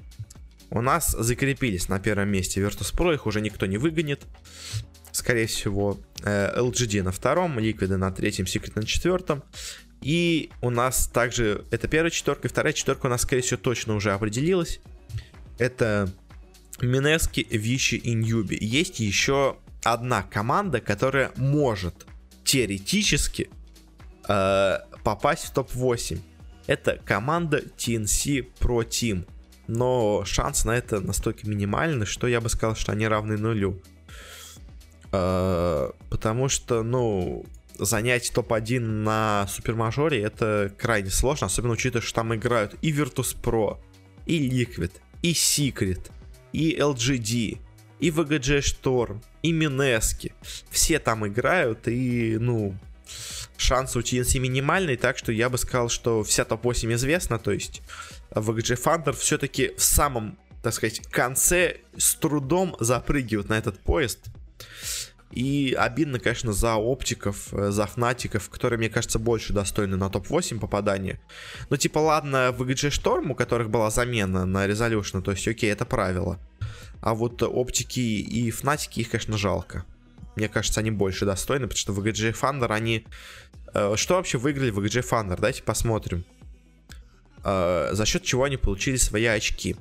У 0.71 0.81
нас 0.81 1.11
закрепились 1.11 1.89
на 1.89 1.99
первом 1.99 2.29
месте 2.29 2.61
Virtus.pro, 2.61 3.13
их 3.15 3.25
уже 3.25 3.41
никто 3.41 3.65
не 3.65 3.77
выгонит. 3.77 4.21
Скорее 5.11 5.47
всего, 5.47 5.99
э, 6.23 6.59
LGD 6.59 7.01
на 7.01 7.11
втором, 7.11 7.57
Liquid 7.57 7.95
на 7.97 8.11
третьем, 8.11 8.45
Secret 8.45 8.73
на 8.75 8.85
четвертом. 8.85 9.43
И 10.01 10.51
у 10.61 10.69
нас 10.69 11.07
также, 11.07 11.65
это 11.71 11.87
первая 11.87 12.11
четверка, 12.11 12.47
и 12.47 12.51
вторая 12.51 12.73
четверка 12.73 13.07
у 13.07 13.09
нас, 13.09 13.23
скорее 13.23 13.41
всего, 13.41 13.59
точно 13.59 13.95
уже 13.95 14.11
определилась. 14.13 14.79
Это 15.57 16.09
Минески, 16.81 17.45
Вичи 17.49 17.95
и 17.95 18.13
Ньюби. 18.13 18.57
Есть 18.61 18.99
еще 18.99 19.57
одна 19.83 20.23
команда, 20.23 20.79
которая 20.79 21.31
может 21.35 22.05
теоретически 22.43 23.49
э, 24.27 24.77
попасть 25.03 25.45
в 25.45 25.53
топ-8 25.53 26.19
это 26.69 26.99
команда 27.03 27.63
TNC 27.77 28.47
Pro 28.59 28.87
Team. 28.87 29.27
Но 29.67 30.23
шанс 30.23 30.65
на 30.65 30.77
это 30.77 30.99
настолько 30.99 31.47
минимальный, 31.49 32.05
что 32.05 32.27
я 32.27 32.41
бы 32.41 32.49
сказал, 32.49 32.75
что 32.75 32.91
они 32.91 33.07
равны 33.07 33.37
нулю. 33.37 33.81
Э, 35.11 35.89
потому 36.11 36.47
что, 36.47 36.83
ну, 36.83 37.43
занять 37.79 38.31
топ-1 38.31 38.81
на 38.81 39.47
супермажоре 39.49 40.21
это 40.21 40.71
крайне 40.77 41.09
сложно, 41.09 41.47
особенно 41.47 41.73
учитывая, 41.73 42.05
что 42.05 42.15
там 42.15 42.35
играют 42.35 42.75
и 42.83 42.91
Virtus.pro, 42.91 43.79
и 44.27 44.47
Liquid, 44.47 44.91
и 45.23 45.31
Secret, 45.31 46.11
и 46.53 46.77
LGD, 46.77 47.57
и 47.99 48.09
VGG 48.11 48.59
Storm, 48.59 49.23
и 49.41 49.51
Минески. 49.51 50.33
Все 50.69 50.99
там 50.99 51.25
играют, 51.25 51.87
и, 51.87 52.37
ну, 52.39 52.75
шансы 53.59 53.99
у 53.99 54.01
TNC 54.01 54.39
минимальные, 54.39 54.97
так 54.97 55.17
что 55.17 55.31
я 55.31 55.49
бы 55.49 55.57
сказал, 55.57 55.89
что 55.89 56.23
вся 56.23 56.45
топ-8 56.45 56.93
известна, 56.95 57.39
то 57.39 57.51
есть 57.51 57.81
VGG 58.31 58.81
Thunder 58.81 59.13
все-таки 59.13 59.73
в 59.77 59.83
самом, 59.83 60.37
так 60.63 60.73
сказать, 60.73 61.01
конце 61.11 61.77
с 61.97 62.15
трудом 62.15 62.75
запрыгивают 62.79 63.49
на 63.49 63.57
этот 63.57 63.79
поезд. 63.79 64.19
И 65.31 65.75
обидно, 65.77 66.17
конечно, 66.19 66.53
за 66.53 66.75
оптиков, 66.75 67.53
э, 67.53 67.69
за 67.69 67.85
фнатиков, 67.85 68.49
которые, 68.49 68.79
мне 68.79 68.89
кажется, 68.89 69.19
больше 69.19 69.53
достойны 69.53 69.95
на 69.95 70.09
топ-8 70.09 70.59
попадания. 70.59 71.19
Ну, 71.69 71.77
типа, 71.77 71.99
ладно, 71.99 72.51
в 72.51 72.63
VGG 72.63 72.89
Storm, 72.89 73.31
у 73.31 73.35
которых 73.35 73.69
была 73.69 73.91
замена 73.91 74.45
на 74.45 74.67
Resolution, 74.67 75.21
то 75.21 75.31
есть, 75.31 75.47
окей, 75.47 75.71
это 75.71 75.85
правило. 75.85 76.39
А 77.01 77.13
вот 77.13 77.43
оптики 77.43 77.99
и 77.99 78.49
фнатики, 78.49 79.01
их, 79.01 79.11
конечно, 79.11 79.37
жалко. 79.37 79.85
Мне 80.35 80.47
кажется, 80.47 80.79
они 80.79 80.89
больше 80.89 81.25
достойны, 81.25 81.67
потому 81.67 81.77
что 81.77 81.93
в 81.93 81.99
VGG 81.99 82.33
Thunder 82.33 82.71
они... 82.71 83.05
Э, 83.73 83.95
что 83.95 84.15
вообще 84.15 84.37
выиграли 84.37 84.71
в 84.71 84.79
VGG 84.79 85.01
Thunder? 85.09 85.35
Давайте 85.35 85.63
посмотрим. 85.63 86.23
Э, 87.43 87.89
за 87.91 88.05
счет 88.05 88.23
чего 88.23 88.43
они 88.43 88.57
получили 88.57 88.97
свои 88.97 89.25
очки. 89.25 89.75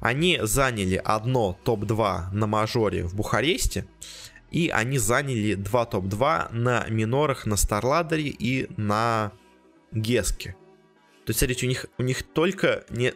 Они 0.00 0.38
заняли 0.42 1.00
одно 1.02 1.58
топ-2 1.64 2.32
на 2.32 2.46
мажоре 2.46 3.04
в 3.04 3.14
Бухаресте. 3.14 3.86
И 4.50 4.68
они 4.68 4.98
заняли 4.98 5.54
два 5.54 5.86
топ-2 5.86 6.52
на 6.52 6.86
минорах, 6.88 7.46
на 7.46 7.56
Старладере 7.56 8.28
и 8.28 8.68
на 8.76 9.32
Геске. 9.92 10.56
То 11.24 11.30
есть, 11.30 11.40
смотрите, 11.40 11.66
у 11.66 11.68
них, 11.68 11.86
у 11.98 12.02
них 12.04 12.22
только 12.22 12.84
не, 12.90 13.12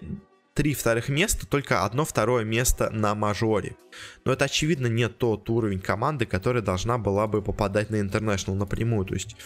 три 0.55 0.75
вторых 0.75 1.09
места, 1.09 1.47
только 1.47 1.85
одно 1.85 2.05
второе 2.05 2.45
место 2.45 2.91
на 2.91 3.15
мажоре. 3.15 3.77
Но 4.25 4.33
это, 4.33 4.47
очевидно, 4.47 4.89
не 4.89 5.09
тот 5.09 5.49
уровень 5.49 5.79
команды, 5.79 6.27
которая 6.27 6.63
должна 6.63 6.99
была 6.99 7.29
бы 7.29 7.41
попадать 7.41 7.91
на 7.91 7.97
International 7.97 8.55
напрямую. 8.55 9.07
То 9.07 9.15
есть, 9.15 9.37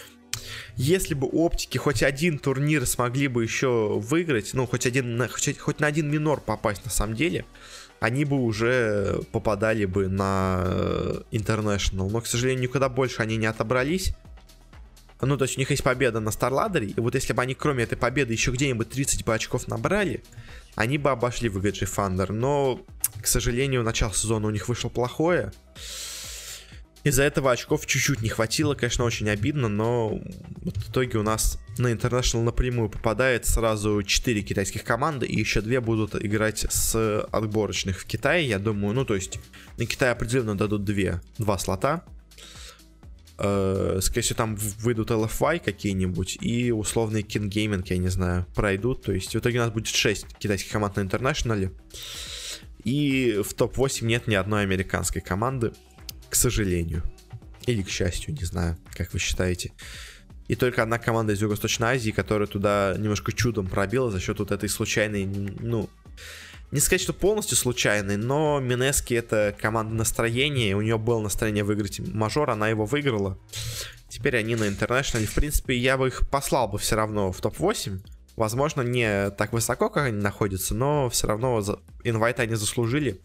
если 0.75 1.13
бы 1.13 1.27
оптики 1.27 1.77
хоть 1.77 2.03
один 2.03 2.39
турнир 2.39 2.85
смогли 2.85 3.27
бы 3.27 3.43
еще 3.43 3.99
выиграть, 3.99 4.53
ну, 4.53 4.67
хоть, 4.67 4.85
один, 4.85 5.27
хоть, 5.29 5.57
хоть 5.57 5.79
на 5.79 5.87
один 5.87 6.09
минор 6.09 6.41
попасть 6.41 6.85
на 6.85 6.91
самом 6.91 7.15
деле, 7.15 7.45
они 7.99 8.25
бы 8.25 8.37
уже 8.37 9.21
попадали 9.31 9.85
бы 9.85 10.07
на 10.07 10.63
International. 11.31 12.09
Но, 12.09 12.21
к 12.21 12.27
сожалению, 12.27 12.63
никуда 12.63 12.89
больше 12.89 13.21
они 13.21 13.37
не 13.37 13.45
отобрались. 13.45 14.13
Ну, 15.21 15.37
то 15.37 15.45
есть 15.45 15.57
у 15.57 15.59
них 15.59 15.71
есть 15.71 15.83
победа 15.83 16.19
на 16.19 16.29
Старладере, 16.29 16.87
и 16.87 16.99
вот 16.99 17.15
если 17.15 17.33
бы 17.33 17.41
они 17.41 17.55
кроме 17.55 17.83
этой 17.83 17.97
победы 17.97 18.33
еще 18.33 18.51
где-нибудь 18.51 18.89
30 18.89 19.25
бы 19.25 19.33
очков 19.33 19.67
набрали, 19.67 20.23
они 20.75 20.97
бы 20.97 21.09
обошли 21.09 21.49
VGG 21.49 21.83
Thunder, 21.83 22.31
но, 22.31 22.81
к 23.21 23.27
сожалению, 23.27 23.83
начало 23.83 24.13
сезона 24.13 24.47
у 24.47 24.51
них 24.51 24.67
вышло 24.67 24.89
плохое. 24.89 25.53
Из-за 27.05 27.21
этого 27.21 27.51
очков 27.51 27.85
чуть-чуть 27.85 28.23
не 28.23 28.29
хватило, 28.29 28.73
конечно, 28.73 29.03
очень 29.03 29.29
обидно, 29.29 29.67
но 29.67 30.19
в 30.63 30.89
итоге 30.89 31.19
у 31.19 31.21
нас 31.21 31.59
на 31.77 31.93
International 31.93 32.41
напрямую 32.41 32.89
попадает 32.89 33.45
сразу 33.45 34.01
4 34.01 34.41
китайских 34.41 34.83
команды, 34.83 35.27
и 35.27 35.39
еще 35.39 35.61
2 35.61 35.81
будут 35.81 36.15
играть 36.15 36.65
с 36.67 37.21
отборочных 37.31 37.99
в 37.99 38.05
Китае, 38.05 38.47
я 38.47 38.57
думаю, 38.57 38.95
ну, 38.95 39.05
то 39.05 39.13
есть 39.13 39.37
на 39.77 39.85
Китай 39.85 40.11
определенно 40.11 40.57
дадут 40.57 40.83
2, 40.83 41.21
2 41.37 41.57
слота. 41.59 42.03
Э, 43.37 43.99
скорее 44.01 44.23
всего, 44.23 44.37
там 44.37 44.55
выйдут 44.55 45.11
LFY 45.11 45.61
какие-нибудь, 45.63 46.39
и 46.41 46.71
условный 46.71 47.21
King 47.21 47.49
Gaming, 47.49 47.85
я 47.87 47.97
не 47.99 48.09
знаю, 48.09 48.47
пройдут, 48.55 49.03
то 49.03 49.11
есть 49.11 49.35
в 49.35 49.37
итоге 49.37 49.59
у 49.59 49.61
нас 49.61 49.71
будет 49.71 49.85
6 49.85 50.39
китайских 50.39 50.71
команд 50.71 50.95
на 50.95 51.01
International, 51.01 51.71
и 52.83 53.43
в 53.47 53.53
топ-8 53.53 54.05
нет 54.05 54.25
ни 54.25 54.33
одной 54.33 54.63
американской 54.63 55.21
команды 55.21 55.71
к 56.29 56.35
сожалению. 56.35 57.03
Или 57.65 57.81
к 57.81 57.89
счастью, 57.89 58.33
не 58.33 58.45
знаю, 58.45 58.77
как 58.93 59.13
вы 59.13 59.19
считаете. 59.19 59.71
И 60.47 60.55
только 60.55 60.83
одна 60.83 60.99
команда 60.99 61.33
из 61.33 61.41
Юго-Восточной 61.41 61.95
Азии, 61.95 62.11
которая 62.11 62.47
туда 62.47 62.95
немножко 62.97 63.31
чудом 63.31 63.67
пробила 63.67 64.11
за 64.11 64.19
счет 64.19 64.37
вот 64.39 64.51
этой 64.51 64.69
случайной, 64.69 65.25
ну, 65.25 65.89
не 66.71 66.79
сказать, 66.79 67.01
что 67.01 67.13
полностью 67.13 67.57
случайной, 67.57 68.17
но 68.17 68.59
Минески 68.59 69.13
это 69.13 69.55
команда 69.59 69.95
настроения, 69.95 70.75
у 70.75 70.81
нее 70.81 70.97
было 70.97 71.21
настроение 71.21 71.63
выиграть 71.63 71.99
мажор, 71.99 72.49
она 72.49 72.67
его 72.69 72.85
выиграла. 72.85 73.37
Теперь 74.09 74.37
они 74.37 74.55
на 74.55 74.67
интернешнале. 74.67 75.25
В 75.25 75.33
принципе, 75.33 75.75
я 75.77 75.97
бы 75.97 76.07
их 76.07 76.27
послал 76.29 76.67
бы 76.67 76.77
все 76.77 76.95
равно 76.95 77.31
в 77.31 77.41
топ-8. 77.41 77.99
Возможно, 78.35 78.81
не 78.81 79.31
так 79.31 79.53
высоко, 79.53 79.89
как 79.89 80.07
они 80.07 80.21
находятся, 80.21 80.75
но 80.75 81.09
все 81.09 81.27
равно 81.27 81.61
инвайт 82.03 82.39
они 82.39 82.55
заслужили. 82.55 83.21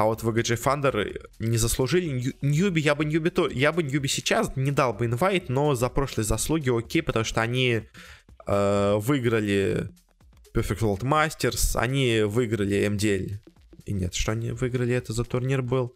А 0.00 0.06
вот 0.06 0.22
VGJ 0.22 0.56
Thunder 0.56 1.28
не 1.40 1.58
заслужили. 1.58 2.34
Ньюби, 2.40 2.80
я 2.80 2.94
бы 2.94 3.04
Ньюби 3.04 3.28
то, 3.28 3.50
я 3.50 3.70
бы 3.70 3.82
Ньюби 3.82 4.08
сейчас 4.08 4.50
не 4.56 4.70
дал 4.70 4.94
бы 4.94 5.04
инвайт, 5.04 5.50
но 5.50 5.74
за 5.74 5.90
прошлые 5.90 6.24
заслуги 6.24 6.70
окей, 6.70 7.02
потому 7.02 7.26
что 7.26 7.42
они 7.42 7.82
э, 8.46 8.94
выиграли 8.96 9.90
Perfect 10.54 10.78
World 10.78 11.00
Masters, 11.00 11.78
они 11.78 12.22
выиграли 12.22 12.88
MDL. 12.88 13.40
И 13.84 13.92
нет, 13.92 14.14
что 14.14 14.32
они 14.32 14.52
выиграли 14.52 14.94
это 14.94 15.12
за 15.12 15.24
турнир 15.24 15.60
был? 15.60 15.94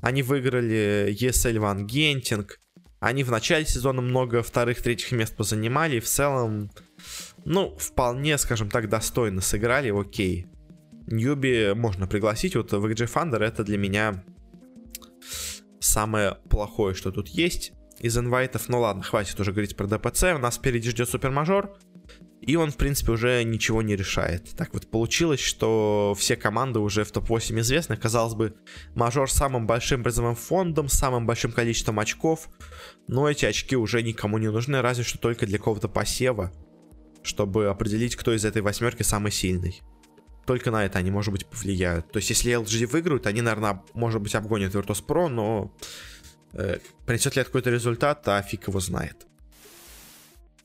Они 0.00 0.24
выиграли 0.24 1.16
ESL 1.16 1.58
One 1.58 1.86
Genting. 1.86 2.50
Они 2.98 3.22
в 3.22 3.30
начале 3.30 3.66
сезона 3.66 4.02
много 4.02 4.42
вторых, 4.42 4.82
третьих 4.82 5.12
мест 5.12 5.36
позанимали. 5.36 5.98
И 5.98 6.00
в 6.00 6.06
целом, 6.06 6.72
ну, 7.44 7.76
вполне, 7.78 8.36
скажем 8.36 8.68
так, 8.68 8.88
достойно 8.88 9.40
сыграли, 9.40 9.92
окей. 9.96 10.48
Ньюби 11.06 11.74
можно 11.74 12.06
пригласить. 12.06 12.56
Вот 12.56 12.72
в 12.72 12.84
XG 12.86 13.12
Thunder 13.12 13.42
это 13.42 13.62
для 13.64 13.78
меня 13.78 14.24
самое 15.80 16.38
плохое, 16.48 16.94
что 16.94 17.12
тут 17.12 17.28
есть 17.28 17.72
из 18.00 18.16
инвайтов. 18.16 18.68
Ну 18.68 18.80
ладно, 18.80 19.02
хватит 19.02 19.38
уже 19.38 19.52
говорить 19.52 19.76
про 19.76 19.86
ДПЦ. 19.86 20.34
У 20.34 20.38
нас 20.38 20.56
впереди 20.56 20.90
ждет 20.90 21.08
супермажор. 21.08 21.76
И 22.40 22.56
он, 22.56 22.70
в 22.70 22.76
принципе, 22.76 23.12
уже 23.12 23.42
ничего 23.42 23.80
не 23.80 23.96
решает. 23.96 24.50
Так 24.54 24.74
вот 24.74 24.90
получилось, 24.90 25.40
что 25.40 26.14
все 26.18 26.36
команды 26.36 26.78
уже 26.78 27.04
в 27.04 27.10
топ-8 27.10 27.60
известны. 27.60 27.96
Казалось 27.96 28.34
бы, 28.34 28.54
мажор 28.94 29.30
с 29.30 29.34
самым 29.34 29.66
большим 29.66 30.02
призовым 30.02 30.34
фондом, 30.34 30.88
самым 30.88 31.26
большим 31.26 31.52
количеством 31.52 32.00
очков. 32.00 32.48
Но 33.08 33.30
эти 33.30 33.46
очки 33.46 33.76
уже 33.76 34.02
никому 34.02 34.36
не 34.36 34.50
нужны, 34.50 34.82
разве 34.82 35.04
что 35.04 35.18
только 35.18 35.46
для 35.46 35.56
какого-то 35.56 35.88
посева. 35.88 36.52
Чтобы 37.22 37.68
определить, 37.68 38.14
кто 38.14 38.34
из 38.34 38.44
этой 38.44 38.60
восьмерки 38.60 39.02
самый 39.02 39.32
сильный 39.32 39.80
только 40.46 40.70
на 40.70 40.84
это 40.84 40.98
они, 40.98 41.10
может 41.10 41.32
быть, 41.32 41.46
повлияют. 41.46 42.10
То 42.12 42.18
есть, 42.18 42.30
если 42.30 42.52
LG 42.52 42.86
выиграют, 42.86 43.26
они, 43.26 43.42
наверное, 43.42 43.82
может 43.94 44.20
быть, 44.20 44.34
обгонят 44.34 44.74
Virtus.pro, 44.74 45.28
но 45.28 45.74
э, 46.52 46.78
принесет 47.06 47.36
ли 47.36 47.42
это 47.42 47.50
какой-то 47.50 47.70
результат, 47.70 48.26
а 48.28 48.42
фиг 48.42 48.68
его 48.68 48.80
знает. 48.80 49.26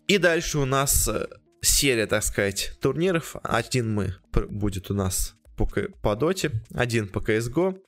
И 0.07 0.17
дальше 0.17 0.59
у 0.59 0.65
нас 0.65 1.07
э, 1.07 1.27
серия, 1.61 2.07
так 2.07 2.23
сказать, 2.23 2.73
турниров. 2.82 3.36
Один 3.43 3.93
мы 3.93 4.15
будет 4.32 4.89
у 4.91 4.93
нас 4.93 5.36
по, 5.55 5.67
по 6.01 6.15
доте, 6.15 6.51
один 6.73 7.07
по 7.07 7.19
CSGO. 7.19 7.80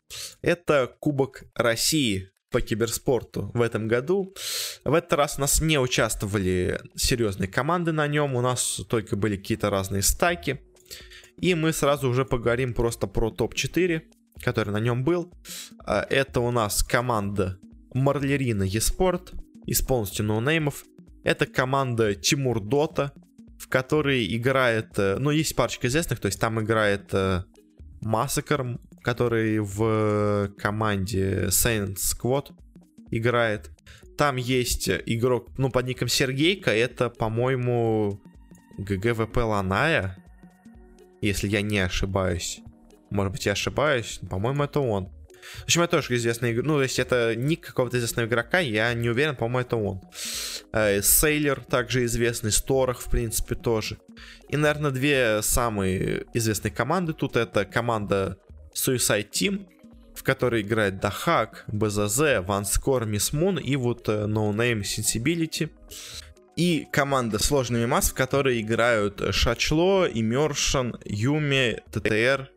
Это 0.41 0.93
Кубок 0.99 1.43
России 1.55 2.31
по 2.51 2.61
киберспорту 2.61 3.49
в 3.53 3.61
этом 3.61 3.87
году. 3.87 4.35
В 4.83 4.93
этот 4.93 5.13
раз 5.13 5.37
у 5.37 5.41
нас 5.41 5.61
не 5.61 5.79
участвовали 5.79 6.81
серьезные 6.95 7.47
команды 7.47 7.93
на 7.93 8.07
нем, 8.07 8.35
у 8.35 8.41
нас 8.41 8.81
только 8.89 9.15
были 9.15 9.37
какие-то 9.37 9.69
разные 9.69 10.01
стаки. 10.01 10.61
И 11.41 11.55
мы 11.55 11.73
сразу 11.73 12.07
уже 12.07 12.23
поговорим 12.23 12.73
просто 12.73 13.07
про 13.07 13.31
топ-4, 13.31 14.03
который 14.43 14.69
на 14.69 14.79
нем 14.79 15.03
был. 15.03 15.33
А, 15.83 16.05
это 16.09 16.39
у 16.39 16.51
нас 16.51 16.83
команда 16.83 17.57
Марлерина 17.93 18.63
Еспорт 18.63 19.33
из 19.65 19.81
полностью 19.81 20.25
ноунеймов. 20.25 20.85
Это 21.23 21.47
команда 21.47 22.13
Тимур 22.15 22.61
Дота, 22.61 23.11
в 23.59 23.67
которой 23.69 24.35
играет... 24.35 24.97
Э, 24.97 25.17
ну, 25.19 25.31
есть 25.31 25.55
парочка 25.55 25.87
известных, 25.87 26.19
то 26.19 26.27
есть 26.27 26.39
там 26.39 26.59
играет 26.61 27.11
Массакр, 28.01 28.61
э, 28.61 28.77
который 29.03 29.59
в 29.59 30.51
команде 30.57 31.45
Saints 31.47 31.97
Squad 31.97 32.51
играет. 33.11 33.69
Там 34.17 34.35
есть 34.35 34.89
игрок, 34.89 35.49
ну, 35.57 35.69
под 35.69 35.87
ником 35.87 36.07
Сергейка, 36.07 36.71
это, 36.71 37.09
по-моему, 37.09 38.21
GGWP 38.77 39.37
Lanaya, 39.37 40.20
если 41.21 41.47
я 41.47 41.61
не 41.61 41.79
ошибаюсь. 41.79 42.61
Может 43.09 43.33
быть, 43.33 43.45
я 43.45 43.53
ошибаюсь, 43.53 44.19
по-моему, 44.29 44.63
это 44.63 44.79
он. 44.79 45.09
В 45.61 45.63
общем, 45.63 45.81
это 45.81 45.97
тоже 45.97 46.15
известный, 46.15 46.53
ну, 46.53 46.75
то 46.75 46.83
есть 46.83 46.99
это 46.99 47.35
ник 47.35 47.61
какого-то 47.61 47.97
известного 47.97 48.27
игрока, 48.27 48.59
я 48.59 48.93
не 48.93 49.09
уверен, 49.09 49.35
по-моему, 49.35 49.59
это 49.59 49.75
он. 49.75 50.01
Э, 50.71 51.01
Сейлер 51.01 51.61
также 51.61 52.05
известный, 52.05 52.51
Сторах, 52.51 53.01
в 53.01 53.09
принципе, 53.09 53.55
тоже. 53.55 53.97
И, 54.49 54.57
наверное, 54.57 54.91
две 54.91 55.41
самые 55.41 56.25
известные 56.33 56.71
команды 56.71 57.13
тут 57.13 57.35
это 57.35 57.65
команда 57.65 58.37
Suicide 58.75 59.29
Team, 59.29 59.67
в 60.15 60.23
которой 60.23 60.61
играет 60.61 60.99
Дахак, 60.99 61.65
БЗЗ, 61.67 62.41
Ванскор, 62.41 63.05
Мисс 63.05 63.33
Мун 63.33 63.57
и 63.57 63.75
вот 63.75 64.07
э, 64.09 64.25
No 64.25 64.53
Name 64.53 64.81
Sensibility. 64.81 65.69
И 66.61 66.87
команда 66.91 67.39
сложными 67.39 67.87
масс, 67.87 68.11
в 68.11 68.13
которой 68.13 68.61
играют 68.61 69.19
Шачло, 69.33 70.05
Имершн, 70.07 70.91
Юми, 71.05 71.81
ТТР 71.89 72.51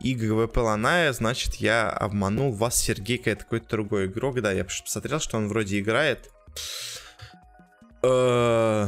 и 0.00 0.14
ГВП 0.14 0.58
Ланая. 0.58 1.12
Значит, 1.12 1.56
я 1.56 1.90
обманул 1.90 2.52
вас, 2.52 2.76
Сергейка, 2.76 3.30
это 3.30 3.42
какой-то 3.42 3.68
другой 3.68 4.06
игрок. 4.06 4.40
Да, 4.42 4.52
я 4.52 4.64
посмотрел, 4.64 5.18
что 5.18 5.38
он 5.38 5.48
вроде 5.48 5.80
играет. 5.80 6.30
Э, 8.04 8.86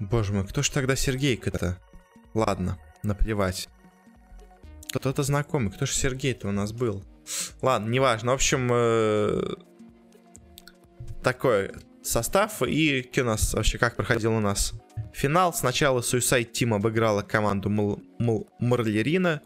боже 0.00 0.32
мой, 0.32 0.44
кто 0.44 0.64
ж 0.64 0.70
тогда 0.70 0.96
Сергейка-то? 0.96 1.78
Ладно, 2.34 2.78
наплевать. 3.04 3.68
Кто-то 4.92 5.22
знакомый, 5.22 5.70
кто 5.70 5.86
же 5.86 5.92
Сергей-то 5.92 6.48
у 6.48 6.50
нас 6.50 6.72
был? 6.72 7.04
Ладно, 7.62 7.88
неважно. 7.88 8.32
В 8.32 8.34
общем, 8.34 8.70
э, 8.72 9.54
такое 11.22 11.74
состав 12.02 12.62
и 12.62 13.10
у 13.16 13.24
нас 13.24 13.54
вообще 13.54 13.78
как 13.78 13.96
проходил 13.96 14.32
у 14.34 14.40
нас 14.40 14.72
финал. 15.12 15.52
Сначала 15.52 16.00
Suicide 16.00 16.50
Team 16.52 16.74
обыграла 16.74 17.22
команду 17.22 17.68
Мл 17.70 18.02
Мл 18.18 18.48
Марлерина. 18.58 19.40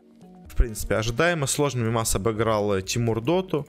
В 0.49 0.57
принципе, 0.57 0.97
ожидаемо. 0.97 1.47
Сложными 1.47 1.91
масс 1.91 2.15
обыграл 2.15 2.81
Тимур 2.81 3.21
Доту. 3.21 3.67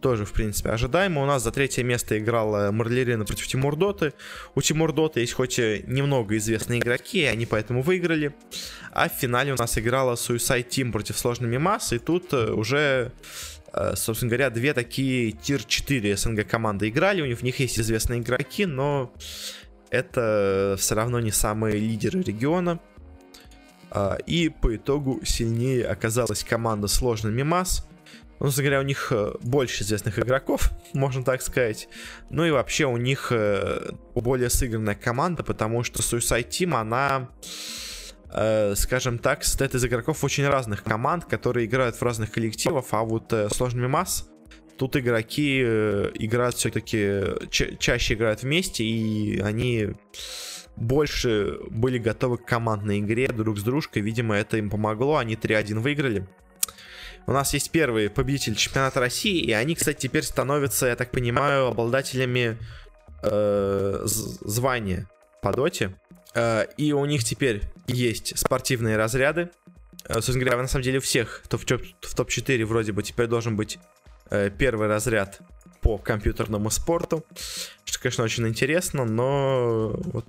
Тоже, 0.00 0.24
в 0.24 0.32
принципе, 0.32 0.70
ожидаемо. 0.70 1.22
У 1.22 1.26
нас 1.26 1.42
за 1.42 1.52
третье 1.52 1.84
место 1.84 2.18
играла 2.18 2.70
Марлерина 2.72 3.24
против 3.24 3.46
Тимур 3.46 3.76
Доты. 3.76 4.14
У 4.54 4.62
Тимур 4.62 4.92
Доты 4.92 5.20
есть 5.20 5.34
хоть 5.34 5.58
и 5.58 5.84
немного 5.86 6.36
известные 6.38 6.80
игроки, 6.80 7.20
и 7.20 7.26
они 7.26 7.46
поэтому 7.46 7.82
выиграли. 7.82 8.34
А 8.92 9.08
в 9.08 9.12
финале 9.12 9.52
у 9.52 9.56
нас 9.56 9.78
играла 9.78 10.14
Suicide 10.14 10.68
Team 10.68 10.90
против 10.90 11.18
сложными 11.18 11.58
масс. 11.58 11.92
И 11.92 11.98
тут 11.98 12.32
э, 12.32 12.52
уже 12.52 12.82
Э, 12.82 13.10
собственно 13.94 14.30
говоря, 14.30 14.50
две 14.50 14.74
такие 14.74 15.32
тир-4 15.32 16.16
СНГ 16.16 16.46
команды 16.46 16.88
играли, 16.88 17.22
у 17.22 17.26
них, 17.26 17.38
в 17.38 17.42
них 17.42 17.58
есть 17.60 17.78
известные 17.78 18.20
игроки, 18.20 18.66
но 18.66 19.12
это 19.90 20.76
все 20.78 20.94
равно 20.94 21.20
не 21.20 21.30
самые 21.30 21.76
лидеры 21.76 22.22
региона. 22.22 22.80
А, 23.90 24.16
и 24.26 24.48
по 24.48 24.74
итогу 24.74 25.20
сильнее 25.22 25.86
оказалась 25.86 26.42
команда 26.42 26.88
сложными 26.88 27.42
масс. 27.42 27.86
Ну, 28.40 28.46
собственно 28.46 28.70
говоря, 28.70 28.80
у 28.80 28.86
них 28.86 29.08
э, 29.12 29.34
больше 29.42 29.82
известных 29.84 30.18
игроков, 30.18 30.70
можно 30.94 31.22
так 31.22 31.42
сказать. 31.42 31.88
Ну 32.30 32.44
и 32.46 32.50
вообще 32.50 32.86
у 32.86 32.96
них 32.96 33.28
э, 33.30 33.92
более 34.14 34.48
сыгранная 34.48 34.94
команда, 34.94 35.44
потому 35.44 35.84
что 35.84 36.00
Suicide 36.00 36.48
Team, 36.48 36.74
она 36.74 37.28
э, 38.32 38.74
скажем 38.76 39.18
так, 39.18 39.44
состоит 39.44 39.74
из 39.74 39.84
игроков 39.84 40.24
очень 40.24 40.46
разных 40.46 40.82
команд, 40.82 41.24
которые 41.24 41.66
играют 41.66 41.96
в 41.96 42.02
разных 42.02 42.30
коллективах, 42.30 42.86
а 42.90 43.02
вот 43.02 43.32
э, 43.32 43.48
сложными 43.50 43.86
масс 43.86 44.28
тут 44.76 44.96
игроки 44.96 45.62
э, 45.64 46.10
играют 46.14 46.56
все-таки, 46.56 47.48
ча- 47.50 47.76
чаще 47.76 48.14
играют 48.14 48.42
вместе, 48.42 48.84
и 48.84 49.38
они 49.40 49.90
больше 50.76 51.58
были 51.70 51.98
готовы 51.98 52.38
к 52.38 52.44
командной 52.44 52.98
игре 52.98 53.28
друг 53.28 53.58
с 53.58 53.62
дружкой. 53.62 54.02
Видимо, 54.02 54.34
это 54.34 54.56
им 54.56 54.70
помогло. 54.70 55.18
Они 55.18 55.34
3-1 55.34 55.78
выиграли. 55.78 56.26
У 57.26 57.32
нас 57.32 57.54
есть 57.54 57.70
первый 57.70 58.10
победитель 58.10 58.56
чемпионата 58.56 58.98
России, 58.98 59.40
и 59.40 59.52
они, 59.52 59.76
кстати, 59.76 60.00
теперь 60.00 60.24
становятся, 60.24 60.86
я 60.86 60.96
так 60.96 61.12
понимаю, 61.12 61.66
обладателями 61.68 62.58
э, 63.22 64.00
звания 64.04 65.08
по 65.40 65.52
доте. 65.52 65.94
Э, 66.34 66.66
и 66.76 66.92
у 66.92 67.04
них 67.04 67.22
теперь 67.22 67.62
есть 67.86 68.38
спортивные 68.38 68.96
разряды. 68.96 69.50
Э, 70.06 70.14
собственно 70.14 70.40
говоря, 70.40 70.62
на 70.62 70.68
самом 70.68 70.84
деле 70.84 70.98
у 70.98 71.02
всех 71.02 71.42
кто 71.44 71.58
в, 71.58 71.64
в 71.64 72.14
топ-4 72.14 72.64
вроде 72.64 72.92
бы 72.92 73.02
теперь 73.02 73.26
должен 73.26 73.56
быть 73.56 73.78
э, 74.30 74.50
первый 74.50 74.88
разряд 74.88 75.40
по 75.80 75.98
компьютерному 75.98 76.70
спорту. 76.70 77.24
Что, 77.84 78.00
конечно, 78.00 78.24
очень 78.24 78.46
интересно, 78.46 79.04
но 79.04 79.92
вот 79.96 80.26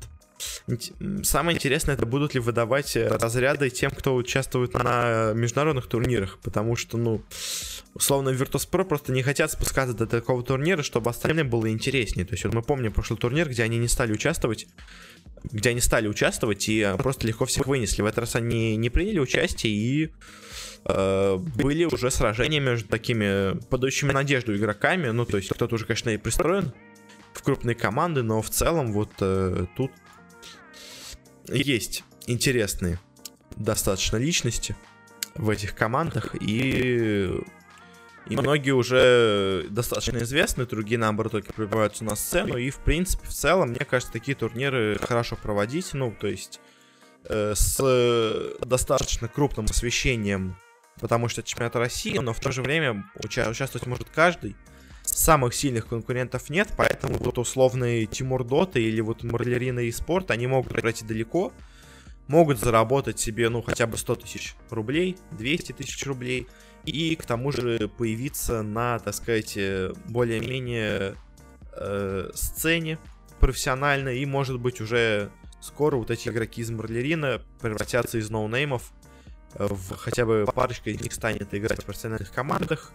Самое 1.24 1.56
интересное, 1.56 1.96
это 1.96 2.06
будут 2.06 2.34
ли 2.34 2.40
выдавать 2.40 2.96
разряды 2.96 3.70
тем, 3.70 3.92
кто 3.92 4.16
участвует 4.16 4.74
на 4.74 5.34
международных 5.34 5.88
турнирах, 5.88 6.40
потому 6.40 6.76
что, 6.76 6.98
ну, 6.98 7.22
условно, 7.94 8.30
Virtus.pro 8.30 8.86
просто 8.86 9.12
не 9.12 9.24
хотят 9.24 9.52
спускаться 9.52 9.96
до 9.96 10.08
такого 10.08 10.44
турнира, 10.44 10.82
чтобы 10.82 11.10
остальным 11.10 11.50
было 11.50 11.70
интереснее. 11.70 12.26
То 12.26 12.34
есть 12.34 12.44
вот 12.46 12.54
мы 12.54 12.62
помним 12.62 12.92
прошлый 12.92 13.20
турнир, 13.20 13.50
где 13.50 13.64
они 13.64 13.78
не 13.78 13.88
стали 13.88 14.12
участвовать, 14.12 14.68
где 15.52 15.72
они 15.72 15.82
стали 15.82 16.08
участвовать 16.08 16.68
и 16.70 16.96
просто 16.98 17.28
легко 17.28 17.46
всех 17.46 17.68
вынесли. 17.68 18.02
В 18.02 18.06
этот 18.06 18.20
раз 18.20 18.36
они 18.36 18.76
не 18.76 18.90
приняли 18.90 19.20
участие 19.20 19.74
и 19.74 20.14
э, 20.86 21.36
были 21.38 21.86
уже 21.86 22.12
сражения 22.12 22.60
между 22.60 22.88
такими 22.88 23.60
подающими 23.68 24.12
надежду 24.12 24.56
игроками. 24.56 25.10
Ну, 25.10 25.26
то 25.26 25.38
есть 25.38 25.50
кто-то 25.50 25.76
уже, 25.76 25.86
конечно, 25.86 26.10
и 26.10 26.18
пристроен 26.18 26.74
в 27.34 27.42
крупные 27.44 27.76
команды, 27.76 28.24
но 28.24 28.42
в 28.42 28.50
целом 28.50 28.94
вот 28.94 29.12
э, 29.20 29.66
тут 29.76 29.92
есть 31.48 32.04
интересные 32.28 33.00
достаточно 33.58 34.18
личности 34.18 34.76
в 35.36 35.50
этих 35.50 35.76
командах, 35.76 36.36
и, 36.40 37.30
и 38.28 38.38
многие 38.38 38.72
уже 38.72 39.66
достаточно 39.70 40.18
известны, 40.20 40.66
другие, 40.66 40.98
наоборот, 40.98 41.34
только 41.34 41.54
пробиваются 41.54 42.04
на 42.04 42.16
сцену, 42.16 42.58
и, 42.58 42.70
в 42.70 42.78
принципе, 42.78 43.28
в 43.28 43.34
целом, 43.34 43.70
мне 43.70 43.86
кажется, 43.86 44.14
такие 44.14 44.36
турниры 44.36 44.98
хорошо 45.02 45.36
проводить, 45.36 45.94
ну, 45.94 46.16
то 46.18 46.28
есть 46.28 46.60
э, 47.26 47.54
с 47.56 48.56
достаточно 48.62 49.28
крупным 49.28 49.66
освещением, 49.66 50.56
потому 51.02 51.28
что 51.28 51.42
это 51.42 51.50
чемпионат 51.50 51.76
России, 51.76 52.18
но 52.18 52.34
в 52.34 52.40
то 52.40 52.52
же 52.52 52.62
время 52.62 53.06
уча- 53.16 53.50
участвовать 53.50 53.88
может 53.88 54.10
каждый, 54.10 54.56
самых 55.04 55.54
сильных 55.54 55.88
конкурентов 55.88 56.50
нет, 56.50 56.70
поэтому 56.78 57.16
вот 57.16 57.38
условные 57.38 58.06
Тимур 58.06 58.44
Дота 58.46 58.80
или 58.80 59.02
вот 59.02 59.24
Марлерина 59.24 59.82
и 59.82 59.92
Спорт, 59.92 60.32
они 60.32 60.48
могут 60.48 60.72
пройти 60.72 61.06
далеко, 61.06 61.52
могут 62.28 62.60
заработать 62.60 63.20
себе, 63.20 63.50
ну, 63.50 63.62
хотя 63.62 63.86
бы 63.86 63.98
100 63.98 64.16
тысяч 64.16 64.56
рублей, 64.70 65.18
200 65.32 65.74
тысяч 65.74 66.06
рублей, 66.06 66.48
и 66.86 67.16
к 67.16 67.26
тому 67.26 67.52
же 67.52 67.90
появиться 67.98 68.62
на, 68.62 69.00
так 69.00 69.14
сказать, 69.14 69.58
более-менее 70.06 71.16
э, 71.74 72.32
сцене 72.34 73.00
профессиональной, 73.40 74.20
и, 74.20 74.26
может 74.26 74.60
быть, 74.60 74.82
уже 74.82 75.30
скоро 75.62 75.96
вот 75.96 76.12
эти 76.12 76.30
игроки 76.30 76.62
из 76.62 76.70
Марлерина 76.70 77.42
превратятся 77.62 78.18
из 78.18 78.30
ноунеймов 78.30 78.92
в 79.56 79.96
хотя 79.96 80.26
бы 80.26 80.46
парочка 80.54 80.90
из 80.90 81.02
них 81.02 81.14
станет 81.14 81.54
играть 81.54 81.84
в 81.84 81.86
профессиональных 81.86 82.32
командах, 82.32 82.92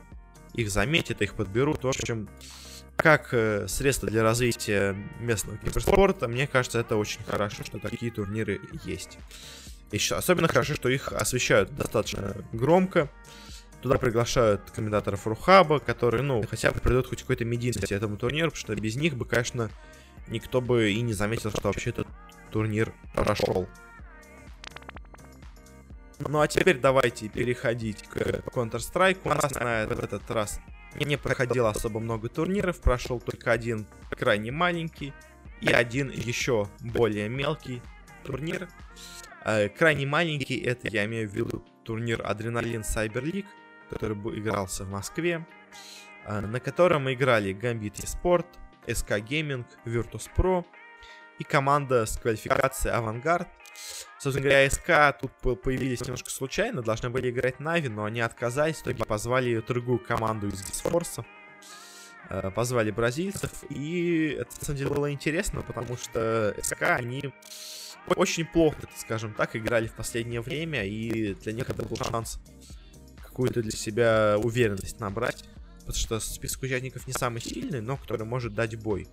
их 0.55 0.71
заметят, 0.71 1.23
их 1.23 1.35
подберут. 1.35 1.85
В 1.85 1.89
общем, 1.89 2.29
как 2.97 3.29
э, 3.33 3.69
средство 3.69 4.09
для 4.09 4.23
развития 4.23 4.97
местного 5.21 5.57
киберспорта, 5.59 6.27
мне 6.27 6.47
кажется, 6.47 6.81
это 6.81 6.97
очень 6.97 7.23
хорошо, 7.25 7.65
что 7.65 7.79
такие 7.79 8.11
турниры 8.11 8.61
есть. 8.85 9.19
Еще 9.93 10.17
особенно 10.17 10.49
хорошо, 10.49 10.75
что 10.75 10.89
их 10.89 11.13
освещают 11.13 11.75
достаточно 11.75 12.37
громко. 12.53 13.09
Туда 13.83 13.97
приглашают 13.97 14.71
комментаторов 14.73 15.27
Рухаба, 15.27 15.79
которые, 15.79 16.23
ну, 16.23 16.43
хотя 16.49 16.73
бы 16.73 16.81
придут 16.81 17.07
хоть 17.07 17.21
какой-то 17.23 17.45
медийности 17.45 17.95
этому 17.95 18.17
турниру, 18.17 18.51
потому 18.51 18.61
что 18.61 18.75
без 18.75 18.97
них 18.97 19.17
бы, 19.17 19.25
конечно, 19.25 19.71
никто 20.27 20.61
бы 20.61 20.91
и 20.91 21.01
не 21.01 21.13
заметил, 21.13 21.51
что 21.51 21.63
вообще 21.69 21.91
этот 21.91 22.09
турнир 22.51 22.93
прошел. 23.15 23.69
Ну 26.19 26.41
а 26.41 26.49
теперь 26.49 26.79
давайте 26.79 27.29
переходить 27.29 28.03
к 28.03 28.17
Counter-Strike. 28.53 29.19
У 29.25 29.29
нас 29.29 29.55
на 29.55 29.83
этот 29.83 30.29
раз 30.31 30.61
не 30.97 31.17
проходило 31.17 31.71
особо 31.71 32.01
много 32.01 32.29
турниров, 32.29 32.81
прошел 32.81 33.21
только 33.21 33.53
один 33.53 33.87
крайне 34.11 34.51
маленький 34.51 35.13
и 35.61 35.69
один 35.69 36.11
еще 36.11 36.69
более 36.81 37.29
мелкий 37.29 37.81
турнир. 38.25 38.69
Э, 39.45 39.69
крайне 39.69 40.07
маленький, 40.07 40.59
это 40.59 40.89
я 40.89 41.05
имею 41.05 41.29
в 41.29 41.35
виду 41.35 41.65
турнир 41.85 42.21
Адреналин 42.25 42.81
Cyber 42.81 43.23
League, 43.23 43.47
который 43.89 44.17
игрался 44.39 44.85
в 44.85 44.91
Москве, 44.91 45.47
э, 46.25 46.41
на 46.41 46.61
котором 46.61 47.13
играли 47.13 47.55
Gambit 47.55 47.95
eSport, 48.03 48.47
SK 48.87 49.21
Gaming, 49.27 49.65
Virtus.pro 49.85 50.65
и 51.39 51.45
команда 51.45 52.07
с 52.07 52.17
квалификацией 52.17 52.95
Авангард. 52.95 53.49
Собственно 54.19 54.49
говоря, 54.49 54.69
СК 54.71 55.21
тут 55.21 55.63
появились 55.63 56.01
немножко 56.01 56.31
случайно, 56.31 56.83
должны 56.83 57.11
были 57.11 57.31
играть 57.31 57.61
Нави, 57.61 57.89
но 57.89 58.05
они 58.05 58.21
отказались, 58.21 58.83
в 58.85 59.05
позвали 59.05 59.61
другую 59.61 60.01
команду 60.01 60.49
из 60.49 60.63
Дисфорса. 60.63 61.25
Позвали 62.55 62.91
бразильцев, 62.91 63.65
и 63.71 64.37
это, 64.39 64.51
на 64.59 64.65
самом 64.65 64.79
деле, 64.79 64.91
было 64.91 65.13
интересно, 65.13 65.63
потому 65.63 65.97
что 65.97 66.55
СК, 66.61 66.83
они 66.83 67.33
очень 68.17 68.45
плохо, 68.45 68.77
скажем 68.97 69.33
так, 69.33 69.57
играли 69.57 69.87
в 69.87 69.95
последнее 69.95 70.41
время, 70.41 70.85
и 70.85 71.35
для 71.35 71.53
них 71.53 71.71
это 71.71 71.85
был 71.85 71.97
шанс 71.97 72.41
какую-то 73.39 73.63
для 73.63 73.71
себя 73.71 74.37
уверенность 74.43 74.99
набрать, 74.99 75.45
потому 75.79 75.95
что 75.95 76.19
список 76.19 76.65
участников 76.65 77.07
не 77.07 77.13
самый 77.13 77.41
сильный, 77.41 77.81
но 77.81 77.97
который 77.97 78.27
может 78.27 78.53
дать 78.53 78.75
бой. 78.75 79.07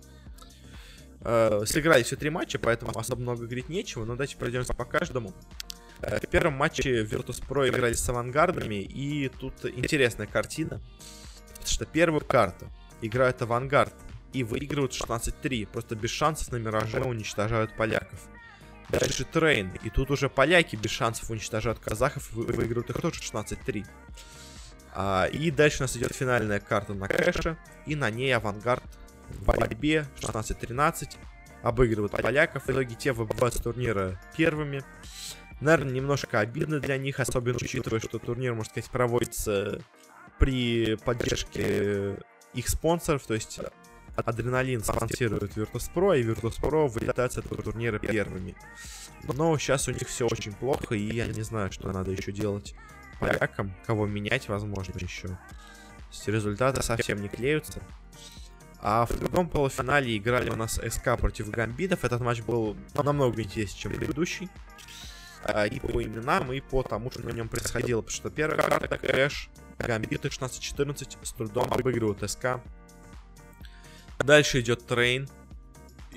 Э, 1.20 1.62
сыграли 1.64 2.02
все 2.02 2.16
три 2.16 2.30
матча, 2.30 2.58
поэтому 2.58 2.90
особо 2.98 3.22
много 3.22 3.44
говорить 3.44 3.68
нечего, 3.68 4.04
но 4.04 4.14
давайте 4.14 4.36
пройдемся 4.36 4.74
по 4.74 4.84
каждому. 4.84 5.32
Э, 6.00 6.18
в 6.18 6.28
первом 6.28 6.54
матче 6.54 7.04
Virtus.pro 7.04 7.68
играли 7.68 7.92
с 7.92 8.08
авангардами, 8.08 8.82
и 8.82 9.28
тут 9.28 9.64
интересная 9.64 10.26
картина, 10.26 10.80
потому 11.50 11.68
что 11.68 11.86
первую 11.86 12.24
карту 12.24 12.66
играют 13.02 13.40
AVANGAR 13.42 13.94
и 14.32 14.42
выигрывают 14.42 14.90
16-3, 14.90 15.68
просто 15.68 15.94
без 15.94 16.10
шансов 16.10 16.50
на 16.50 16.56
Мираже 16.56 17.00
уничтожают 17.00 17.76
поляков. 17.76 18.28
Дальше 18.88 19.24
Train, 19.24 19.72
и 19.82 19.90
тут 19.90 20.10
уже 20.10 20.28
поляки 20.28 20.76
без 20.76 20.90
шансов 20.90 21.30
уничтожают 21.30 21.78
казахов 21.78 22.30
и 22.32 22.36
выигрывают 22.36 22.90
их 22.90 23.00
тоже 23.00 23.20
16-3. 23.20 23.84
А, 24.94 25.26
и 25.26 25.50
дальше 25.50 25.78
у 25.80 25.82
нас 25.82 25.96
идет 25.96 26.14
финальная 26.14 26.60
карта 26.60 26.94
на 26.94 27.08
кэше, 27.08 27.58
и 27.84 27.96
на 27.96 28.10
ней 28.10 28.34
AVANGAR 28.34 28.84
в 29.28 29.44
борьбе 29.44 30.06
16-13 30.20 31.16
обыгрывают 31.62 32.12
поляков. 32.12 32.66
В 32.66 32.70
итоге 32.70 32.94
те 32.94 33.12
выбывают 33.12 33.54
с 33.54 33.60
турнира 33.60 34.20
первыми. 34.36 34.82
Наверное, 35.60 35.92
немножко 35.92 36.40
обидно 36.40 36.80
для 36.80 36.96
них, 36.96 37.18
особенно 37.18 37.56
учитывая, 37.56 37.98
что 37.98 38.18
турнир, 38.18 38.54
можно 38.54 38.70
сказать, 38.70 38.90
проводится 38.90 39.82
при 40.38 40.96
поддержке 40.96 42.18
их 42.54 42.68
спонсоров, 42.68 43.26
то 43.26 43.34
есть 43.34 43.60
Адреналин 44.16 44.82
спонсирует 44.82 45.56
Virtus.pro, 45.56 46.18
и 46.18 46.22
Virtus.pro 46.22 46.88
вылетает 46.88 47.32
с 47.32 47.38
этого 47.38 47.62
турнира 47.62 47.98
первыми. 47.98 48.54
Но 49.24 49.56
сейчас 49.58 49.88
у 49.88 49.92
них 49.92 50.06
все 50.06 50.26
очень 50.26 50.52
плохо, 50.52 50.94
и 50.94 51.14
я 51.14 51.26
не 51.26 51.42
знаю, 51.42 51.72
что 51.72 51.92
надо 51.92 52.10
еще 52.10 52.32
делать 52.32 52.74
полякам, 53.20 53.74
кого 53.86 54.06
менять, 54.06 54.48
возможно, 54.48 54.94
еще. 54.98 55.38
Результаты 56.26 56.82
совсем 56.82 57.20
не 57.20 57.28
клеются. 57.28 57.82
А 58.80 59.06
в 59.06 59.18
другом 59.18 59.48
полуфинале 59.48 60.16
играли 60.16 60.50
у 60.50 60.56
нас 60.56 60.74
СК 60.74 61.18
против 61.18 61.50
Гамбитов. 61.50 62.04
Этот 62.04 62.20
матч 62.20 62.42
был 62.42 62.76
намного 62.94 63.42
интереснее, 63.42 63.80
чем 63.80 63.92
предыдущий. 63.92 64.48
А, 65.42 65.66
и 65.66 65.80
по 65.80 66.02
именам, 66.02 66.52
и 66.52 66.60
по 66.60 66.82
тому, 66.82 67.10
что 67.10 67.22
на 67.22 67.30
нем 67.30 67.48
происходило. 67.48 68.02
Потому 68.02 68.16
что 68.16 68.30
первая 68.30 68.62
карта 68.62 68.98
Кэш, 68.98 69.50
Гамбиты 69.78 70.28
16-14 70.28 71.18
с 71.22 71.32
трудом 71.32 71.72
обыгрывают 71.72 72.30
SK. 72.30 72.60
Дальше 74.18 74.60
идет 74.60 74.86
Train. 74.86 75.28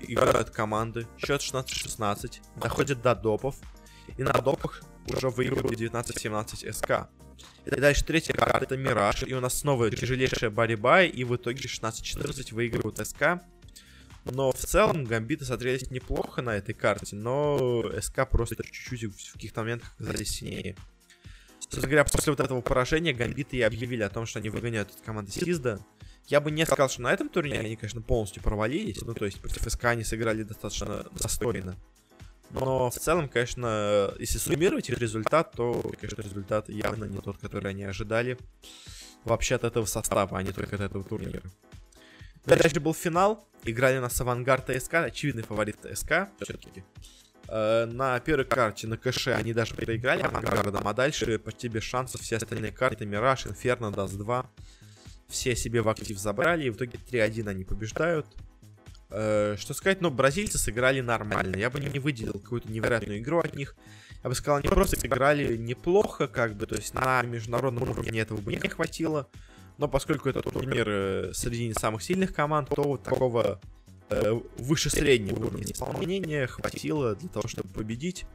Играют 0.01 0.49
команды. 0.49 1.07
Счет 1.17 1.41
16-16. 1.41 2.39
Доходит 2.57 3.01
до 3.01 3.15
допов. 3.15 3.55
И 4.17 4.23
на 4.23 4.33
допах 4.33 4.81
уже 5.07 5.29
выигрывают 5.29 5.79
19-17 5.79 6.71
SK. 6.73 7.09
И 7.65 7.79
дальше 7.79 8.05
третья 8.05 8.33
карта 8.33 8.59
это 8.65 8.77
Мираж. 8.77 9.23
И 9.23 9.33
у 9.33 9.39
нас 9.39 9.59
снова 9.59 9.91
тяжелейшая 9.91 10.49
борьба. 10.49 11.03
И 11.03 11.23
в 11.23 11.35
итоге 11.35 11.59
16-14 11.59 12.53
выигрывают 12.53 13.05
SK. 13.05 13.41
Но 14.25 14.51
в 14.51 14.57
целом 14.57 15.05
гамбиты 15.05 15.45
смотрелись 15.45 15.89
неплохо 15.91 16.41
на 16.41 16.51
этой 16.51 16.73
карте, 16.73 17.15
но 17.15 17.83
SK 18.01 18.27
просто 18.29 18.55
чуть-чуть 18.63 19.03
в 19.05 19.33
каких-то 19.33 19.61
моментах 19.61 19.93
оказались 19.95 20.29
сильнее. 20.29 20.75
Собственно 21.59 21.87
говоря, 21.87 22.03
после 22.03 22.31
вот 22.33 22.39
этого 22.39 22.61
поражения 22.61 23.13
гамбиты 23.13 23.57
и 23.57 23.61
объявили 23.61 24.03
о 24.03 24.09
том, 24.09 24.25
что 24.25 24.39
они 24.39 24.49
выгоняют 24.49 24.89
эту 24.89 25.03
команду 25.03 25.31
Сизда. 25.31 25.79
Я 26.27 26.41
бы 26.41 26.51
не 26.51 26.65
сказал, 26.65 26.89
что 26.89 27.01
на 27.01 27.11
этом 27.11 27.29
турнире 27.29 27.59
они, 27.59 27.75
конечно, 27.75 28.01
полностью 28.01 28.43
провалились. 28.43 29.01
Ну, 29.01 29.13
то 29.13 29.25
есть 29.25 29.39
против 29.39 29.71
СК 29.71 29.85
они 29.85 30.03
сыграли 30.03 30.43
достаточно 30.43 31.05
достойно. 31.11 31.75
Но 32.51 32.89
в 32.89 32.95
целом, 32.95 33.29
конечно, 33.29 34.11
если 34.19 34.37
суммировать 34.37 34.89
результат, 34.89 35.51
то, 35.51 35.81
конечно, 35.99 36.21
результат 36.21 36.69
явно 36.69 37.05
не 37.05 37.19
тот, 37.19 37.37
который 37.37 37.71
они 37.71 37.83
ожидали 37.83 38.37
вообще 39.23 39.55
от 39.55 39.63
этого 39.63 39.85
состава, 39.85 40.37
а 40.37 40.43
не 40.43 40.51
только 40.51 40.75
от 40.75 40.81
этого 40.81 41.03
турнира. 41.03 41.41
Дальше 42.45 42.79
был 42.79 42.93
финал. 42.93 43.45
Играли 43.63 43.99
нас 43.99 44.19
Авангард 44.21 44.69
и 44.69 44.79
СК, 44.79 44.95
очевидный 44.95 45.43
фаворит 45.43 45.77
СК 45.93 46.29
все-таки. 46.41 46.83
Э, 47.47 47.85
на 47.85 48.19
первой 48.19 48.45
карте, 48.45 48.87
на 48.87 48.97
кэше, 48.97 49.31
они 49.31 49.53
даже 49.53 49.75
проиграли 49.75 50.21
AVANGAR 50.21 50.68
ам, 50.68 50.87
а 50.87 50.93
дальше 50.93 51.39
почти 51.39 51.67
без 51.67 51.83
шансов 51.83 52.21
все 52.21 52.37
остальные 52.37 52.71
карты, 52.71 53.05
Mirage, 53.05 53.47
Inferno, 53.47 53.91
Dust 53.91 54.15
2, 54.15 54.49
все 55.29 55.55
себе 55.55 55.81
в 55.81 55.89
актив 55.89 56.17
забрали, 56.17 56.65
и 56.65 56.69
в 56.69 56.75
итоге 56.75 56.99
3-1 57.09 57.47
они 57.47 57.63
побеждают. 57.63 58.25
Э, 59.11 59.55
что 59.57 59.73
сказать, 59.73 60.01
но 60.01 60.11
бразильцы 60.11 60.57
сыграли 60.57 61.01
нормально. 61.01 61.55
Я 61.55 61.69
бы 61.69 61.79
не 61.79 61.99
выделил 61.99 62.33
какую-то 62.33 62.71
невероятную 62.71 63.19
игру 63.19 63.39
от 63.39 63.55
них. 63.55 63.75
Я 64.23 64.29
бы 64.29 64.35
сказал, 64.35 64.57
они 64.57 64.67
просто 64.67 64.99
сыграли 64.99 65.55
неплохо, 65.55 66.27
как 66.27 66.55
бы, 66.55 66.67
то 66.67 66.75
есть 66.75 66.93
на 66.93 67.21
международном 67.23 67.89
уровне 67.89 68.19
этого 68.19 68.39
бы 68.41 68.51
не 68.51 68.67
хватило. 68.67 69.29
Но 69.77 69.87
поскольку 69.87 70.29
это 70.29 70.41
турнир 70.41 70.87
э, 70.87 71.31
среди 71.33 71.67
не 71.67 71.73
самых 71.73 72.03
сильных 72.03 72.33
команд, 72.33 72.69
то 72.69 72.83
вот 72.83 73.03
такого 73.03 73.61
э, 74.09 74.39
выше 74.57 74.89
среднего 74.89 75.39
уровня 75.39 75.63
исполнения 75.63 76.47
хватило 76.47 77.15
для 77.15 77.29
того, 77.29 77.47
чтобы 77.47 77.69
победить. 77.69 78.25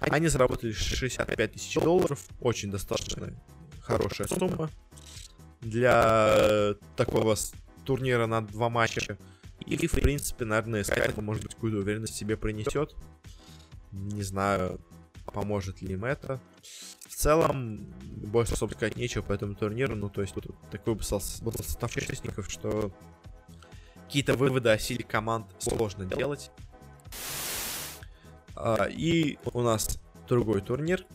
Они 0.00 0.28
заработали 0.28 0.72
65 0.72 1.52
тысяч 1.52 1.74
долларов, 1.74 2.20
очень 2.40 2.70
достаточно 2.70 3.32
хорошая 3.80 4.28
сумма 4.28 4.70
для 5.64 6.26
э, 6.38 6.74
такого 6.96 7.36
турнира 7.84 8.26
на 8.26 8.42
два 8.42 8.68
матча. 8.68 9.18
И, 9.66 9.86
в 9.86 9.92
принципе, 9.92 10.44
наверное, 10.44 10.82
Skype, 10.82 11.20
может 11.20 11.42
быть, 11.42 11.54
какую-то 11.54 11.78
уверенность 11.78 12.14
себе 12.14 12.36
принесет. 12.36 12.94
Не 13.92 14.22
знаю, 14.22 14.80
поможет 15.32 15.80
ли 15.80 15.94
им 15.94 16.04
это. 16.04 16.40
В 17.08 17.14
целом, 17.14 17.86
больше 18.02 18.54
особо 18.54 18.72
сказать 18.72 18.96
нечего 18.96 19.22
по 19.22 19.32
этому 19.32 19.54
турниру. 19.54 19.94
Ну, 19.94 20.10
то 20.10 20.20
есть, 20.20 20.34
тут 20.34 20.46
такой 20.70 20.94
был 20.94 21.02
состав 21.02 21.96
участников, 21.96 22.50
что 22.50 22.92
какие-то 24.04 24.34
выводы 24.34 24.70
о 24.70 24.78
силе 24.78 25.04
команд 25.04 25.46
сложно 25.58 26.04
делать. 26.04 26.50
А, 28.54 28.84
и 28.84 29.38
у 29.52 29.62
нас 29.62 29.98
другой 30.28 30.60
турнир, 30.60 31.06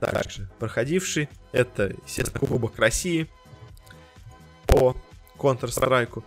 также 0.00 0.50
проходивший. 0.58 1.28
Это, 1.52 1.94
естественно, 2.04 2.40
Кубок 2.40 2.78
России 2.78 3.28
по 4.70 4.96
Counter-Strike. 5.38 6.22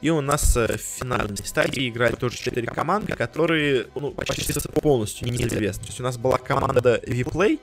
И 0.00 0.10
у 0.10 0.20
нас 0.20 0.56
э, 0.56 0.76
в 0.76 0.80
финальной 0.80 1.36
стадии 1.38 1.88
играли 1.88 2.14
тоже 2.14 2.36
4 2.36 2.66
команды, 2.66 3.14
которые 3.14 3.86
ну, 3.94 4.10
почти 4.10 4.52
полностью 4.82 5.28
неизвестны. 5.28 5.84
То 5.84 5.88
есть 5.88 6.00
у 6.00 6.02
нас 6.02 6.18
была 6.18 6.36
команда 6.38 7.00
Vplay, 7.06 7.58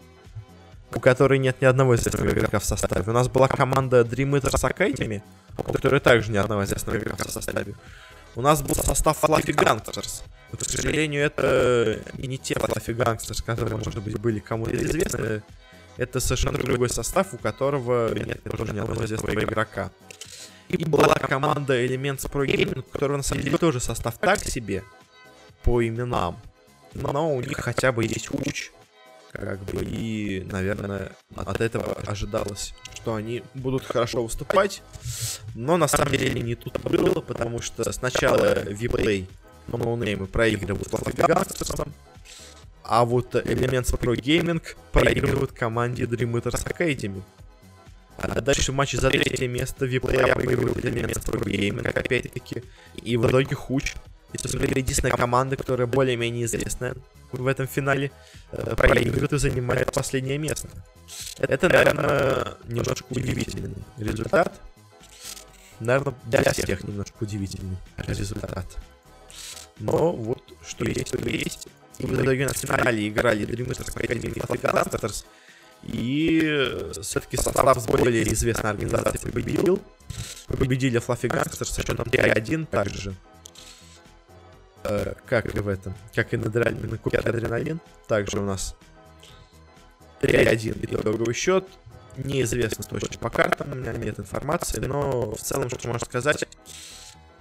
у 0.93 0.99
которой 0.99 1.39
нет 1.39 1.61
ни 1.61 1.65
одного 1.65 1.95
известного 1.95 2.32
игрока 2.32 2.59
в 2.59 2.65
составе. 2.65 3.03
У 3.05 3.13
нас 3.13 3.27
была 3.27 3.47
команда 3.47 4.01
Dream 4.01 4.32
Eaters 4.32 4.69
Academy, 4.69 5.21
у 5.57 5.63
которой 5.63 5.99
также 5.99 6.32
ни 6.32 6.38
одного 6.38 6.63
известного 6.63 6.97
игрока 6.97 7.25
в 7.27 7.32
составе. 7.32 7.75
У 8.36 8.41
нас 8.41 8.61
был 8.61 8.75
состав 8.75 9.21
Fluffy 9.21 9.53
Gangsters. 9.53 10.23
Но, 10.51 10.57
к 10.57 10.63
сожалению, 10.63 11.23
это 11.23 11.99
не 12.17 12.38
те 12.38 12.55
Fluffy 12.55 12.95
Gangsters, 12.95 13.43
которые, 13.43 13.77
может 13.77 14.01
быть, 14.01 14.17
были 14.19 14.39
кому-то 14.39 14.75
известны. 14.75 15.43
Это 15.97 16.19
совершенно 16.19 16.57
другой 16.57 16.89
состав, 16.89 17.34
у 17.34 17.38
которого 17.38 18.13
нет 18.13 18.41
тоже 18.43 18.73
ни 18.73 18.79
одного 18.79 19.05
известного 19.05 19.39
игрока. 19.43 19.91
И 20.72 20.86
была 20.86 21.15
команда 21.15 21.84
Elements 21.84 22.30
Pro 22.32 22.45
Gaming, 22.45 22.80
у 22.80 22.84
которой 22.84 23.17
на 23.17 23.24
самом 23.24 23.43
деле 23.43 23.57
тоже 23.57 23.80
состав 23.80 24.17
так 24.17 24.39
себе 24.39 24.84
по 25.63 25.86
именам. 25.86 26.39
Но 26.93 27.34
у 27.36 27.41
них 27.41 27.57
хотя 27.57 27.91
бы 27.91 28.03
есть 28.03 28.30
уч. 28.32 28.72
Как 29.32 29.59
бы, 29.63 29.84
и, 29.84 30.45
наверное, 30.51 31.13
от 31.36 31.61
этого 31.61 31.93
ожидалось, 32.05 32.74
что 32.95 33.15
они 33.15 33.43
будут 33.53 33.86
хорошо 33.86 34.24
выступать. 34.24 34.82
Но 35.55 35.78
на 35.78 35.88
самом 35.88 36.11
деле 36.11 36.41
не 36.41 36.55
тут 36.55 36.82
было, 36.82 37.22
потому 37.22 37.61
что 37.61 37.91
сначала 37.93 38.63
Vplay, 38.65 39.28
ноунеймы 39.67 40.28
проигрывают 40.28 40.89
Флагганстерсом, 40.89 41.93
а 42.84 43.05
вот 43.05 43.36
Elements 43.36 43.97
Pro 43.97 44.15
Gaming 44.15 44.61
проигрывают 44.91 45.53
команде 45.53 46.03
Dream 46.03 46.34
Eaters 46.34 46.65
Academy. 46.65 47.22
А 48.18 48.41
дальше 48.41 48.72
в 48.72 48.76
матче 48.76 48.97
за 48.97 49.09
третье 49.09 49.47
место 49.47 49.86
Виплея 49.86 50.36
выигрывает 50.36 50.86
элемент 50.86 51.18
Pro 51.18 51.43
Gaming, 51.43 51.88
опять-таки. 51.88 52.64
И 53.01 53.18
в 53.18 53.28
итоге 53.28 53.55
Хуч. 53.55 53.95
И, 54.34 54.38
собственно 54.38 54.64
говоря, 54.66 54.82
единственная 54.82 55.16
команда, 55.16 55.57
которая 55.57 55.88
более-менее 55.88 56.45
известная 56.45 56.95
в 57.32 57.47
этом 57.47 57.68
финале, 57.68 58.12
э, 58.51 58.76
проигрывает 58.76 59.34
и 59.34 59.38
занимает 59.38 59.91
последнее 59.91 60.38
место. 60.38 60.70
Это, 61.38 61.68
наверное, 61.68 62.53
немножко 62.68 63.05
удивительный 63.09 63.76
результат. 63.97 64.62
Наверное, 65.80 66.14
для 66.26 66.53
всех 66.53 66.84
немножко 66.84 67.16
удивительный 67.20 67.78
результат. 67.97 68.68
Но 69.80 70.12
вот 70.14 70.41
что 70.66 70.86
есть, 70.86 71.12
то 71.12 71.18
есть. 71.28 71.68
И 71.97 72.05
в 72.05 72.14
итоге 72.14 72.45
на 72.47 72.53
финале 72.53 73.07
играли 73.09 73.45
Dream 73.45 73.68
Academy 73.70 74.28
и 74.28 74.39
Flash 74.39 75.26
и 75.84 76.91
все-таки 77.01 77.38
состав 77.38 77.79
с 77.79 77.88
более 77.88 78.23
известной 78.34 78.71
организацией 78.71 79.32
победил. 79.32 79.82
Победили 80.47 80.99
Fluffy 80.99 81.29
Gangsters 81.29 81.71
со 81.71 81.82
счетом 81.82 82.05
3-1 82.05 82.65
также. 82.67 83.15
Э, 84.84 85.13
как 85.25 85.55
и 85.55 85.59
в 85.59 85.67
этом. 85.67 85.93
Как 86.13 86.34
и 86.34 86.38
на, 86.38 86.49
на 86.49 86.97
Кубке 86.97 87.17
Адреналин. 87.17 87.79
Также 88.07 88.39
у 88.39 88.43
нас 88.43 88.75
3-1 90.21 90.86
итоговый 90.86 91.34
счет. 91.34 91.65
Неизвестно 92.17 92.84
точно 92.84 93.17
по 93.19 93.29
картам, 93.29 93.71
у 93.71 93.75
меня 93.75 93.93
нет 93.93 94.19
информации, 94.19 94.82
но 94.82 95.32
в 95.32 95.39
целом, 95.39 95.69
что 95.69 95.88
можно 95.88 96.05
сказать, 96.05 96.43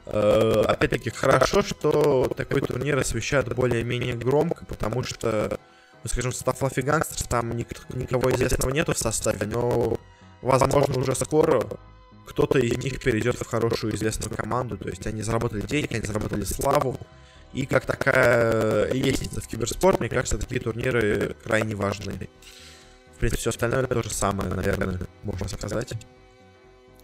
э, 0.07 0.65
опять-таки 0.67 1.11
хорошо, 1.11 1.63
что 1.63 2.33
такой 2.37 2.61
турнир 2.61 2.97
освещают 2.97 3.53
более-менее 3.53 4.15
громко, 4.15 4.65
потому 4.67 5.03
что 5.03 5.59
ну, 6.03 6.09
скажем, 6.09 6.33
состав 6.33 6.61
Fluffy 6.61 6.83
Gangsters, 6.83 7.29
там 7.29 7.57
ник 7.57 7.69
никого 7.91 8.31
известного 8.33 8.71
нету 8.71 8.95
в 8.95 8.99
составе, 8.99 9.47
но, 9.47 9.99
возможно, 10.43 10.99
уже 10.99 11.15
скоро 11.15 11.63
кто-то 12.27 12.59
из 12.59 12.79
них 12.79 13.01
перейдет 13.01 13.37
в 13.37 13.47
хорошую 13.47 13.95
известную 13.95 14.35
команду, 14.35 14.79
то 14.79 14.89
есть 14.89 15.07
они 15.07 15.23
заработали 15.23 15.63
деньги, 15.63 15.95
они 15.95 16.07
заработали 16.07 16.45
славу, 16.45 16.99
и 17.53 17.67
как 17.67 17.85
такая 17.85 18.93
лестница 18.93 19.41
в 19.41 19.49
киберспорт, 19.49 20.01
мне 20.01 20.09
кажется, 20.09 20.39
такие 20.39 20.61
турниры 20.61 21.37
крайне 21.43 21.75
важны. 21.75 22.29
В 23.15 23.19
принципе, 23.19 23.41
все 23.41 23.51
остальное 23.51 23.85
то 23.87 24.03
же 24.03 24.11
самое, 24.11 24.49
наверное, 24.49 25.01
можно 25.25 25.49
сказать. 25.49 25.93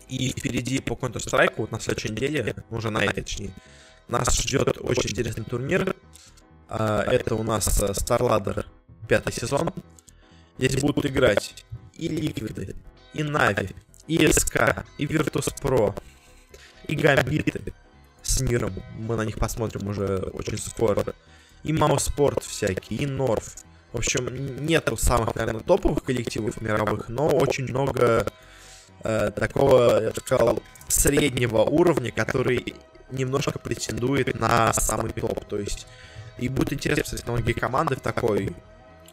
И 0.09 0.31
впереди 0.31 0.81
по 0.81 0.93
Counter-Strike, 0.93 1.55
вот 1.57 1.73
на 1.73 1.81
следующей 1.81 2.11
неделе, 2.11 2.55
уже 2.71 2.91
на 2.91 3.05
этой, 3.05 3.23
точнее, 3.23 3.53
нас 4.09 4.33
ждет 4.41 4.79
очень 4.81 5.11
интересный 5.11 5.45
турнир. 5.45 5.97
А, 6.69 7.03
это 7.03 7.35
у 7.35 7.43
нас 7.43 7.67
StarLadder 7.67 8.65
пятый 9.07 9.33
сезон. 9.33 9.73
Здесь 10.59 10.81
будут 10.81 11.07
играть 11.07 11.65
и 11.95 12.09
Ликвиды, 12.09 12.75
и 13.15 13.23
Нави, 13.23 13.71
и 14.07 14.27
СК, 14.33 14.85
и 14.99 15.07
Virtus.pro, 15.07 15.95
и 16.89 16.97
Гамбиты 16.97 17.73
с 18.23 18.41
миром. 18.41 18.73
Мы 18.97 19.17
на 19.17 19.23
них 19.23 19.39
посмотрим 19.39 19.89
уже 19.89 20.19
очень 20.33 20.59
скоро. 20.59 21.05
И 21.63 21.73
Мауспорт 21.73 22.45
всякие, 22.45 23.01
и 23.01 23.07
Норф. 23.07 23.57
В 23.93 23.99
общем, 23.99 24.65
нету 24.65 24.97
самых, 24.97 25.35
наверное, 25.35 25.63
топовых 25.63 26.05
коллективов 26.05 26.61
мировых, 26.61 27.09
но 27.09 27.29
очень 27.29 27.65
много 27.65 28.27
э, 29.03 29.31
такого, 29.35 30.03
я 30.03 30.11
бы 30.11 30.21
сказал, 30.21 30.63
среднего 30.89 31.63
уровня, 31.63 32.13
который 32.13 32.75
немножко 33.11 33.59
претендует 33.59 34.39
на 34.39 34.73
самый 34.75 35.13
топ. 35.13 35.45
То 35.47 35.59
есть, 35.59 35.87
и 36.39 36.49
будет 36.49 36.73
интересно 36.73 37.05
посмотреть 37.05 37.27
многие 37.27 37.53
команды 37.53 37.97
в 37.97 38.01
такой 38.01 38.55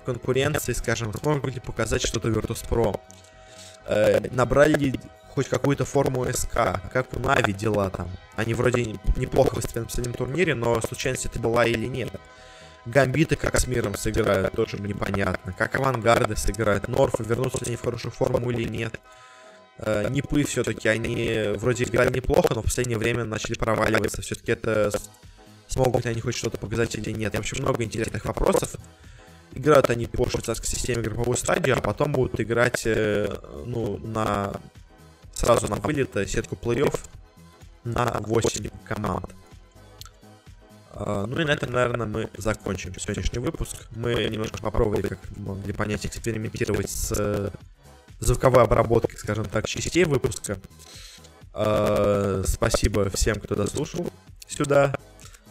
конкуренции, 0.04 0.74
скажем, 0.74 1.14
смогут 1.14 1.54
ли 1.54 1.60
показать 1.60 2.06
что-то 2.06 2.30
Virtus.pro. 2.30 2.99
Э, 3.88 4.20
набрали 4.32 4.74
ли 4.74 4.99
хоть 5.34 5.49
какую-то 5.49 5.86
форму 5.86 6.26
СК, 6.32 6.80
как 6.91 7.08
у 7.14 7.20
Нави 7.20 7.54
дела 7.54 7.89
там. 7.89 8.10
Они 8.36 8.54
вроде 8.54 8.95
неплохо 9.16 9.56
выступили 9.56 9.80
на 9.80 9.86
последнем 9.86 10.14
турнире, 10.14 10.56
но 10.56 10.80
случайность 10.82 11.26
это 11.26 11.39
была 11.39 11.66
или 11.66 11.88
нет. 11.88 12.10
Гамбиты 12.86 13.36
как 13.36 13.60
с 13.60 13.66
миром 13.66 13.95
сыграют, 13.95 14.54
тоже 14.54 14.78
непонятно. 14.78 15.54
Как 15.54 15.76
авангарды 15.76 16.36
сыграют, 16.36 16.88
Норфы 16.88 17.24
вернутся 17.24 17.66
они 17.66 17.78
в 17.78 17.82
хорошую 17.82 18.12
форму 18.12 18.51
или 18.51 18.68
нет. 18.68 18.99
Э, 19.80 20.08
Нипы 20.10 20.43
все-таки, 20.43 20.88
они 20.88 21.56
вроде 21.56 21.86
играли 21.86 22.14
неплохо, 22.14 22.54
но 22.54 22.62
в 22.62 22.66
последнее 22.66 22.97
время 22.97 23.24
начали 23.24 23.56
проваливаться. 23.56 24.22
Все-таки 24.22 24.51
это 24.51 24.91
смогут 25.68 26.06
ли 26.06 26.12
они 26.12 26.22
хоть 26.22 26.36
что-то 26.36 26.58
показать 26.58 26.95
или 26.95 27.12
нет. 27.12 27.34
В 27.34 27.39
общем, 27.39 27.58
много 27.62 27.84
интересных 27.84 28.26
вопросов. 28.26 28.76
Играют 29.56 29.89
они 29.89 30.08
по 30.08 30.28
швейцарской 30.30 30.68
системе 30.68 31.04
групповой 31.04 31.38
стадии, 31.38 31.72
а 31.72 31.82
потом 31.82 32.12
будут 32.12 32.39
играть, 32.39 32.84
э, 32.86 33.34
ну, 33.66 33.97
на 33.99 34.54
сразу 35.34 35.68
на 35.68 35.76
вылет 35.76 36.12
сетку 36.28 36.56
плей-офф 36.56 36.97
на 37.84 38.18
8 38.22 38.70
команд. 38.86 39.26
А, 40.95 41.26
ну 41.26 41.39
и 41.39 41.43
на 41.43 41.51
этом, 41.51 41.72
наверное, 41.72 42.08
мы 42.08 42.30
закончим 42.38 42.97
сегодняшний 42.99 43.39
выпуск. 43.39 43.88
Мы 43.91 44.14
немножко 44.30 44.60
попробовали, 44.60 45.08
как 45.08 45.20
могли 45.38 45.74
понять, 45.74 46.06
экспериментировать 46.06 46.89
с 46.89 47.14
э, 47.18 47.49
звуковой 48.20 48.64
обработкой, 48.64 49.18
скажем 49.18 49.45
так, 49.45 49.68
частей 49.68 50.06
выпуска. 50.06 50.60
А, 51.54 52.43
спасибо 52.45 53.10
всем, 53.10 53.39
кто 53.39 53.56
дослушал 53.56 54.08
сюда. 54.47 54.95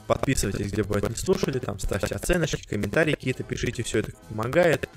Подписывайтесь, 0.06 0.72
где 0.72 0.82
бы 0.82 0.98
вы 0.98 1.08
не 1.08 1.16
слушали, 1.16 1.58
там 1.58 1.78
ставьте 1.78 2.14
оценочки, 2.14 2.66
комментарии 2.66 3.12
какие-то 3.12 3.44
пишите, 3.44 3.82
все 3.82 4.00
это 4.00 4.12
помогает. 4.28 4.88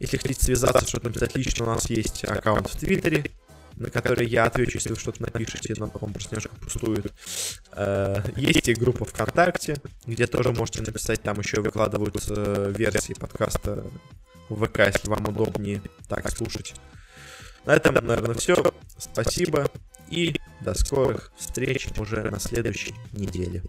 Если 0.00 0.16
хотите 0.16 0.44
связаться, 0.44 0.86
что-то 0.86 1.08
написать 1.08 1.36
лично, 1.36 1.64
у 1.64 1.68
нас 1.68 1.88
есть 1.90 2.24
аккаунт 2.24 2.68
в 2.68 2.78
Твиттере, 2.78 3.30
на 3.76 3.90
который 3.90 4.26
я 4.26 4.44
отвечу, 4.44 4.78
если 4.78 4.90
вы 4.90 4.96
что-то 4.96 5.22
напишете, 5.22 5.74
но 5.76 5.88
потом 5.88 6.12
просто 6.12 6.34
немножко 6.34 6.54
пустует. 6.56 7.12
Э, 7.72 8.22
есть 8.36 8.68
и 8.68 8.74
группа 8.74 9.04
ВКонтакте, 9.04 9.76
где 10.06 10.26
тоже 10.26 10.52
можете 10.52 10.82
написать, 10.82 11.22
там 11.22 11.38
еще 11.40 11.60
выкладываются 11.60 12.68
версии 12.70 13.14
подкаста 13.14 13.84
в 14.48 14.64
ВК, 14.64 14.80
если 14.80 15.08
вам 15.08 15.26
удобнее 15.28 15.82
так 16.08 16.30
слушать. 16.30 16.74
На 17.64 17.74
этом, 17.74 17.94
наверное, 17.94 18.34
все. 18.34 18.56
Спасибо 18.98 19.70
и 20.10 20.36
до 20.60 20.74
скорых 20.74 21.32
встреч 21.36 21.88
уже 21.98 22.22
на 22.30 22.38
следующей 22.38 22.94
неделе. 23.12 23.62